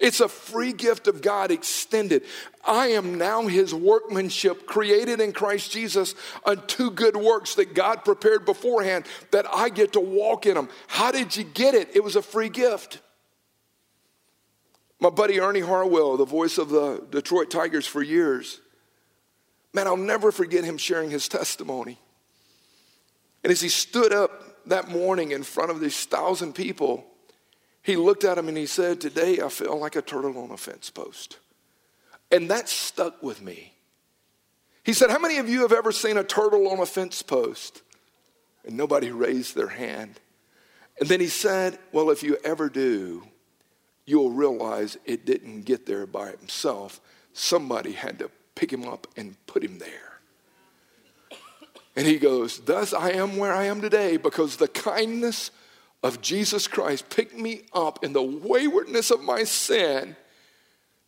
It's 0.00 0.20
a 0.20 0.28
free 0.28 0.72
gift 0.72 1.06
of 1.06 1.20
God 1.20 1.50
extended. 1.50 2.22
I 2.64 2.88
am 2.88 3.18
now 3.18 3.46
his 3.46 3.74
workmanship, 3.74 4.66
created 4.66 5.20
in 5.20 5.32
Christ 5.32 5.70
Jesus 5.70 6.14
unto 6.44 6.90
good 6.90 7.16
works 7.16 7.56
that 7.56 7.74
God 7.74 8.04
prepared 8.04 8.46
beforehand 8.46 9.06
that 9.32 9.46
I 9.52 9.68
get 9.68 9.92
to 9.92 10.00
walk 10.00 10.46
in 10.46 10.54
them. 10.54 10.70
How 10.86 11.12
did 11.12 11.36
you 11.36 11.44
get 11.44 11.74
it? 11.74 11.94
It 11.94 12.02
was 12.02 12.16
a 12.16 12.22
free 12.22 12.48
gift. 12.48 13.00
My 14.98 15.10
buddy 15.10 15.40
Ernie 15.40 15.60
Harwell, 15.60 16.16
the 16.16 16.24
voice 16.24 16.58
of 16.58 16.70
the 16.70 17.04
Detroit 17.10 17.50
Tigers 17.50 17.86
for 17.86 18.02
years, 18.02 18.60
man, 19.72 19.86
I'll 19.86 19.96
never 19.96 20.32
forget 20.32 20.64
him 20.64 20.78
sharing 20.78 21.10
his 21.10 21.28
testimony. 21.28 21.98
And 23.44 23.52
as 23.52 23.60
he 23.60 23.68
stood 23.68 24.12
up 24.12 24.66
that 24.66 24.88
morning 24.88 25.32
in 25.32 25.42
front 25.42 25.70
of 25.70 25.80
these 25.80 26.04
thousand 26.06 26.54
people, 26.54 27.04
he 27.82 27.96
looked 27.96 28.24
at 28.24 28.38
him 28.38 28.48
and 28.48 28.56
he 28.56 28.66
said, 28.66 29.00
Today 29.00 29.40
I 29.40 29.48
feel 29.48 29.78
like 29.78 29.96
a 29.96 30.02
turtle 30.02 30.38
on 30.38 30.50
a 30.50 30.56
fence 30.56 30.90
post. 30.90 31.38
And 32.32 32.50
that 32.50 32.68
stuck 32.68 33.22
with 33.22 33.40
me. 33.40 33.74
He 34.82 34.92
said, 34.92 35.10
How 35.10 35.18
many 35.18 35.36
of 35.36 35.48
you 35.48 35.60
have 35.60 35.72
ever 35.72 35.92
seen 35.92 36.16
a 36.16 36.24
turtle 36.24 36.68
on 36.68 36.80
a 36.80 36.86
fence 36.86 37.22
post? 37.22 37.82
And 38.64 38.76
nobody 38.76 39.12
raised 39.12 39.54
their 39.54 39.68
hand. 39.68 40.18
And 40.98 41.08
then 41.08 41.20
he 41.20 41.28
said, 41.28 41.78
Well, 41.92 42.10
if 42.10 42.22
you 42.22 42.38
ever 42.42 42.68
do, 42.68 43.22
you'll 44.06 44.30
realize 44.30 44.96
it 45.04 45.26
didn't 45.26 45.62
get 45.62 45.84
there 45.84 46.06
by 46.06 46.30
himself. 46.30 47.00
Somebody 47.32 47.92
had 47.92 48.18
to 48.20 48.30
pick 48.54 48.72
him 48.72 48.84
up 48.84 49.06
and 49.16 49.36
put 49.46 49.62
him 49.62 49.78
there. 49.78 50.20
And 51.96 52.06
he 52.06 52.18
goes, 52.18 52.60
Thus 52.60 52.94
I 52.94 53.10
am 53.10 53.36
where 53.36 53.52
I 53.52 53.64
am 53.64 53.80
today 53.80 54.16
because 54.16 54.56
the 54.56 54.68
kindness 54.68 55.50
of 56.02 56.20
Jesus 56.20 56.68
Christ 56.68 57.10
picked 57.10 57.36
me 57.36 57.62
up 57.72 58.04
in 58.04 58.12
the 58.12 58.22
waywardness 58.22 59.10
of 59.10 59.22
my 59.22 59.44
sin 59.44 60.14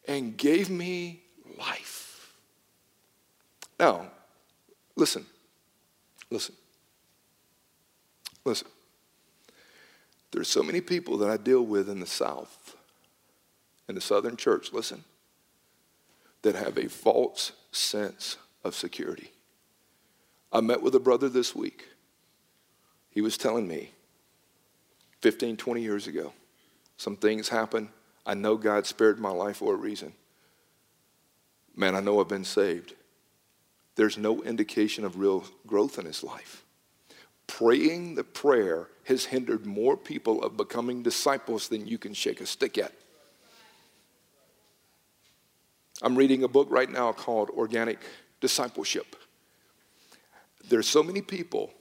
and 0.07 0.37
gave 0.37 0.71
me 0.71 1.23
life. 1.59 2.35
Now, 3.79 4.11
listen, 4.97 5.25
listen, 6.31 6.55
listen. 8.45 8.67
There's 10.33 10.49
so 10.49 10.63
many 10.63 10.81
people 10.81 11.19
that 11.19 11.31
I 11.31 11.37
deal 11.37 11.63
with 11.65 11.89
in 11.89 12.01
the 12.01 12.07
South 12.07 12.68
in 13.89 13.95
the 13.95 14.01
Southern 14.01 14.37
church, 14.37 14.73
listen, 14.73 15.05
that 16.43 16.55
have 16.55 16.77
a 16.79 16.89
false 16.89 17.53
sense 17.73 18.37
of 18.63 18.75
security. 18.75 19.33
I 20.53 20.61
met 20.61 20.83
with 20.83 20.95
a 20.95 21.01
brother 21.01 21.29
this 21.29 21.55
week. 21.55 21.87
He 23.11 23.21
was 23.21 23.37
telling 23.37 23.67
me 23.67 23.93
15, 25.21 25.57
20 25.57 25.83
years 25.83 26.07
ago, 26.07 26.33
some 26.97 27.17
things 27.17 27.49
happened. 27.49 27.89
I 28.25 28.35
know 28.35 28.57
God 28.57 28.87
spared 28.87 29.19
my 29.19 29.31
life 29.31 29.59
for 29.59 29.75
a 29.75 29.77
reason. 29.77 30.13
Man, 31.75 31.95
I 31.95 32.01
know 32.01 32.21
I've 32.21 32.29
been 32.29 32.45
saved. 32.45 32.95
There's 33.95 34.19
no 34.19 34.43
indication 34.43 35.05
of 35.05 35.19
real 35.19 35.45
growth 35.67 35.99
in 35.99 36.05
his 36.05 36.23
life. 36.23 36.65
Praying 37.47 38.15
the 38.15 38.25
prayer 38.25 38.89
has 39.05 39.25
hindered 39.25 39.65
more 39.65 39.97
people 39.97 40.43
of 40.43 40.57
becoming 40.57 41.03
disciples 41.03 41.69
than 41.69 41.87
you 41.87 41.99
can 41.99 42.15
shake 42.15 42.41
a 42.41 42.47
stick 42.47 42.79
at. 42.79 42.93
I'm 46.03 46.17
reading 46.17 46.45
a 46.45 46.49
book 46.49 46.69
right 46.71 46.91
now 46.91 47.13
called 47.13 47.51
Organic 47.51 47.99
Discipleship. 48.41 49.17
There's 50.69 50.89
so 50.89 51.03
many 51.03 51.23
people 51.23 51.73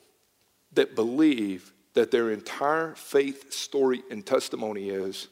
that 0.74 0.95
believe 0.95 1.72
that 1.93 2.11
their 2.11 2.32
entire 2.32 2.95
faith 2.95 3.53
story 3.53 4.01
and 4.09 4.26
testimony 4.26 4.89
is 4.89 5.28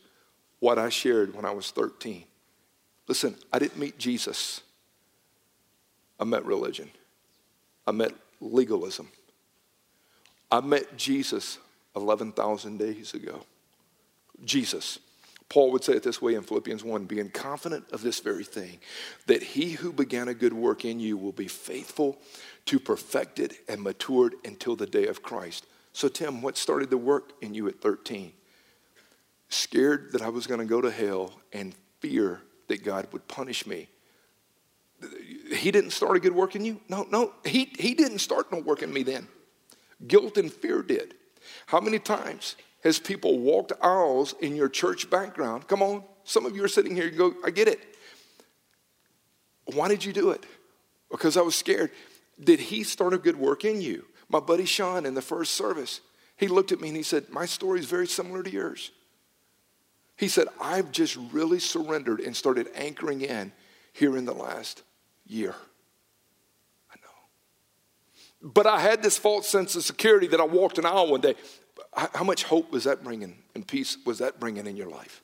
what 0.59 0.77
I 0.77 0.89
shared 0.89 1.35
when 1.35 1.45
I 1.45 1.51
was 1.51 1.71
13. 1.71 2.25
Listen, 3.07 3.35
I 3.51 3.59
didn't 3.59 3.77
meet 3.77 3.97
Jesus. 3.97 4.61
I 6.19 6.23
met 6.23 6.45
religion. 6.45 6.89
I 7.87 7.91
met 7.91 8.13
legalism. 8.39 9.09
I 10.51 10.61
met 10.61 10.95
Jesus 10.97 11.57
11,000 11.95 12.77
days 12.77 13.13
ago. 13.13 13.41
Jesus. 14.43 14.99
Paul 15.49 15.71
would 15.71 15.83
say 15.83 15.93
it 15.93 16.03
this 16.03 16.21
way 16.21 16.35
in 16.35 16.41
Philippians 16.41 16.83
1 16.83 17.05
being 17.05 17.29
confident 17.29 17.85
of 17.91 18.01
this 18.01 18.19
very 18.19 18.43
thing, 18.43 18.79
that 19.27 19.43
he 19.43 19.71
who 19.71 19.93
began 19.93 20.27
a 20.27 20.33
good 20.33 20.53
work 20.53 20.85
in 20.85 20.99
you 20.99 21.17
will 21.17 21.31
be 21.31 21.47
faithful 21.47 22.17
to 22.65 22.79
perfect 22.79 23.39
it 23.39 23.53
and 23.69 23.81
mature 23.81 24.27
it 24.27 24.33
until 24.43 24.75
the 24.75 24.87
day 24.87 25.07
of 25.07 25.21
Christ. 25.21 25.67
So, 25.93 26.07
Tim, 26.07 26.41
what 26.41 26.57
started 26.57 26.89
the 26.89 26.97
work 26.97 27.31
in 27.41 27.53
you 27.53 27.67
at 27.67 27.79
13? 27.79 28.33
Scared 29.49 30.11
that 30.11 30.21
I 30.21 30.29
was 30.29 30.47
going 30.47 30.59
to 30.59 30.65
go 30.65 30.81
to 30.81 30.91
hell 30.91 31.39
and 31.53 31.75
fear 31.99 32.41
that 32.67 32.83
God 32.83 33.07
would 33.13 33.27
punish 33.27 33.67
me. 33.67 33.87
He 35.53 35.71
didn't 35.71 35.91
start 35.91 36.17
a 36.17 36.19
good 36.19 36.33
work 36.33 36.55
in 36.55 36.65
you? 36.65 36.81
No, 36.89 37.05
no, 37.11 37.33
he, 37.45 37.65
he 37.77 37.93
didn't 37.93 38.19
start 38.19 38.51
no 38.51 38.59
work 38.59 38.81
in 38.81 38.91
me 38.91 39.03
then. 39.03 39.27
Guilt 40.07 40.37
and 40.37 40.51
fear 40.51 40.81
did. 40.81 41.13
How 41.67 41.79
many 41.79 41.99
times 41.99 42.55
has 42.85 42.99
people 42.99 43.39
walked 43.39 43.73
aisles 43.81 44.35
in 44.41 44.55
your 44.55 44.69
church 44.69 45.09
background? 45.09 45.67
Come 45.67 45.81
on, 45.81 46.03
some 46.23 46.45
of 46.45 46.55
you 46.55 46.63
are 46.63 46.69
sitting 46.69 46.95
here 46.95 47.05
you 47.05 47.17
go, 47.17 47.33
I 47.43 47.49
get 47.49 47.67
it. 47.67 47.79
Why 49.73 49.87
did 49.87 50.05
you 50.05 50.13
do 50.13 50.29
it? 50.29 50.45
Because 51.09 51.35
I 51.35 51.41
was 51.41 51.55
scared. 51.55 51.89
Did 52.41 52.59
he 52.59 52.83
start 52.83 53.13
a 53.13 53.17
good 53.17 53.37
work 53.37 53.65
in 53.65 53.81
you? 53.81 54.05
My 54.29 54.39
buddy 54.39 54.65
Sean 54.65 55.07
in 55.07 55.15
the 55.15 55.21
first 55.21 55.55
service, 55.55 56.01
he 56.37 56.47
looked 56.47 56.71
at 56.71 56.79
me 56.79 56.89
and 56.89 56.97
he 56.97 57.01
said, 57.01 57.25
My 57.31 57.47
story 57.47 57.79
is 57.79 57.87
very 57.87 58.07
similar 58.07 58.43
to 58.43 58.51
yours. 58.51 58.91
He 60.15 60.27
said, 60.27 60.47
I've 60.61 60.91
just 60.91 61.17
really 61.31 61.59
surrendered 61.59 62.19
and 62.19 62.35
started 62.35 62.69
anchoring 62.75 63.21
in 63.21 63.51
here 63.93 64.15
in 64.15 64.25
the 64.25 64.33
last 64.33 64.83
year. 65.25 65.55
I 66.91 66.95
know. 67.01 68.49
But 68.49 68.67
I 68.67 68.79
had 68.79 69.01
this 69.01 69.17
false 69.17 69.47
sense 69.47 69.75
of 69.75 69.83
security 69.83 70.27
that 70.27 70.39
I 70.39 70.45
walked 70.45 70.77
an 70.77 70.85
aisle 70.85 71.09
one 71.09 71.21
day. 71.21 71.33
How 71.95 72.23
much 72.23 72.43
hope 72.43 72.71
was 72.71 72.83
that 72.83 73.03
bringing 73.03 73.37
and 73.53 73.65
peace 73.65 73.97
was 74.05 74.19
that 74.19 74.39
bringing 74.39 74.67
in 74.67 74.75
your 74.75 74.89
life? 74.89 75.23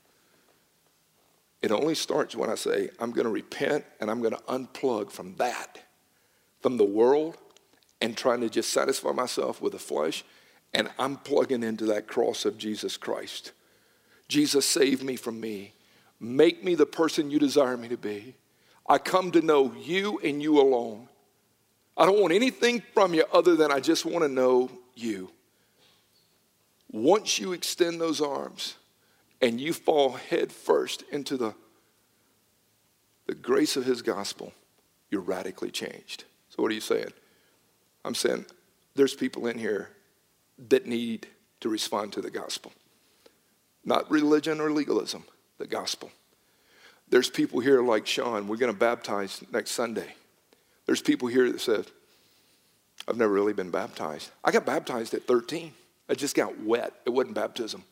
It 1.62 1.72
only 1.72 1.96
starts 1.96 2.36
when 2.36 2.50
I 2.50 2.56
say, 2.56 2.90
I'm 3.00 3.12
going 3.12 3.26
to 3.26 3.32
repent 3.32 3.86
and 4.00 4.10
I'm 4.10 4.22
going 4.22 4.34
to 4.34 4.42
unplug 4.44 5.12
from 5.12 5.36
that, 5.36 5.80
from 6.62 6.78
the 6.78 6.86
world, 6.86 7.38
and 8.02 8.18
trying 8.18 8.42
to 8.42 8.50
just 8.50 8.72
satisfy 8.72 9.12
myself 9.12 9.62
with 9.62 9.74
the 9.74 9.80
flesh, 9.80 10.24
and 10.74 10.90
I'm 10.98 11.18
plugging 11.18 11.62
into 11.62 11.86
that 11.88 12.08
cross 12.08 12.46
of 12.46 12.58
Jesus 12.58 12.98
Christ. 12.98 13.52
Jesus, 14.28 14.66
save 14.66 15.04
me 15.04 15.18
from 15.18 15.40
me. 15.40 15.74
Make 16.20 16.64
me 16.64 16.76
the 16.76 16.86
person 16.86 17.30
you 17.30 17.38
desire 17.38 17.78
me 17.78 17.90
to 17.90 17.98
be. 17.98 18.36
I 18.88 18.98
come 18.98 19.32
to 19.32 19.42
know 19.42 19.74
you 19.78 20.20
and 20.24 20.42
you 20.42 20.60
alone. 20.60 21.10
I 21.98 22.06
don't 22.06 22.22
want 22.22 22.34
anything 22.34 22.82
from 22.94 23.14
you 23.14 23.26
other 23.32 23.56
than 23.56 23.72
I 23.72 23.80
just 23.80 24.06
want 24.06 24.24
to 24.24 24.30
know 24.30 24.72
you. 24.96 25.32
Once 26.92 27.40
you 27.40 27.54
extend 27.54 28.02
those 28.02 28.20
arms 28.20 28.76
and 29.42 29.60
you 29.62 29.72
fall 29.72 30.12
head 30.12 30.52
first 30.52 31.04
into 31.12 31.38
the, 31.38 31.56
the 33.28 33.34
grace 33.34 33.78
of 33.78 33.86
his 33.86 34.02
gospel, 34.02 34.52
you're 35.10 35.22
radically 35.22 35.72
changed. 35.72 36.26
So, 36.50 36.62
what 36.62 36.72
are 36.72 36.76
you 36.76 36.82
saying? 36.82 37.14
I'm 38.04 38.16
saying 38.16 38.46
there's 38.96 39.14
people 39.14 39.48
in 39.48 39.58
here 39.58 39.90
that 40.70 40.86
need 40.86 41.28
to 41.62 41.70
respond 41.70 42.12
to 42.14 42.22
the 42.22 42.30
gospel. 42.30 42.74
Not 43.86 44.10
religion 44.12 44.60
or 44.60 44.72
legalism, 44.72 45.24
the 45.60 45.68
gospel. 45.68 46.12
There's 47.10 47.30
people 47.30 47.60
here 47.60 47.82
like 47.82 48.06
Sean, 48.06 48.48
we're 48.48 48.58
going 48.58 48.72
to 48.72 48.78
baptize 48.78 49.42
next 49.52 49.72
Sunday. 49.72 50.16
There's 50.86 51.02
people 51.02 51.28
here 51.28 51.52
that 51.52 51.62
said, 51.62 51.88
I've 53.08 53.18
never 53.18 53.32
really 53.32 53.54
been 53.54 53.72
baptized. 53.72 54.30
I 54.44 54.52
got 54.52 54.66
baptized 54.66 55.14
at 55.14 55.24
13. 55.24 55.74
I 56.12 56.14
just 56.14 56.36
got 56.36 56.60
wet. 56.60 56.94
It 57.06 57.10
wasn't 57.10 57.36
baptism. 57.36 57.86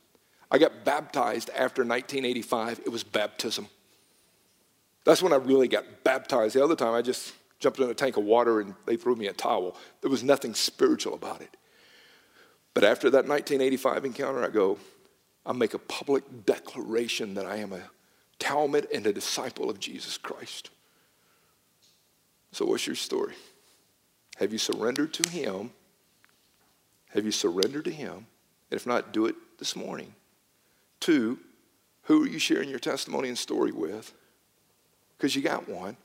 I 0.52 0.58
got 0.58 0.84
baptized 0.84 1.50
after 1.52 1.84
1985. 1.84 2.82
It 2.86 2.90
was 2.90 3.02
baptism. 3.02 3.68
That's 5.06 5.24
when 5.24 5.32
I 5.32 5.38
really 5.38 5.70
got 5.70 5.86
baptized. 6.04 6.54
The 6.54 6.64
other 6.64 6.76
time, 6.76 6.94
I 6.94 7.02
just 7.02 7.34
jumped 7.60 7.80
in 7.80 7.90
a 7.90 7.94
tank 7.94 8.18
of 8.18 8.26
water 8.26 8.60
and 8.60 8.76
they 8.86 8.98
threw 8.98 9.16
me 9.16 9.28
a 9.28 9.34
towel. 9.34 9.78
There 10.02 10.12
was 10.12 10.22
nothing 10.22 10.54
spiritual 10.54 11.14
about 11.14 11.40
it. 11.40 11.56
But 12.74 12.84
after 12.84 13.10
that 13.10 13.26
1985 13.26 14.04
encounter, 14.04 14.44
I 14.44 14.50
go, 14.50 14.78
I 15.46 15.54
make 15.54 15.74
a 15.74 15.80
public 15.80 16.46
declaration 16.46 17.36
that 17.36 17.46
I 17.46 17.58
am 17.58 17.72
a 17.72 17.82
talmid 18.38 18.88
and 18.94 19.08
a 19.08 19.14
disciple 19.14 19.70
of 19.70 19.80
Jesus 19.80 20.18
Christ. 20.18 20.72
So, 22.52 22.66
what's 22.66 22.86
your 22.86 22.98
story? 22.98 23.36
Have 24.38 24.52
you 24.52 24.58
surrendered 24.58 25.14
to 25.14 25.30
Him? 25.30 25.72
Have 27.10 27.26
you 27.26 27.32
surrendered 27.32 27.86
to 27.86 27.92
Him? 27.92 28.28
And 28.72 28.80
if 28.80 28.86
not, 28.86 29.14
do 29.14 29.26
it 29.26 29.36
this 29.58 29.76
morning. 29.76 30.14
Two, 31.00 31.40
who 32.04 32.24
are 32.24 32.28
you 32.28 32.40
sharing 32.40 32.70
your 32.70 32.80
testimony 32.80 33.30
and 33.30 33.38
story 33.38 33.72
with? 33.72 34.14
Because 35.18 35.36
you 35.36 35.42
got 35.42 35.68
one, 35.68 35.98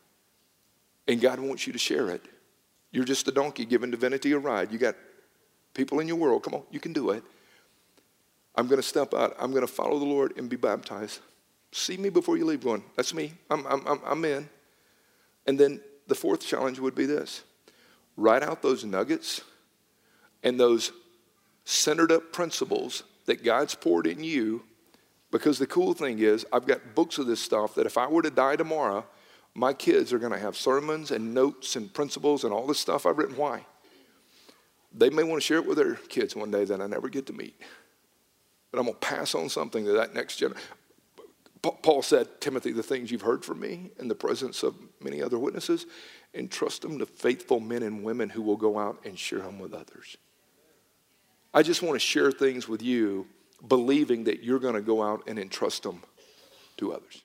and 1.06 1.20
God 1.20 1.38
wants 1.38 1.66
you 1.66 1.72
to 1.72 1.78
share 1.78 2.10
it. 2.10 2.22
You're 2.90 3.04
just 3.04 3.28
a 3.28 3.32
donkey 3.32 3.64
giving 3.64 3.90
divinity 3.90 4.32
a 4.32 4.38
ride. 4.38 4.72
You 4.72 4.78
got 4.78 4.94
people 5.74 6.00
in 6.00 6.08
your 6.08 6.16
world. 6.16 6.42
Come 6.42 6.54
on, 6.54 6.62
you 6.70 6.80
can 6.80 6.92
do 6.92 7.10
it. 7.10 7.22
I'm 8.56 8.66
going 8.66 8.80
to 8.80 8.86
step 8.86 9.14
out. 9.14 9.34
I'm 9.38 9.50
going 9.50 9.66
to 9.66 9.72
follow 9.72 9.98
the 9.98 10.04
Lord 10.04 10.36
and 10.36 10.48
be 10.48 10.56
baptized. 10.56 11.20
See 11.72 11.96
me 11.96 12.08
before 12.08 12.36
you 12.36 12.44
leave 12.44 12.62
going, 12.62 12.84
that's 12.96 13.12
me. 13.12 13.32
I'm, 13.50 13.66
I'm, 13.66 14.00
I'm 14.04 14.24
in. 14.24 14.48
And 15.46 15.58
then 15.58 15.80
the 16.06 16.14
fourth 16.14 16.46
challenge 16.46 16.78
would 16.78 16.94
be 16.94 17.06
this 17.06 17.42
write 18.16 18.44
out 18.44 18.62
those 18.62 18.84
nuggets 18.84 19.40
and 20.44 20.60
those 20.60 20.92
centered 21.64 22.12
up 22.12 22.32
principles 22.32 23.02
that 23.26 23.42
God's 23.42 23.74
poured 23.74 24.06
in 24.06 24.22
you. 24.22 24.62
Because 25.32 25.58
the 25.58 25.66
cool 25.66 25.94
thing 25.94 26.20
is, 26.20 26.46
I've 26.52 26.66
got 26.66 26.94
books 26.94 27.18
of 27.18 27.26
this 27.26 27.40
stuff 27.40 27.74
that 27.74 27.86
if 27.86 27.98
I 27.98 28.06
were 28.06 28.22
to 28.22 28.30
die 28.30 28.54
tomorrow, 28.54 29.04
my 29.52 29.72
kids 29.72 30.12
are 30.12 30.20
going 30.20 30.32
to 30.32 30.38
have 30.38 30.56
sermons 30.56 31.10
and 31.10 31.34
notes 31.34 31.74
and 31.74 31.92
principles 31.92 32.44
and 32.44 32.52
all 32.52 32.68
this 32.68 32.78
stuff 32.78 33.04
I've 33.04 33.18
written. 33.18 33.36
Why? 33.36 33.66
They 34.92 35.10
may 35.10 35.24
want 35.24 35.42
to 35.42 35.46
share 35.46 35.58
it 35.58 35.66
with 35.66 35.78
their 35.78 35.94
kids 35.94 36.36
one 36.36 36.52
day 36.52 36.64
that 36.64 36.80
I 36.80 36.86
never 36.86 37.08
get 37.08 37.26
to 37.26 37.32
meet 37.32 37.60
but 38.74 38.80
I'm 38.80 38.86
going 38.86 38.98
to 38.98 39.06
pass 39.06 39.36
on 39.36 39.48
something 39.48 39.84
to 39.84 39.92
that 39.92 40.14
next 40.14 40.38
generation. 40.38 40.66
Paul 41.62 42.02
said, 42.02 42.40
Timothy, 42.40 42.72
the 42.72 42.82
things 42.82 43.08
you've 43.08 43.22
heard 43.22 43.44
from 43.44 43.60
me 43.60 43.92
in 44.00 44.08
the 44.08 44.16
presence 44.16 44.64
of 44.64 44.74
many 45.00 45.22
other 45.22 45.38
witnesses, 45.38 45.86
entrust 46.34 46.82
them 46.82 46.98
to 46.98 47.06
faithful 47.06 47.60
men 47.60 47.84
and 47.84 48.02
women 48.02 48.28
who 48.28 48.42
will 48.42 48.56
go 48.56 48.76
out 48.76 48.98
and 49.04 49.16
share 49.16 49.38
them 49.38 49.60
with 49.60 49.74
others. 49.74 50.16
I 51.56 51.62
just 51.62 51.82
want 51.82 51.94
to 51.94 52.00
share 52.00 52.32
things 52.32 52.68
with 52.68 52.82
you, 52.82 53.28
believing 53.68 54.24
that 54.24 54.42
you're 54.42 54.58
going 54.58 54.74
to 54.74 54.82
go 54.82 55.04
out 55.04 55.22
and 55.28 55.38
entrust 55.38 55.84
them 55.84 56.02
to 56.78 56.92
others. 56.92 57.22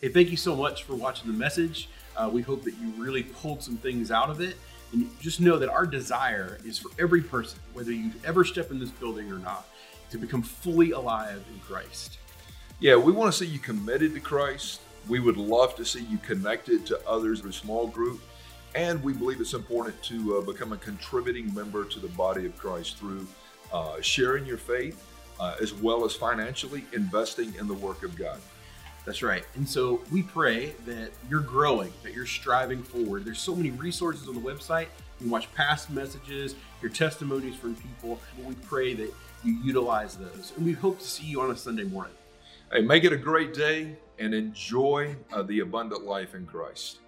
Hey, 0.00 0.08
thank 0.08 0.30
you 0.30 0.38
so 0.38 0.56
much 0.56 0.84
for 0.84 0.94
watching 0.94 1.30
the 1.30 1.36
message. 1.36 1.90
Uh, 2.16 2.30
we 2.32 2.40
hope 2.40 2.64
that 2.64 2.72
you 2.78 2.94
really 2.96 3.24
pulled 3.24 3.62
some 3.62 3.76
things 3.76 4.10
out 4.10 4.30
of 4.30 4.40
it. 4.40 4.56
And 4.92 5.10
just 5.20 5.38
know 5.38 5.58
that 5.58 5.68
our 5.68 5.84
desire 5.84 6.58
is 6.64 6.78
for 6.78 6.88
every 6.98 7.20
person, 7.20 7.58
whether 7.74 7.92
you 7.92 8.10
ever 8.24 8.42
step 8.42 8.70
in 8.70 8.78
this 8.78 8.90
building 8.90 9.30
or 9.30 9.38
not, 9.38 9.68
to 10.10 10.16
become 10.16 10.40
fully 10.40 10.92
alive 10.92 11.44
in 11.52 11.60
Christ. 11.60 12.18
Yeah, 12.80 12.96
we 12.96 13.12
want 13.12 13.30
to 13.30 13.38
see 13.38 13.46
you 13.46 13.58
committed 13.58 14.14
to 14.14 14.20
Christ. 14.20 14.80
We 15.08 15.20
would 15.20 15.36
love 15.36 15.76
to 15.76 15.84
see 15.84 16.04
you 16.04 16.16
connected 16.18 16.86
to 16.86 17.06
others 17.06 17.40
in 17.40 17.48
a 17.50 17.52
small 17.52 17.86
group. 17.86 18.22
And 18.74 19.02
we 19.02 19.12
believe 19.12 19.40
it's 19.40 19.54
important 19.54 20.02
to 20.04 20.38
uh, 20.38 20.40
become 20.42 20.72
a 20.72 20.76
contributing 20.76 21.52
member 21.54 21.84
to 21.84 21.98
the 21.98 22.08
body 22.08 22.44
of 22.44 22.56
Christ 22.58 22.98
through 22.98 23.26
uh, 23.72 24.00
sharing 24.00 24.44
your 24.44 24.58
faith 24.58 25.02
uh, 25.40 25.54
as 25.60 25.72
well 25.74 26.04
as 26.04 26.14
financially 26.14 26.84
investing 26.92 27.54
in 27.58 27.68
the 27.68 27.74
work 27.74 28.02
of 28.02 28.16
God. 28.16 28.38
That's 29.04 29.22
right. 29.22 29.44
And 29.54 29.68
so 29.68 30.02
we 30.10 30.22
pray 30.22 30.74
that 30.84 31.10
you're 31.30 31.40
growing, 31.40 31.92
that 32.02 32.12
you're 32.12 32.26
striving 32.26 32.82
forward. 32.82 33.24
There's 33.24 33.38
so 33.38 33.54
many 33.54 33.70
resources 33.70 34.28
on 34.28 34.34
the 34.34 34.40
website. 34.40 34.88
You 35.20 35.26
can 35.26 35.30
watch 35.30 35.52
past 35.54 35.90
messages, 35.90 36.56
your 36.82 36.90
testimonies 36.90 37.54
from 37.54 37.76
people. 37.76 38.18
We 38.44 38.56
pray 38.56 38.94
that 38.94 39.12
you 39.44 39.52
utilize 39.62 40.16
those. 40.16 40.52
And 40.56 40.66
we 40.66 40.72
hope 40.72 40.98
to 40.98 41.04
see 41.04 41.24
you 41.24 41.40
on 41.40 41.52
a 41.52 41.56
Sunday 41.56 41.84
morning. 41.84 42.14
Hey, 42.72 42.80
make 42.80 43.04
it 43.04 43.12
a 43.12 43.16
great 43.16 43.54
day 43.54 43.96
and 44.18 44.34
enjoy 44.34 45.14
uh, 45.32 45.42
the 45.42 45.60
abundant 45.60 46.04
life 46.04 46.34
in 46.34 46.44
Christ. 46.46 46.98